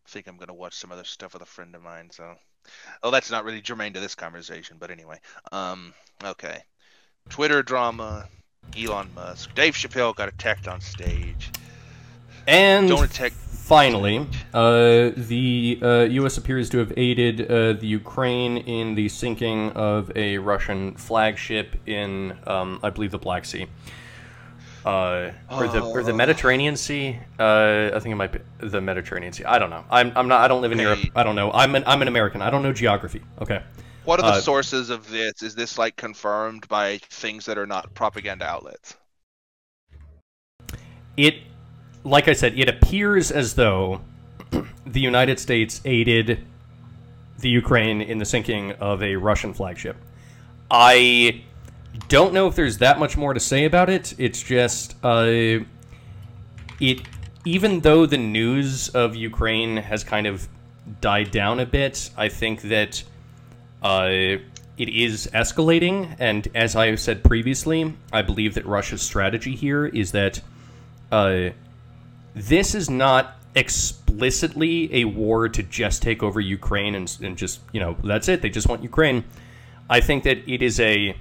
[0.06, 2.10] I think I'm gonna watch some other stuff with a friend of mine.
[2.11, 2.36] So,
[3.03, 5.19] oh, that's not really germane to this conversation, but anyway.
[5.52, 6.64] Um, okay.
[7.30, 8.27] Twitter drama.
[8.77, 9.53] Elon Musk.
[9.56, 11.52] Dave Chappelle got attacked on stage.
[12.48, 13.31] And Don't attack.
[13.31, 16.38] finally, uh, the uh, U.S.
[16.38, 22.38] appears to have aided uh, the Ukraine in the sinking of a Russian flagship in,
[22.48, 23.68] um, I believe, the Black Sea.
[24.85, 26.14] Uh, or the or the Oh.
[26.14, 27.19] Mediterranean Sea.
[27.38, 29.43] Uh, I think it might be the Mediterranean Sea.
[29.43, 29.84] I don't know.
[29.89, 30.41] I'm, I'm not.
[30.41, 31.01] I don't live in Europe.
[31.15, 31.51] I don't know.
[31.51, 32.41] I'm an I'm an American.
[32.41, 33.22] I don't know geography.
[33.41, 33.61] Okay.
[34.03, 35.41] What are the Uh, sources of this?
[35.41, 38.97] Is this like confirmed by things that are not propaganda outlets?
[41.18, 41.35] it
[42.03, 44.01] like i said it appears as though
[44.85, 46.45] the united states aided
[47.39, 49.97] the ukraine in the sinking of a russian flagship
[50.72, 51.43] i
[52.07, 55.60] don't know if there's that much more to say about it it's just uh,
[56.80, 57.02] it
[57.45, 60.48] even though the news of ukraine has kind of
[61.02, 63.03] died down a bit i think that
[63.82, 64.10] uh,
[64.78, 69.86] it is escalating and as i have said previously i believe that russia's strategy here
[69.86, 70.41] is that
[71.11, 71.49] uh,
[72.36, 77.80] this is not explicitly a war to just take over Ukraine and, and just, you
[77.80, 78.41] know, that's it.
[78.41, 79.24] They just want Ukraine.
[79.90, 81.16] I think that it is a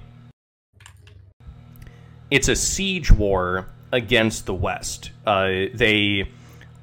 [2.31, 5.11] it's a siege war against the West.
[5.25, 6.29] Uh, they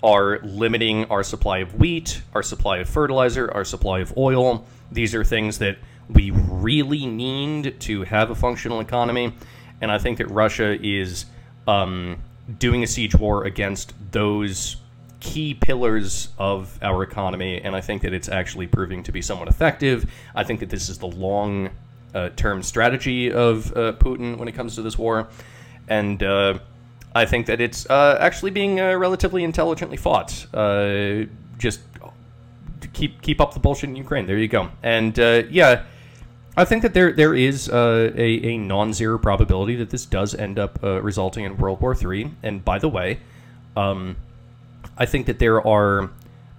[0.03, 4.65] are limiting our supply of wheat, our supply of fertilizer, our supply of oil.
[4.93, 5.79] These are things that
[6.09, 9.33] we really need to have a functional economy,
[9.81, 11.27] and I think that Russia is
[11.67, 12.19] um,
[12.59, 14.77] doing a siege war against those
[15.19, 19.49] key pillars of our economy, and I think that it's actually proving to be somewhat
[19.49, 20.09] effective.
[20.35, 21.71] I think that this is the long
[22.17, 25.29] uh, term strategy of uh, Putin when it comes to this war,
[25.89, 26.59] and uh,
[27.15, 30.47] I think that it's uh, actually being relatively intelligently fought.
[31.59, 31.81] Just
[32.93, 34.27] keep keep up the bullshit in Ukraine.
[34.27, 34.71] There you go.
[34.83, 35.85] And yeah,
[36.59, 40.59] I think that there there is uh, a, a non-zero probability that this does end
[40.59, 42.31] up uh, resulting in World War III.
[42.43, 43.21] And by the way,
[43.77, 44.17] um,
[44.97, 46.11] I think that there are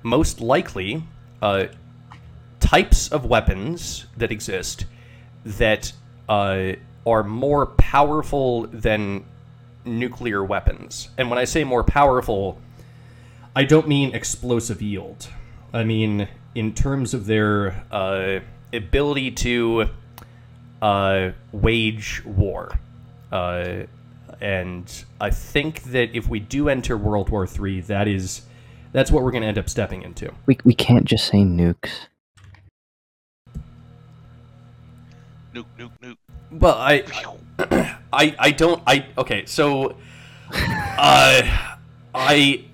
[0.04, 1.04] most likely
[1.42, 1.66] uh,
[2.60, 4.86] types of weapons that exist
[5.48, 5.92] that
[6.28, 6.74] uh,
[7.06, 9.26] are more powerful than
[9.86, 11.10] nuclear weapons.
[11.18, 12.60] And when I say more powerful,
[13.56, 15.30] I don't mean explosive yield.
[15.74, 18.40] I mean in terms of their uh,
[18.74, 19.86] ability to
[20.82, 22.80] uh, wage war.
[23.32, 23.84] Uh,
[24.42, 28.42] and I think that if we do enter World War III, that is
[28.92, 30.32] that's what we're going to end up stepping into.
[30.46, 32.08] We we can't just say nukes.
[35.58, 36.18] Nuke, nuke, nuke.
[36.52, 37.04] Well, I
[38.14, 39.96] I I don't I okay, so
[40.98, 41.42] uh
[42.14, 42.66] I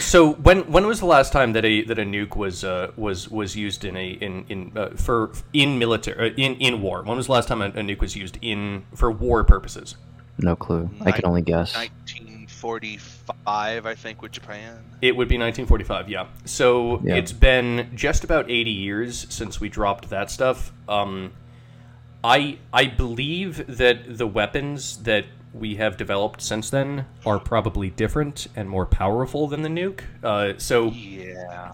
[0.00, 3.28] so when when was the last time that a that a nuke was uh, was
[3.28, 7.02] was used in a in in uh, for in military uh, in in war?
[7.04, 9.94] When was the last time a, a nuke was used in for war purposes?
[10.38, 10.90] No clue.
[11.02, 11.76] I can only guess.
[13.34, 14.78] 1945, I think, with Japan.
[15.02, 16.26] It would be 1945, yeah.
[16.44, 17.16] So Yeah.
[17.16, 20.72] it's been just about 80 years since we dropped that stuff.
[20.88, 21.32] Um,
[22.22, 25.24] I I believe that the weapons that
[25.54, 30.02] we have developed since then are probably different and more powerful than the nuke.
[30.22, 31.72] Uh, so Yeah.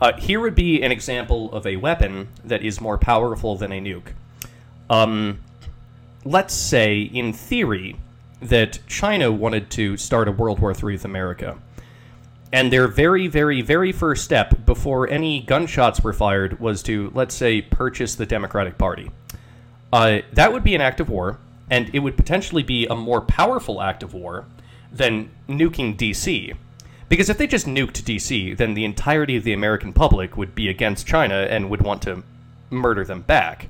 [0.00, 3.80] uh, here would be an example of a weapon that is more powerful than a
[3.80, 4.12] nuke.
[4.90, 5.38] Um,
[6.24, 7.96] let's say, in theory,
[8.42, 11.58] that China wanted to start a World War III with America.
[12.52, 17.34] And their very, very, very first step before any gunshots were fired was to, let's
[17.34, 19.10] say, purchase the Democratic Party.
[19.92, 21.38] Uh, that would be an act of war,
[21.70, 24.44] and it would potentially be a more powerful act of war
[24.92, 26.54] than nuking DC.
[27.08, 30.68] Because if they just nuked DC, then the entirety of the American public would be
[30.68, 32.22] against China and would want to
[32.70, 33.68] murder them back.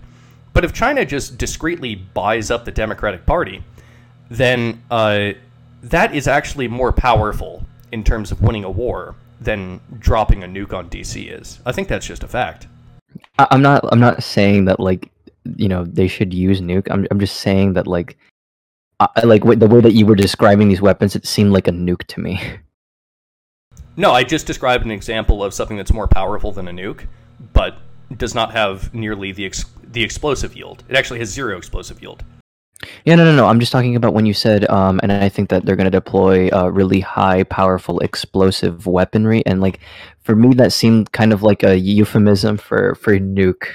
[0.52, 3.62] But if China just discreetly buys up the Democratic Party,
[4.32, 5.32] then uh,
[5.82, 10.72] that is actually more powerful in terms of winning a war than dropping a nuke
[10.72, 11.60] on DC is.
[11.66, 12.66] I think that's just a fact.
[13.38, 13.84] I, I'm not.
[13.92, 15.10] I'm not saying that like
[15.56, 16.88] you know they should use nuke.
[16.90, 17.06] I'm.
[17.10, 18.16] I'm just saying that like,
[19.00, 21.72] I, like w- the way that you were describing these weapons, it seemed like a
[21.72, 22.40] nuke to me.
[23.94, 27.04] No, I just described an example of something that's more powerful than a nuke,
[27.52, 27.76] but
[28.16, 30.82] does not have nearly the ex- the explosive yield.
[30.88, 32.24] It actually has zero explosive yield.
[33.04, 33.46] Yeah, no, no, no.
[33.46, 35.90] I'm just talking about when you said, um, and I think that they're going to
[35.90, 39.80] deploy uh, really high, powerful, explosive weaponry, and like
[40.20, 43.66] for me, that seemed kind of like a euphemism for for nuke.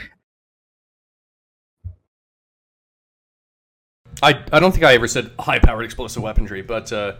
[4.24, 7.14] I, I don't think I ever said high powered explosive weaponry, but uh,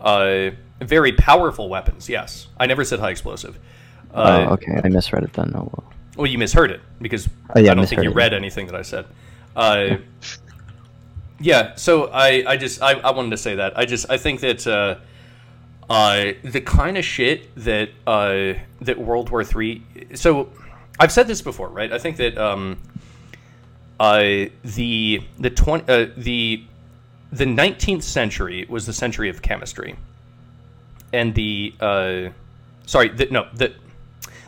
[0.00, 2.08] uh, very powerful weapons.
[2.08, 3.58] Yes, I never said high explosive.
[4.12, 4.80] Uh, oh, okay.
[4.82, 5.52] I misread it then.
[5.54, 5.92] Oh well.
[6.16, 8.14] Well, you misheard it because Oh, yeah, I don't think you it.
[8.14, 9.06] read anything that I said.
[9.54, 9.98] Uh,
[11.40, 14.40] yeah, so I, I just I, I wanted to say that I just I think
[14.40, 14.96] that uh,
[15.88, 19.84] uh, the kind of shit that uh, that World War Three.
[20.14, 20.50] So
[20.98, 21.92] I've said this before, right?
[21.92, 22.78] I think that um,
[24.00, 26.64] uh, the the twenty uh, the
[27.32, 29.96] the nineteenth century was the century of chemistry,
[31.12, 32.28] and the uh,
[32.86, 33.72] sorry, the, no the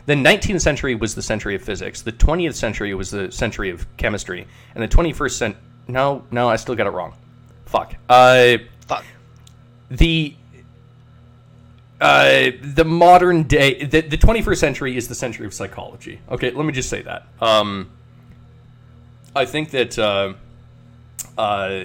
[0.07, 2.01] the 19th century was the century of physics.
[2.01, 5.55] The 20th century was the century of chemistry, and the 21st cent.
[5.91, 7.13] No, no, I still got it wrong.
[7.65, 7.95] Fuck.
[8.09, 8.57] Uh,
[8.87, 9.05] Fuck.
[9.89, 10.35] the
[11.99, 16.19] uh, the modern day, the, the 21st century is the century of psychology.
[16.31, 17.27] Okay, let me just say that.
[17.39, 17.91] Um,
[19.35, 20.33] I think that, uh,
[21.37, 21.83] uh,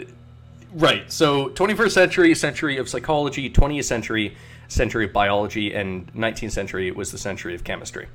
[0.72, 1.12] right.
[1.12, 4.34] So 21st century, century of psychology, 20th century,
[4.68, 8.08] century of biology, and 19th century was the century of chemistry.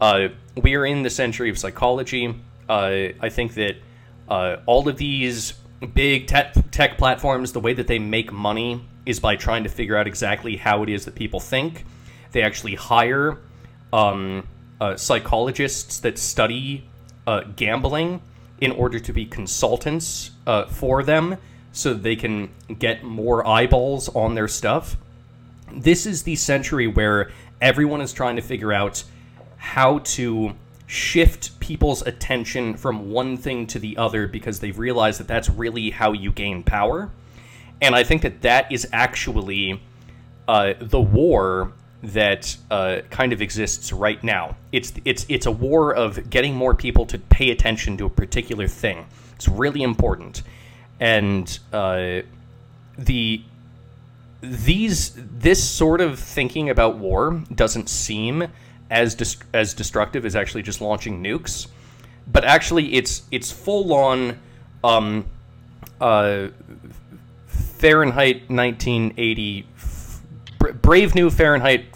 [0.00, 0.28] Uh,
[0.62, 2.32] we are in the century of psychology.
[2.68, 3.76] Uh, I think that
[4.30, 5.54] uh, all of these
[5.94, 9.96] big tech, tech platforms, the way that they make money is by trying to figure
[9.96, 11.84] out exactly how it is that people think.
[12.32, 13.38] They actually hire
[13.92, 14.46] um,
[14.80, 16.84] uh, psychologists that study
[17.26, 18.22] uh, gambling
[18.60, 21.36] in order to be consultants uh, for them
[21.72, 24.96] so they can get more eyeballs on their stuff.
[25.72, 27.30] This is the century where
[27.60, 29.02] everyone is trying to figure out
[29.56, 30.54] how to
[30.90, 35.90] shift people's attention from one thing to the other because they've realized that that's really
[35.90, 37.08] how you gain power.
[37.80, 39.80] And I think that that is actually
[40.48, 41.72] uh, the war
[42.02, 44.56] that uh, kind of exists right now.
[44.72, 48.66] It's it's it's a war of getting more people to pay attention to a particular
[48.66, 49.06] thing.
[49.36, 50.42] It's really important,
[50.98, 52.22] and uh,
[52.98, 53.42] the
[54.40, 58.48] these this sort of thinking about war doesn't seem
[58.90, 61.68] as as destructive as actually just launching nukes,
[62.26, 64.38] but actually it's it's full on.
[64.82, 65.26] Um,
[66.00, 66.48] uh,
[67.46, 69.66] Fahrenheit 1980,
[70.58, 71.86] Bra- Brave New Fahrenheit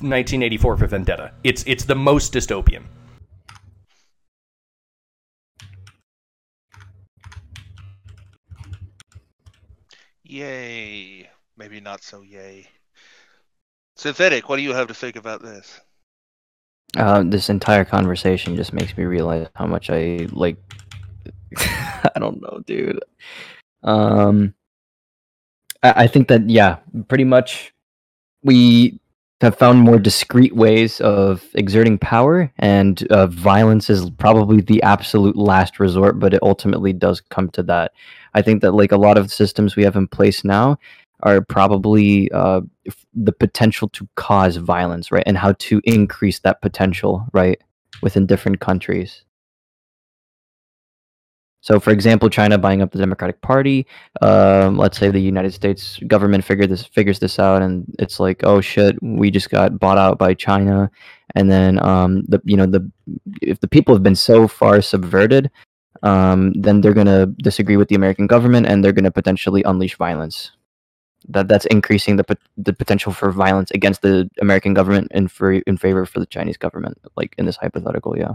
[0.00, 1.32] 1984 for Vendetta.
[1.42, 2.84] It's it's the most dystopian.
[10.22, 11.28] Yay.
[11.56, 12.68] Maybe not so yay.
[13.96, 15.80] Synthetic, what do you have to think about this?
[16.96, 20.56] Uh, this entire conversation just makes me realize how much I like.
[21.58, 23.00] I don't know, dude.
[23.82, 24.54] Um,
[25.82, 26.76] I, I think that yeah,
[27.08, 27.74] pretty much
[28.42, 29.00] we
[29.40, 35.36] have found more discreet ways of exerting power, and uh, violence is probably the absolute
[35.36, 36.18] last resort.
[36.18, 37.92] But it ultimately does come to that.
[38.34, 40.78] I think that like a lot of systems we have in place now
[41.22, 42.60] are probably uh,
[43.14, 45.24] the potential to cause violence, right?
[45.26, 47.60] And how to increase that potential, right,
[48.02, 49.24] within different countries.
[51.60, 53.86] So, for example, China buying up the Democratic Party.
[54.22, 58.44] Um, let's say the United States government figured this figures this out, and it's like,
[58.44, 60.90] oh shit, we just got bought out by China.
[61.34, 62.90] And then um, the you know the
[63.42, 65.50] if the people have been so far subverted,
[66.04, 70.52] um, then they're gonna disagree with the American government, and they're gonna potentially unleash violence
[71.28, 75.76] that that's increasing the the potential for violence against the American government and for in
[75.76, 78.34] favor for the Chinese government, like in this hypothetical, yeah.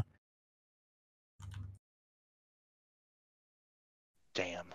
[4.34, 4.66] Damn.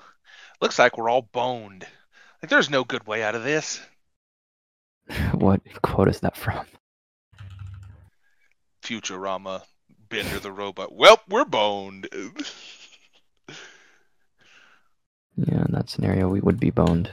[0.60, 1.86] Looks like we're all boned.
[2.42, 3.80] Like there's no good way out of this.
[5.32, 6.66] what quote is that from?
[8.82, 9.62] Futurama,
[10.08, 10.94] Bender the robot.
[10.94, 12.08] Well, we're boned.
[15.46, 17.12] Yeah, in that scenario, we would be boned.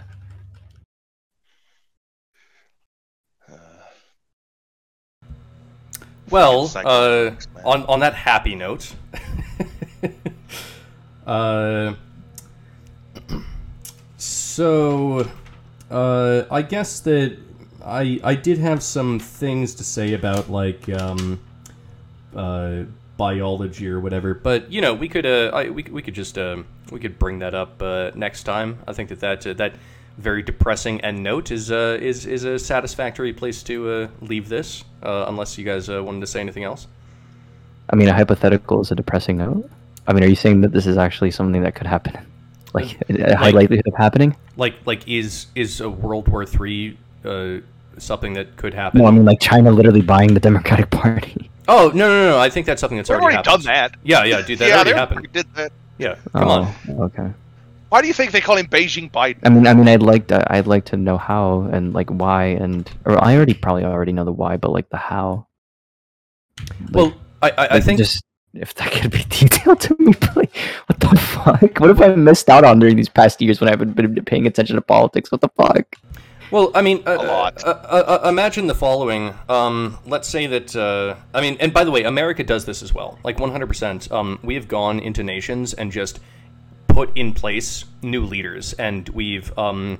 [6.30, 7.32] Well, uh,
[7.64, 8.94] on on that happy note,
[11.28, 11.94] uh,
[14.18, 15.30] so
[15.92, 17.38] uh, I guess that
[17.84, 21.40] I I did have some things to say about like um,
[22.36, 22.84] uh,
[23.18, 26.66] biology or whatever, but you know we could uh I, we we could just um
[26.92, 28.80] we could bring that up uh, next time.
[28.88, 29.76] I think that that uh, that
[30.18, 34.84] very depressing end note is uh is is a satisfactory place to uh, leave this.
[35.04, 36.88] Uh, unless you guys uh, wanted to say anything else.
[37.92, 39.70] I mean, a hypothetical is a depressing note.
[40.08, 42.18] I mean, are you saying that this is actually something that could happen?
[42.74, 44.36] Like a high Like- likelihood of happening?
[44.58, 47.58] Like like is is a World War Three uh,
[47.98, 49.00] something that could happen?
[49.00, 51.50] No, I mean like China literally buying the Democratic Party.
[51.68, 52.40] Oh no no no!
[52.40, 53.94] I think that's something that's We've already, already done happened.
[54.04, 54.08] that.
[54.08, 55.18] Yeah yeah, dude, that yeah, already they happened.
[55.20, 55.72] already did that.
[55.98, 56.74] Yeah, come on.
[56.90, 57.32] Oh, Okay.
[57.96, 59.40] Why do you think they call him Beijing Biden?
[59.44, 62.48] I mean, I mean, I'd like to, I'd like to know how and like why
[62.48, 65.48] and or I already probably already know the why, but like the how.
[66.60, 68.22] Like, Well, I, I, I think just
[68.54, 70.50] if that could be detailed to me, please.
[70.88, 71.80] What the fuck?
[71.80, 74.46] What have I missed out on during these past years when I haven't been paying
[74.46, 75.32] attention to politics?
[75.32, 75.96] What the fuck?
[76.52, 77.64] Well, I mean, uh, A lot.
[77.64, 79.34] Uh, uh, uh, imagine the following.
[79.48, 80.76] Um, let's say that.
[80.76, 83.20] Uh, I mean, and by the way, America does this as well.
[83.24, 84.12] Like 100%.
[84.12, 86.20] Um, we have gone into nations and just
[86.96, 90.00] put in place new leaders, and we've um,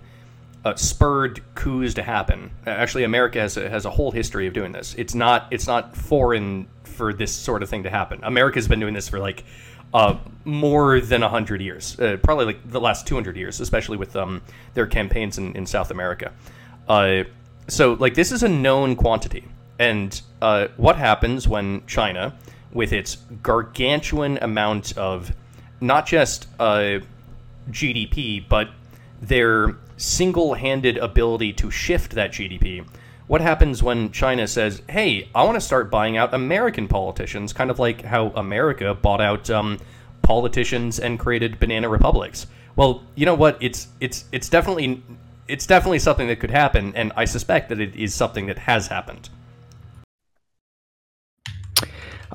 [0.64, 2.50] uh, spurred coups to happen.
[2.66, 4.96] Actually, America has a, has a whole history of doing this.
[4.98, 8.22] It's not it's not foreign for this sort of thing to happen.
[8.24, 9.44] America's been doing this for like
[9.94, 14.42] uh, more than 100 years, uh, probably like the last 200 years, especially with um,
[14.74, 16.32] their campaigns in, in South America.
[16.88, 17.24] Uh,
[17.68, 19.44] so, like, this is a known quantity.
[19.80, 22.38] And uh, what happens when China,
[22.72, 25.34] with its gargantuan amount of
[25.82, 27.00] not just uh,
[27.70, 28.70] GDP, but
[29.22, 32.86] their single handed ability to shift that GDP,
[33.28, 37.72] what happens when China says, hey, I want to start buying out American politicians, kind
[37.72, 39.80] of like how America bought out um,
[40.22, 42.46] politicians and created banana republics?
[42.76, 43.58] Well, you know what?
[43.62, 45.02] It's it's it's definitely
[45.48, 48.88] it's definitely something that could happen, and I suspect that it is something that has
[48.88, 49.30] happened.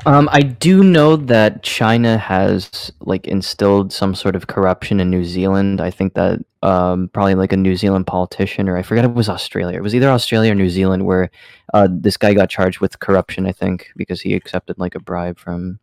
[0.06, 5.24] Um, I do know that China has like instilled some sort of corruption in New
[5.24, 5.80] Zealand.
[5.80, 9.28] I think that um, probably like a New Zealand politician, or I forget it was
[9.28, 9.76] Australia.
[9.76, 11.30] It was either Australia or New Zealand, where
[11.74, 13.46] uh, this guy got charged with corruption.
[13.46, 15.78] I think because he accepted like a bribe from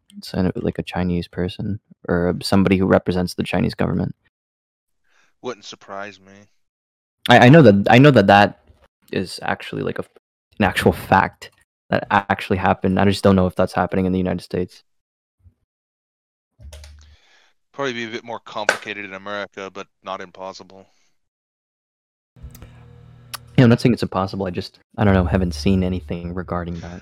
[0.55, 4.15] like a Chinese person or somebody who represents the Chinese government.
[5.41, 6.33] Wouldn't surprise me.
[7.29, 8.63] I, I know that I know that that
[9.11, 10.05] is actually like a,
[10.59, 11.51] an actual fact
[11.89, 12.99] that actually happened.
[12.99, 14.83] I just don't know if that's happening in the United States.
[17.71, 20.87] Probably be a bit more complicated in America, but not impossible.
[23.57, 24.45] Yeah, I'm not saying it's impossible.
[24.45, 27.01] I just I don't know, haven't seen anything regarding that.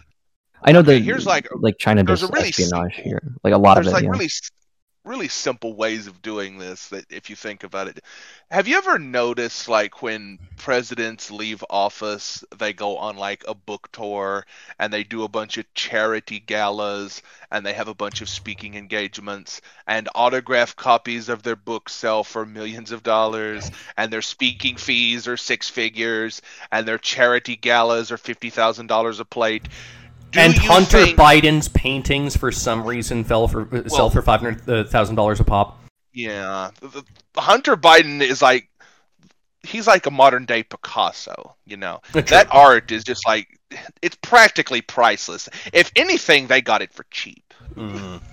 [0.64, 3.58] I know Okay, that here's like- like China does a really espionage here, like a
[3.58, 3.92] lot of it.
[3.92, 4.10] like yeah.
[4.10, 4.30] really,
[5.06, 8.04] really simple ways of doing this that if you think about it.
[8.50, 13.90] Have you ever noticed like when presidents leave office, they go on like a book
[13.92, 14.46] tour
[14.80, 17.22] and they do a bunch of charity galas
[17.52, 22.24] and they have a bunch of speaking engagements and autograph copies of their books sell
[22.24, 26.42] for millions of dollars and their speaking fees are six figures
[26.72, 29.68] and their charity galas are $50,000 a plate.
[30.36, 34.42] Do and Hunter think- Biden's paintings, for some reason, fell for uh, sell for five
[34.42, 35.82] hundred thousand dollars a pop.
[36.14, 36.72] Yeah,
[37.36, 38.70] Hunter Biden is like
[39.64, 42.02] he's like a modern day Picasso, you know.
[42.12, 43.48] That art is just like
[44.02, 45.50] it's practically priceless.
[45.74, 47.54] If anything, they got it for cheap.
[47.74, 48.22] Mhm.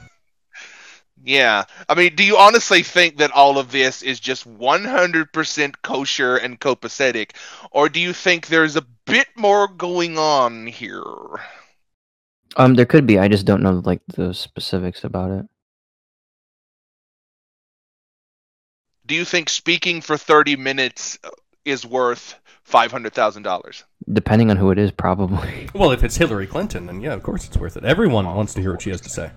[1.25, 1.67] Yeah.
[1.89, 6.59] I mean, do you honestly think that all of this is just 100% kosher and
[6.59, 7.37] copacetic
[7.71, 11.05] or do you think there's a bit more going on here?
[12.57, 13.19] Um, there could be.
[13.19, 15.47] I just don't know like the specifics about it.
[19.07, 21.19] Do you think speaking for 30 minutes
[21.65, 22.35] is worth
[22.69, 23.83] $500,000?
[24.13, 25.69] Depending on who it is, probably.
[25.75, 27.85] Well, if it's Hillary Clinton, then yeah, of course it's worth it.
[27.85, 29.31] Everyone wants to hear what she has to say.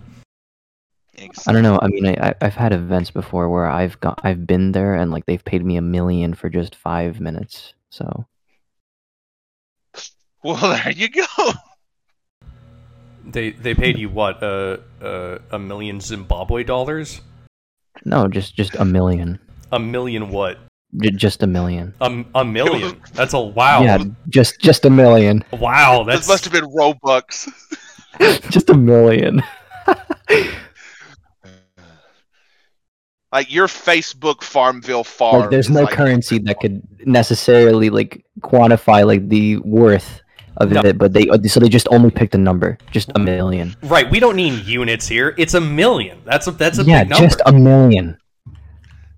[1.47, 1.79] I don't know.
[1.81, 5.11] I mean, I, I- I've had events before where I've got I've been there and
[5.11, 7.73] like they've paid me a million for just five minutes.
[7.89, 8.25] So
[10.43, 11.23] Well, there you go.
[13.25, 17.21] They they paid you what uh, uh, a million Zimbabwe dollars?
[18.05, 19.39] no, just just a million,
[19.71, 20.59] A million what?
[21.01, 21.93] J- just a million.
[22.01, 23.01] A, a million?
[23.13, 23.81] That's a wow.
[23.83, 27.49] Yeah, just just a million, Wow, This that's must have been Robux.
[28.51, 29.41] just a million.
[33.31, 35.41] Like your Facebook Farmville farm.
[35.41, 40.21] like there's no like- currency that could necessarily like quantify like the worth
[40.57, 40.81] of No.
[40.81, 43.75] it, but they so they just only picked a number, just a million.
[43.83, 44.09] right.
[44.09, 45.35] We don't need units here.
[45.37, 46.21] It's a million.
[46.25, 48.17] That's a that's a yeah, big just a million.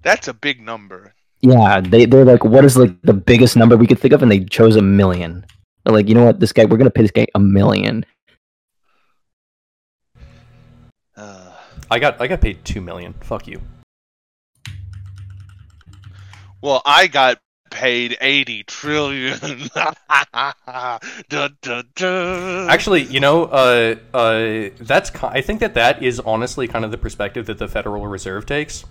[0.01, 1.13] That's a big number.
[1.41, 4.31] Yeah, they they're like, what is like the biggest number we could think of, and
[4.31, 5.45] they chose a million.
[5.83, 8.05] They're like, you know what, this guy, we're gonna pay this guy a million.
[11.15, 11.51] Uh,
[11.89, 13.13] I got I got paid two million.
[13.21, 13.61] Fuck you.
[16.61, 17.39] well, I got
[17.77, 19.39] paid 80 trillion.
[21.29, 22.69] dun, dun, dun.
[22.69, 26.97] Actually, you know, uh, uh, that's I think that that is honestly kind of the
[26.97, 28.83] perspective that the Federal Reserve takes.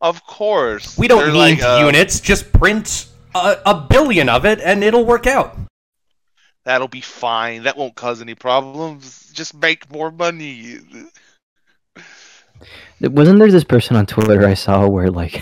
[0.00, 0.98] of course.
[0.98, 2.20] We don't They're need like, uh, units.
[2.20, 5.56] Just print a, a billion of it, and it'll work out.
[6.64, 7.62] That'll be fine.
[7.62, 9.30] That won't cause any problems.
[9.32, 10.78] Just make more money.
[13.00, 15.40] Wasn't there this person on Twitter I saw where like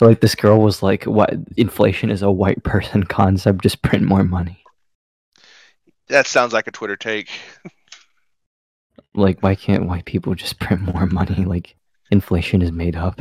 [0.00, 4.24] like this girl was like what inflation is a white person concept just print more
[4.24, 4.62] money.
[6.08, 7.30] That sounds like a Twitter take.
[9.14, 11.74] Like why can't white people just print more money like
[12.10, 13.20] inflation is made up?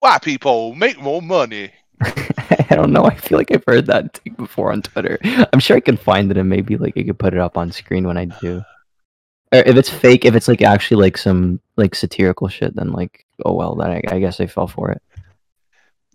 [0.00, 1.70] White people make more money.
[2.00, 3.04] I don't know.
[3.04, 5.18] I feel like I've heard that take before on Twitter.
[5.52, 7.72] I'm sure I can find it and maybe like I could put it up on
[7.72, 8.62] screen when I do.
[9.52, 13.24] Or if it's fake, if it's like actually like some like satirical shit, then like
[13.44, 15.02] oh well, then I, I guess I fell for it.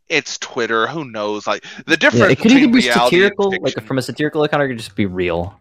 [0.09, 0.87] It's Twitter.
[0.87, 1.47] Who knows?
[1.47, 4.65] Like the Yeah, difference it could either be satirical, like from a satirical account, or
[4.65, 5.59] it could just be real.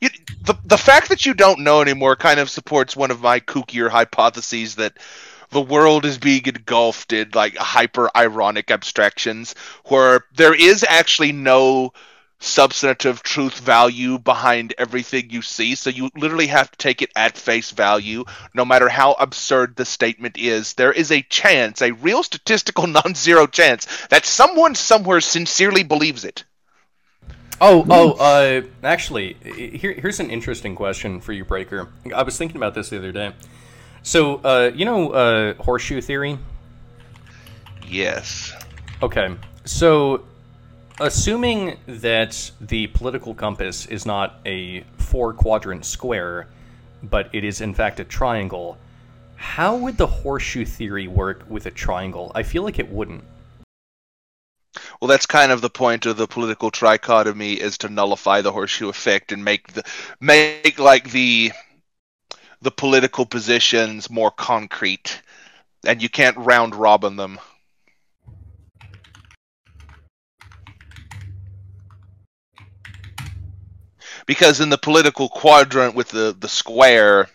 [0.00, 0.10] You,
[0.44, 3.90] the the fact that you don't know anymore kind of supports one of my kookier
[3.90, 4.96] hypotheses that
[5.50, 9.54] the world is being engulfed in like hyper ironic abstractions
[9.86, 11.92] where there is actually no
[12.40, 17.36] substantive truth value behind everything you see so you literally have to take it at
[17.36, 18.24] face value
[18.54, 23.46] no matter how absurd the statement is there is a chance a real statistical non-zero
[23.46, 26.44] chance that someone somewhere sincerely believes it
[27.60, 31.88] Oh, oh, uh, actually, here, here's an interesting question for you, Brakeer.
[32.14, 33.32] I was thinking about this the other day.
[34.04, 36.38] So, uh, you know, uh, horseshoe theory?
[37.88, 38.52] yes
[39.02, 39.34] Okay,
[39.64, 40.24] so
[41.00, 46.48] assuming that the political compass is not a four quadrant square,
[47.02, 48.78] but it is in fact a triangle,
[49.36, 52.32] how would the horseshoe theory work with a triangle?
[52.34, 53.24] I feel like it wouldn't.
[55.00, 58.88] Well, that's kind of the point of the political trichotomy is to nullify the horseshoe
[58.88, 59.84] effect and make the
[60.20, 61.52] make like the
[62.60, 65.22] the political positions more concrete,
[65.86, 67.38] and you can't round robin them.
[74.28, 77.28] Because in the political quadrant with the the square,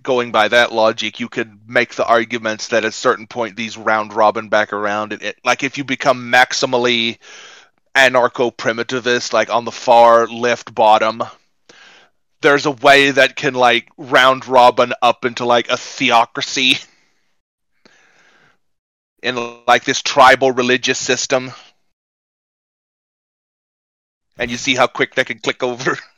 [0.00, 3.76] going by that logic, you could make the arguments that at a certain point these
[3.76, 5.12] round robin back around.
[5.12, 7.18] It, it like if you become maximally
[7.96, 11.20] anarcho primitivist, like on the far left bottom,
[12.40, 16.78] there's a way that can like round robin up into like a theocracy
[19.22, 21.50] in like this tribal religious system.
[24.40, 25.96] And you see how quick they can click over.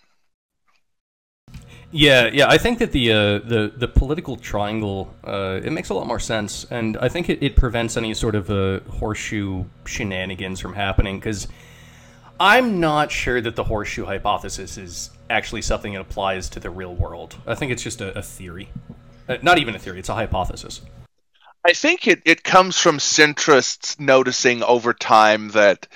[1.95, 5.95] Yeah, yeah, I think that the uh, the the political triangle uh, it makes a
[5.95, 10.59] lot more sense, and I think it, it prevents any sort of uh, horseshoe shenanigans
[10.59, 11.19] from happening.
[11.19, 11.49] Because
[12.41, 16.95] I'm not sure that the horseshoe hypothesis is actually something that applies to the real
[16.95, 17.37] world.
[17.47, 18.71] I think it's just a, a theory,
[19.29, 20.81] uh, not even a theory; it's a hypothesis.
[21.63, 25.89] I think it, it comes from centrists noticing over time that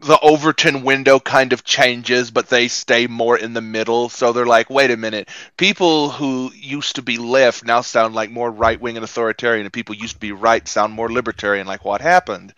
[0.00, 4.08] the Overton window kind of changes, but they stay more in the middle.
[4.08, 8.30] So they're like, wait a minute, people who used to be left now sound like
[8.30, 11.66] more right wing and authoritarian, and people used to be right sound more libertarian.
[11.66, 12.54] Like, what happened?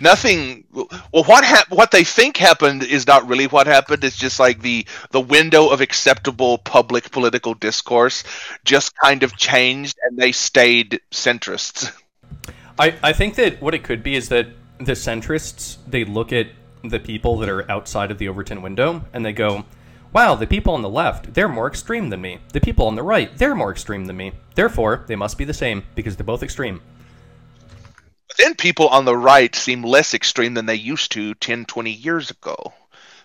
[0.00, 0.64] Nothing.
[0.72, 4.02] Well, what hap- what they think happened is not really what happened.
[4.04, 8.24] It's just like the the window of acceptable public political discourse
[8.64, 11.92] just kind of changed, and they stayed centrists.
[12.78, 14.46] I, I think that what it could be is that
[14.78, 16.46] the centrists they look at
[16.82, 19.64] the people that are outside of the Overton window and they go,
[20.12, 22.38] "Wow, the people on the left, they're more extreme than me.
[22.52, 24.32] The people on the right, they're more extreme than me.
[24.54, 26.80] Therefore, they must be the same because they're both extreme."
[28.28, 31.90] But then people on the right seem less extreme than they used to 10, 20
[31.90, 32.74] years ago.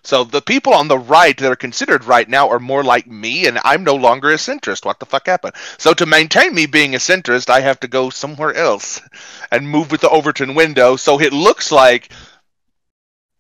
[0.05, 3.45] So the people on the right that are considered right now are more like me,
[3.47, 4.83] and I'm no longer a centrist.
[4.83, 5.53] What the fuck happened?
[5.77, 8.99] So to maintain me being a centrist, I have to go somewhere else
[9.49, 10.97] and move with the Overton window.
[10.97, 12.09] So it looks like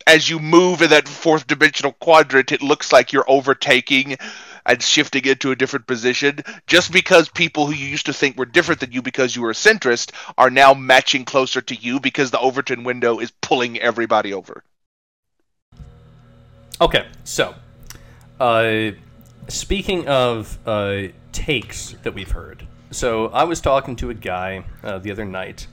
[0.07, 4.17] as you move in that fourth dimensional quadrant, it looks like you're overtaking
[4.65, 8.45] and shifting into a different position just because people who you used to think were
[8.45, 12.31] different than you because you were a centrist are now matching closer to you because
[12.31, 14.63] the Overton window is pulling everybody over.
[16.81, 17.55] Okay, so
[18.39, 18.91] uh,
[19.47, 24.99] speaking of uh, takes that we've heard, so I was talking to a guy uh,
[24.99, 25.67] the other night,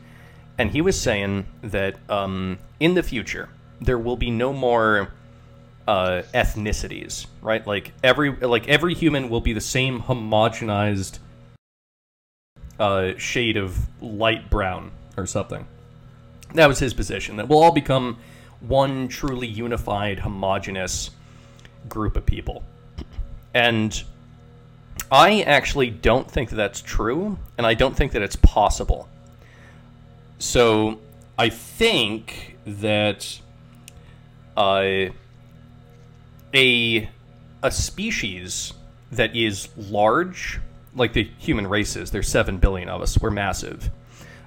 [0.59, 3.48] and he was saying that um, in the future
[3.81, 5.12] there will be no more
[5.89, 7.66] uh, ethnicities, right?
[7.66, 11.19] Like every like every human will be the same homogenized
[12.78, 15.66] uh, shade of light brown or something.
[16.55, 17.36] That was his position.
[17.36, 18.19] That we'll all become
[18.61, 21.11] one truly unified, homogenous
[21.89, 22.62] group of people.
[23.55, 24.02] And
[25.11, 29.09] I actually don't think that that's true, and I don't think that it's possible.
[30.39, 31.01] So
[31.39, 33.40] I think that
[34.56, 35.10] uh,
[36.55, 37.09] a
[37.62, 38.72] a species
[39.12, 40.60] that is large,
[40.94, 43.90] like the human race is, there's 7 billion of us, we're massive.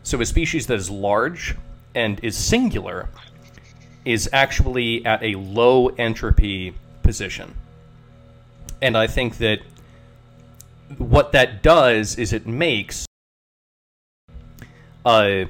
[0.04, 1.56] So a species that is large
[1.96, 3.10] and is singular
[4.06, 6.74] is actually at a low entropy
[7.04, 7.54] position.
[8.82, 9.60] And I think that
[10.98, 13.06] what that does is it makes
[15.06, 15.46] uh,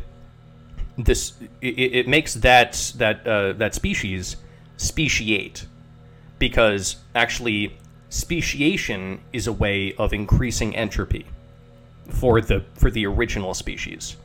[0.98, 4.38] this it, it makes that that uh, that species
[4.78, 5.66] speciate
[6.40, 7.78] because actually
[8.10, 11.26] speciation is a way of increasing entropy
[12.10, 14.18] for the for the original species.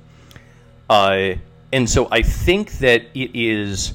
[0.90, 1.34] Uh,
[1.72, 3.94] and so I think that it is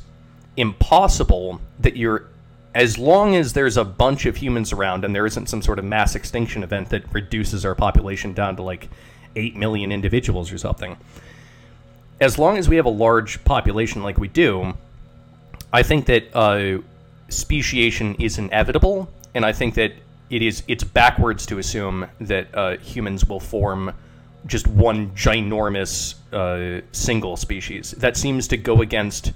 [0.58, 2.28] impossible that you're
[2.76, 5.86] as long as there's a bunch of humans around and there isn't some sort of
[5.86, 8.90] mass extinction event that reduces our population down to like
[9.36, 10.98] 8 million individuals or something
[12.20, 14.74] as long as we have a large population like we do
[15.74, 16.78] i think that uh,
[17.30, 19.92] speciation is inevitable and i think that
[20.30, 23.94] it is it's backwards to assume that uh, humans will form
[24.46, 29.34] just one ginormous uh, single species that seems to go against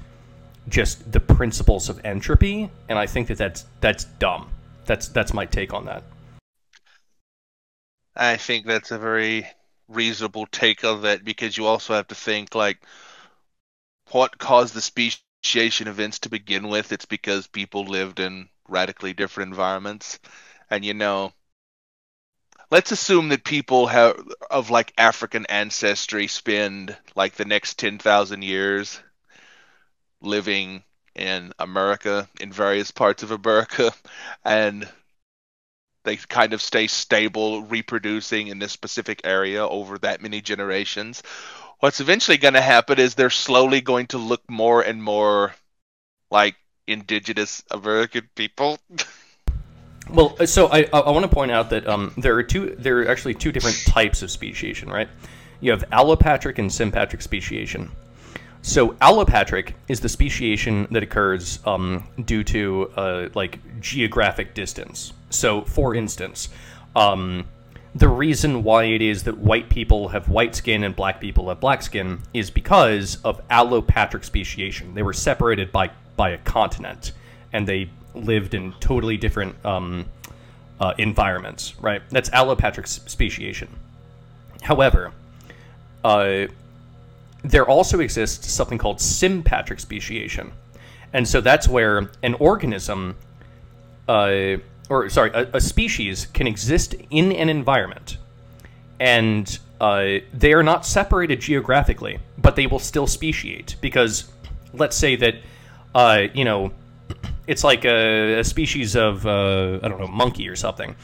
[0.69, 4.49] just the principles of entropy, and I think that that's that's dumb.
[4.85, 6.03] That's that's my take on that.
[8.15, 9.47] I think that's a very
[9.87, 12.79] reasonable take of it because you also have to think like
[14.11, 14.81] what caused the
[15.55, 16.91] events to begin with.
[16.91, 20.19] It's because people lived in radically different environments,
[20.69, 21.33] and you know,
[22.71, 24.15] let's assume that people have
[24.51, 28.99] of like African ancestry spend like the next ten thousand years
[30.21, 30.83] living
[31.15, 33.91] in America, in various parts of America,
[34.45, 34.87] and
[36.03, 41.21] they kind of stay stable, reproducing in this specific area over that many generations.
[41.79, 45.53] What's eventually going to happen is they're slowly going to look more and more
[46.31, 46.55] like
[46.87, 48.79] indigenous American people.
[50.09, 52.99] well, uh, so I I want to point out that um, there are two there
[52.99, 55.09] are actually two different types of speciation, right?
[55.59, 57.91] You have allopatric and sympatric speciation.
[58.63, 65.13] So allopatric is the speciation that occurs um, due to uh, like geographic distance.
[65.29, 66.49] So, for instance,
[66.95, 67.45] um,
[67.97, 71.59] the reason why it is that white people have white skin and black people have
[71.59, 74.93] black skin is because of allopatric speciation.
[74.93, 77.13] They were separated by by a continent,
[77.53, 80.05] and they lived in totally different um,
[80.79, 81.73] uh, environments.
[81.81, 82.01] Right?
[82.09, 83.69] That's allopatric speciation.
[84.61, 85.11] However,
[86.03, 86.47] uh,
[87.43, 90.51] there also exists something called sympatric speciation.
[91.13, 93.15] And so that's where an organism,
[94.07, 94.57] uh,
[94.89, 98.17] or sorry, a, a, species can exist in an environment,
[98.99, 103.75] and uh, they are not separated geographically, but they will still speciate.
[103.81, 104.31] Because
[104.73, 105.35] let's say that,
[105.93, 106.71] uh, you know,
[107.47, 110.95] it's like a, a species of, uh, I don't know, monkey or something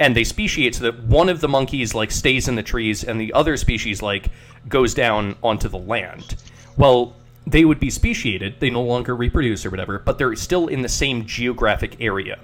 [0.00, 3.20] and they speciate so that one of the monkeys like stays in the trees and
[3.20, 4.28] the other species like
[4.68, 6.36] goes down onto the land.
[6.76, 7.14] Well,
[7.46, 10.88] they would be speciated; they no longer reproduce or whatever, but they're still in the
[10.88, 12.38] same geographic area.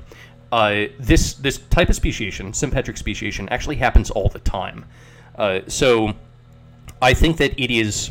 [0.53, 4.85] Uh, this this type of speciation, sympatric speciation, actually happens all the time.
[5.37, 6.15] Uh, so,
[7.03, 8.11] I think that it is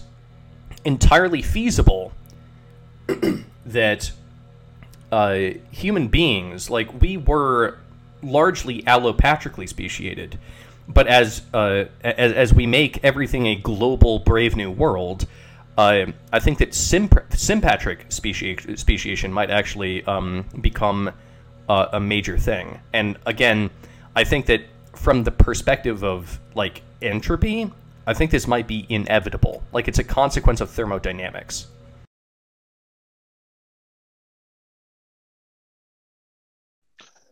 [0.85, 2.11] entirely feasible
[3.65, 4.11] that
[5.11, 7.77] uh, human beings, like we were
[8.21, 10.39] largely allopatrically speciated.
[10.87, 15.27] But as, uh, as, as we make everything a global, brave new world,
[15.77, 21.11] uh, I think that symp- sympatric speciation might actually um, become
[21.69, 22.79] a major thing.
[22.93, 23.69] And again,
[24.15, 24.61] I think that
[24.95, 27.71] from the perspective of like entropy,
[28.05, 29.63] I think this might be inevitable.
[29.71, 31.67] Like it's a consequence of thermodynamics.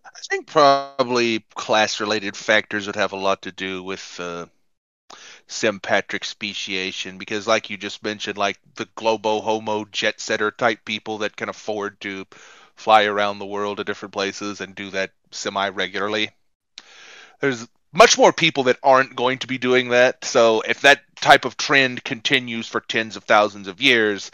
[0.06, 4.46] I think probably class related factors would have a lot to do with uh,
[5.48, 11.18] sympatric speciation because, like you just mentioned, like the globo homo jet setter type people
[11.20, 12.26] that can afford to
[12.76, 16.32] fly around the world to different places and do that semi regularly.
[17.40, 20.24] There's much more people that aren't going to be doing that.
[20.24, 24.32] So if that type of trend continues for tens of thousands of years,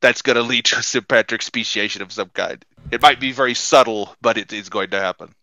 [0.00, 2.64] that's going to lead to sympatric speciation of some kind.
[2.90, 5.34] It might be very subtle, but it is going to happen.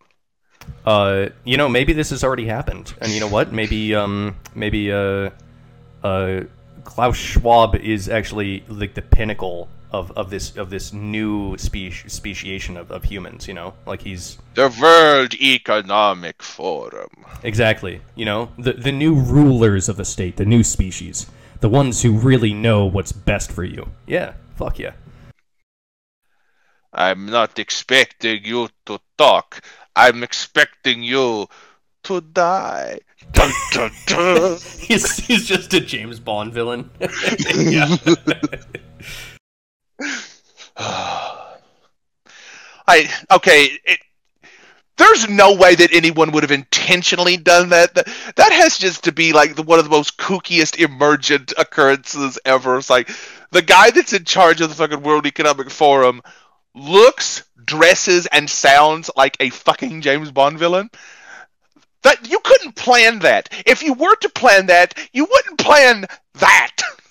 [0.86, 3.52] Uh, you know, maybe this has already happened, and you know what?
[3.52, 5.32] Maybe, um, maybe, uh,
[6.04, 6.42] uh,
[6.86, 12.76] Klaus Schwab is actually like the pinnacle of, of this of this new speci- speciation
[12.76, 13.48] of, of humans.
[13.48, 17.26] You know, like he's the World Economic Forum.
[17.44, 18.02] Exactly.
[18.16, 21.28] You know, the the new rulers of the state, the new species,
[21.62, 23.90] the ones who really know what's best for you.
[24.08, 24.94] Yeah, fuck yeah.
[26.92, 29.62] I'm not expecting you to talk.
[29.96, 31.48] I'm expecting you
[32.04, 33.00] to die.
[33.32, 34.58] Dun, dun, dun.
[34.80, 36.90] he's he's just a James Bond villain.
[42.88, 43.70] I okay.
[43.86, 44.00] It,
[44.98, 47.96] there's no way that anyone would have intentionally done that.
[47.96, 52.78] That, has just to be like the, one of the most kookiest emergent occurrences ever.
[52.78, 53.10] It's like
[53.52, 56.22] the guy that's in charge of the fucking World Economic Forum
[56.76, 60.90] looks, dresses, and sounds like a fucking James Bond villain.
[62.04, 63.50] That you couldn't plan that.
[63.66, 66.06] If you were to plan that, you wouldn't plan
[66.36, 66.72] that.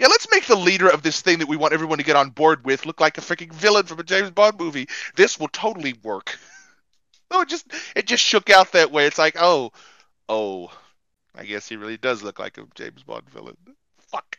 [0.00, 2.30] Yeah, let's make the leader of this thing that we want everyone to get on
[2.30, 4.88] board with look like a freaking villain from a James Bond movie.
[5.14, 6.38] This will totally work.
[7.30, 9.04] No, oh, it just it just shook out that way.
[9.04, 9.72] It's like, oh,
[10.26, 10.72] oh,
[11.34, 13.58] I guess he really does look like a James Bond villain.
[13.98, 14.38] Fuck.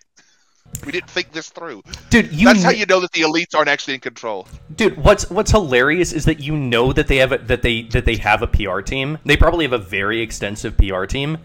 [0.84, 1.84] We didn't think this through.
[2.10, 4.48] Dude, you That's how you know that the elites aren't actually in control.
[4.76, 8.06] Dude, what's what's hilarious is that you know that they have a, that they that
[8.06, 9.20] they have a PR team.
[9.26, 11.38] They probably have a very extensive PR team,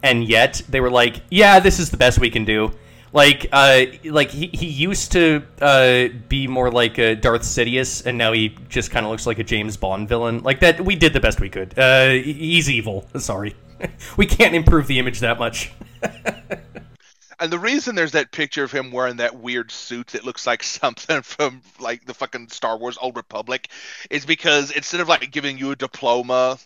[0.00, 2.72] and yet they were like, "Yeah, this is the best we can do."
[3.14, 8.18] Like, uh, like he, he used to uh, be more like a Darth Sidious, and
[8.18, 10.42] now he just kind of looks like a James Bond villain.
[10.42, 11.78] Like that, we did the best we could.
[11.78, 13.06] Uh, he's evil.
[13.18, 13.54] Sorry,
[14.16, 15.72] we can't improve the image that much.
[17.40, 20.62] And the reason there's that picture of him wearing that weird suit that looks like
[20.62, 23.68] something from like the fucking Star Wars Old Republic
[24.08, 26.58] is because instead of like giving you a diploma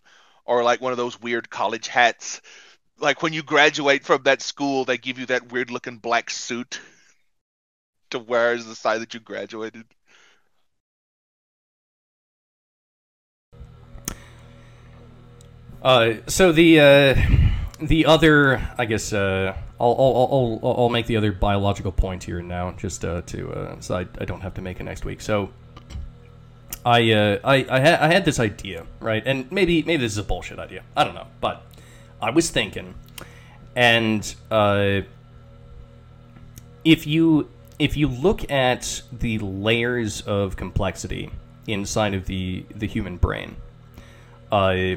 [0.45, 2.43] or like one of those weird college hats,
[3.01, 6.81] like when you graduate from that school, they give you that weird looking black suit
[8.11, 9.85] to wear as the sign that you graduated.
[15.81, 17.15] Uh, so the uh,
[17.81, 22.43] the other, I guess, uh, I'll, I'll, I'll, I'll make the other biological point here
[22.43, 25.21] now, just uh, to uh, so I, I don't have to make it next week.
[25.21, 25.51] So
[26.85, 29.23] I uh, I I, ha- I had this idea, right?
[29.25, 30.83] And maybe maybe this is a bullshit idea.
[30.97, 31.65] I don't know, but
[32.21, 32.95] I was thinking,
[33.77, 35.03] and uh,
[36.85, 41.31] if you if you look at the layers of complexity
[41.67, 43.57] inside of the the human brain,
[44.51, 44.97] uh,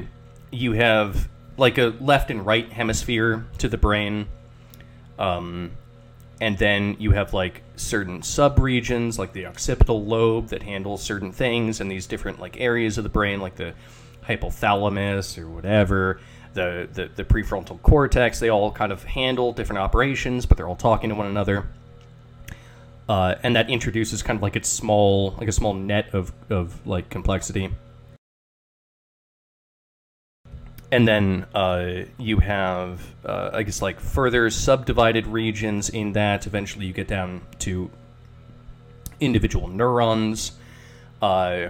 [0.50, 4.26] you have like a left and right hemisphere to the brain,
[5.18, 5.70] um,
[6.40, 11.80] and then you have like certain subregions, like the occipital lobe that handles certain things,
[11.80, 13.74] and these different like areas of the brain, like the
[14.26, 16.20] hypothalamus or whatever.
[16.54, 20.76] The, the, the prefrontal cortex, they all kind of handle different operations, but they're all
[20.76, 21.66] talking to one another
[23.08, 26.86] uh, and that introduces kind of like its small, like a small net of of
[26.86, 27.70] like complexity.
[30.90, 36.46] And then uh, you have, uh, I guess, like further subdivided regions in that.
[36.46, 37.90] Eventually, you get down to
[39.18, 40.52] individual neurons.
[41.22, 41.68] Uh,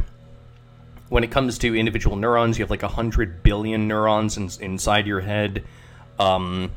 [1.13, 5.07] when it comes to individual neurons, you have like a hundred billion neurons in, inside
[5.07, 5.63] your head.
[6.19, 6.71] Um,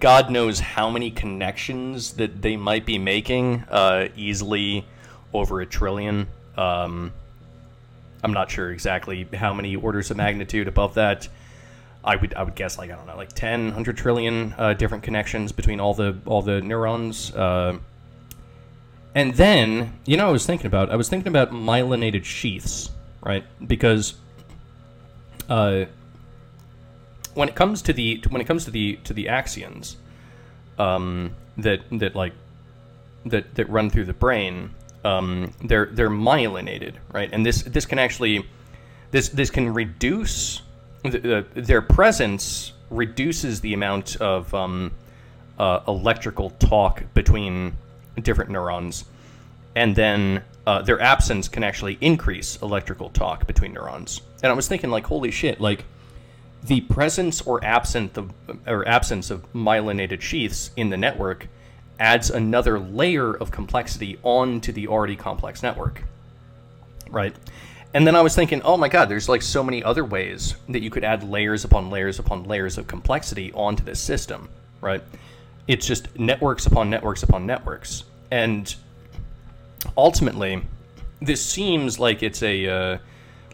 [0.00, 4.84] God knows how many connections that they might be making, uh, easily
[5.32, 6.26] over a trillion.
[6.56, 7.12] Um,
[8.24, 11.28] I'm not sure exactly how many orders of magnitude above that.
[12.02, 15.04] I would I would guess like I don't know like 10, 100 trillion uh, different
[15.04, 17.32] connections between all the all the neurons.
[17.32, 17.78] Uh,
[19.14, 22.90] and then you know I was thinking about I was thinking about myelinated sheaths,
[23.24, 23.44] right?
[23.66, 24.14] Because
[25.48, 25.86] uh,
[27.34, 29.96] when it comes to the when it comes to the to the axons
[30.78, 32.32] um, that that like
[33.26, 34.70] that that run through the brain,
[35.04, 37.30] um, they're they're myelinated, right?
[37.32, 38.46] And this this can actually
[39.10, 40.62] this this can reduce
[41.02, 44.92] the, the, their presence reduces the amount of um,
[45.58, 47.76] uh, electrical talk between
[48.22, 49.04] different neurons,
[49.74, 54.22] and then uh, their absence can actually increase electrical talk between neurons.
[54.42, 55.84] And I was thinking, like, holy shit, like
[56.64, 58.32] the presence or absence of
[58.66, 61.46] or absence of myelinated sheaths in the network
[62.00, 66.02] adds another layer of complexity onto the already complex network.
[67.10, 67.34] Right?
[67.92, 70.82] And then I was thinking, oh my god, there's like so many other ways that
[70.82, 74.48] you could add layers upon layers upon layers of complexity onto this system,
[74.80, 75.02] right?
[75.68, 78.04] It's just networks upon networks upon networks.
[78.32, 78.74] And
[79.96, 80.62] ultimately,
[81.20, 82.98] this seems like it's a uh,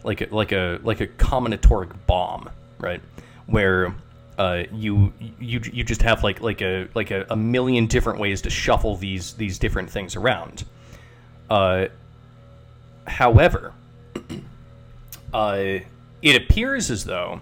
[0.03, 2.49] like a, like a like a combinatoric bomb,
[2.79, 3.01] right?
[3.45, 3.93] Where
[4.37, 8.41] uh, you you you just have like like a like a, a million different ways
[8.41, 10.63] to shuffle these these different things around.
[11.49, 11.87] Uh,
[13.07, 13.73] however,
[15.33, 15.79] uh,
[16.21, 17.41] it appears as though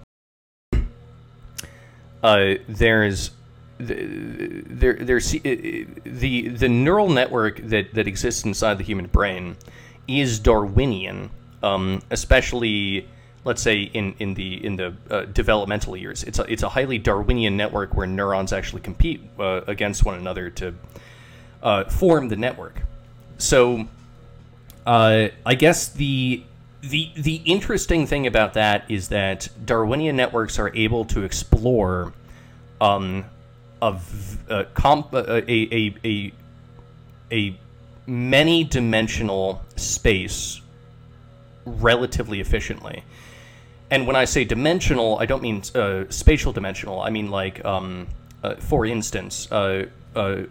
[2.24, 3.32] uh, there's
[3.80, 9.56] the- there the the neural network that that exists inside the human brain
[10.08, 11.30] is Darwinian
[11.64, 13.08] um, especially
[13.46, 16.24] let's say in, in the in the uh, developmental years.
[16.24, 20.50] It's a, it's a highly Darwinian network where neurons actually compete uh, against one another
[20.52, 20.74] to
[21.64, 22.82] uh, form the network.
[23.38, 23.88] So
[24.86, 26.44] uh, I guess the
[26.82, 32.14] the the interesting thing about that is that Darwinian networks are able to explore
[32.82, 33.26] um,
[33.82, 34.00] a,
[34.50, 36.34] a, comp, a, a, a,
[37.32, 37.60] a
[38.06, 40.62] many dimensional space
[41.66, 43.04] relatively efficiently.
[43.92, 47.02] And when I say dimensional, I don't mean uh, spatial dimensional.
[47.02, 48.08] I mean like, um,
[48.44, 49.86] uh, for instance, uh,
[50.16, 50.44] uh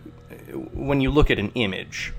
[0.72, 2.12] when you look at an image,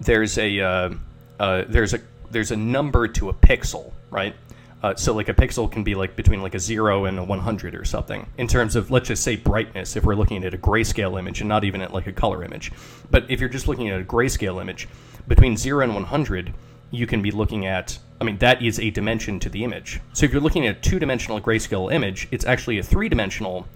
[0.00, 0.90] there's a uh,
[1.38, 2.00] uh, there's a
[2.30, 4.34] there's a number to a pixel, right?
[4.82, 7.74] Uh, so like a pixel can be like between like a zero and a 100
[7.74, 11.18] or something in terms of let's just say brightness if we're looking at a grayscale
[11.18, 12.72] image and not even at like a color image.
[13.10, 14.88] But if you're just looking at a grayscale image,
[15.28, 16.52] between zero and 100,
[16.90, 20.00] you can be looking at I mean that is a dimension to the image.
[20.12, 23.66] So if you're looking at a two-dimensional grayscale image, it's actually a three-dimensional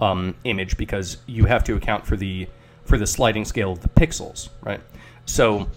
[0.00, 2.48] um, image because you have to account for the
[2.84, 4.80] for the sliding scale of the pixels, right?
[5.24, 5.68] So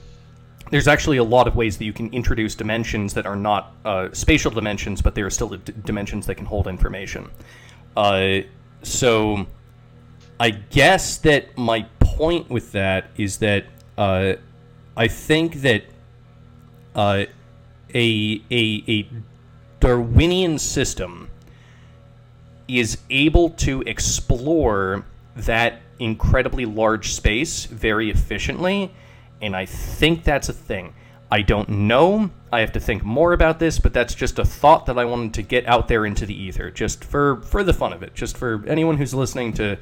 [0.73, 4.09] there's actually a lot of ways that you can introduce dimensions that are not uh,
[4.11, 7.29] spatial dimensions, but they are still d- dimensions that can hold information.
[7.95, 8.39] Uh,
[8.81, 9.45] so
[10.39, 13.65] I guess that my point with that is that
[13.99, 14.33] uh,
[14.97, 15.83] I think that
[16.95, 17.25] uh,
[17.93, 19.07] a, a, a
[19.79, 21.29] Darwinian system
[22.67, 25.05] is able to explore
[25.35, 28.91] that incredibly large space very efficiently
[29.44, 30.94] and I think that's a thing.
[31.30, 32.30] I don't know.
[32.52, 35.34] I have to think more about this, but that's just a thought that I wanted
[35.34, 38.38] to get out there into the ether, just for for the fun of it, just
[38.38, 39.78] for anyone who's listening to.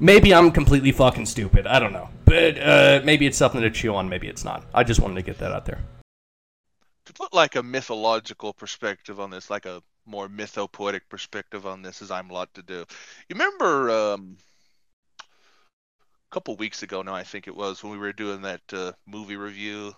[0.00, 1.66] Maybe I'm completely fucking stupid.
[1.66, 4.08] I don't know, but uh, maybe it's something to chew on.
[4.08, 4.64] Maybe it's not.
[4.72, 5.80] I just wanted to get that out there.
[7.06, 12.00] To put like a mythological perspective on this, like a more mythopoetic perspective on this,
[12.00, 12.84] as I'm lot to do.
[13.28, 14.36] You remember um,
[16.30, 19.36] couple weeks ago now, I think it was when we were doing that uh, movie
[19.36, 19.94] review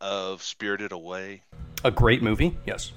[0.00, 1.42] of Spirited Away.
[1.84, 2.92] A great movie, yes.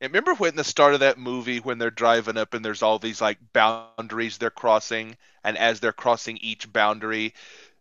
[0.00, 2.98] And remember when the start of that movie when they're driving up and there's all
[2.98, 7.34] these like boundaries they're crossing, and as they're crossing each boundary,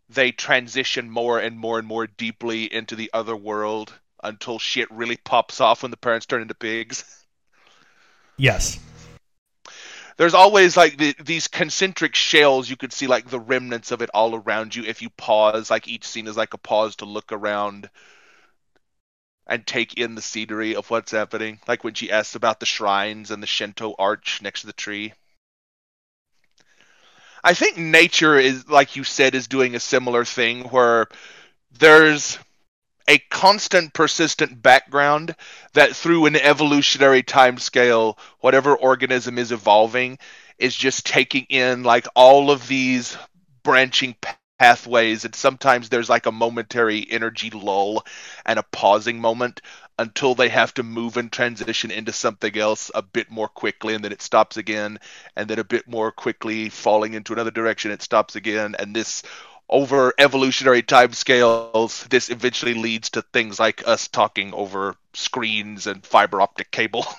[0.10, 3.94] they transition more and more and more deeply into the other world
[4.24, 7.26] until shit really pops off when the parents turn into pigs.
[8.38, 8.80] Yes
[10.18, 14.10] there's always like the, these concentric shells you could see like the remnants of it
[14.14, 17.32] all around you if you pause like each scene is like a pause to look
[17.32, 17.90] around
[19.48, 21.60] and take in the scenery of what's happening.
[21.68, 25.14] Like when she asks about the shrines and the shinto arch next to the tree.
[27.44, 31.08] I think nature is like you said is doing a similar thing where
[31.78, 32.40] there's
[33.08, 35.36] a constant persistent background
[35.74, 40.18] that through an evolutionary time scale whatever organism is evolving
[40.58, 43.18] is just taking in like all of these
[43.64, 44.16] branching
[44.60, 45.26] pathways.
[45.26, 48.06] And sometimes there's like a momentary energy lull
[48.46, 49.62] and a pausing moment
[49.98, 54.04] until they have to move and transition into something else a bit more quickly and
[54.04, 55.00] then it stops again
[55.38, 58.76] and then a bit more quickly falling into another direction it stops again.
[58.78, 59.24] And this
[59.70, 66.06] over evolutionary time scales, this eventually leads to things like us talking over screens and
[66.06, 67.06] fiber optic cable.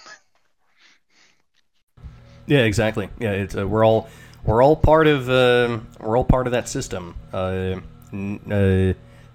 [2.47, 3.09] yeah, exactly.
[3.18, 4.09] Yeah, it's uh, we're all
[4.44, 7.16] we're all part of uh, we're all part of that system.
[7.32, 7.81] Uh,
[8.12, 8.94] n- uh,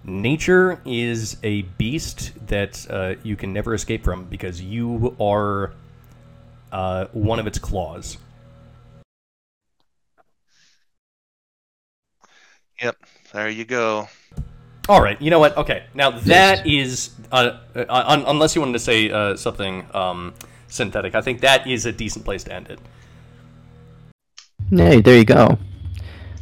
[0.09, 5.73] nature is a beast that uh, you can never escape from because you are
[6.71, 8.17] uh, one of its claws.
[12.81, 12.97] Yep,
[13.33, 14.09] there you go.
[14.89, 15.55] All right, you know what?
[15.55, 20.33] Okay, now that is uh, uh, unless you wanted to say uh, something um,
[20.67, 22.79] synthetic, I think that is a decent place to end it.
[24.69, 25.59] Hey, there you go.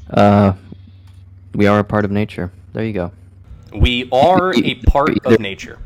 [0.10, 0.54] Uh,
[1.54, 2.52] we are a part of nature.
[2.74, 3.12] There you go.
[3.74, 5.80] We are a part of nature.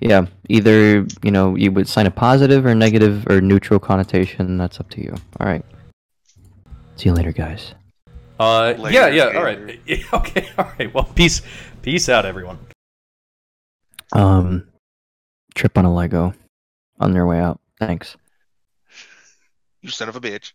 [0.00, 4.58] Yeah, either you know you would sign a positive or negative or neutral connotation.
[4.58, 5.14] That's up to you.
[5.40, 5.64] All right.
[6.96, 7.74] See you later, guys.
[8.38, 9.26] Uh, yeah, yeah.
[9.36, 9.58] All right.
[10.12, 10.48] okay.
[10.58, 10.92] All right.
[10.92, 11.42] Well, peace,
[11.82, 12.58] peace out, everyone.
[14.12, 14.68] Um,
[15.54, 16.34] trip on a Lego
[17.00, 17.60] on their way out.
[17.78, 18.16] Thanks.
[19.82, 20.52] You son of a bitch.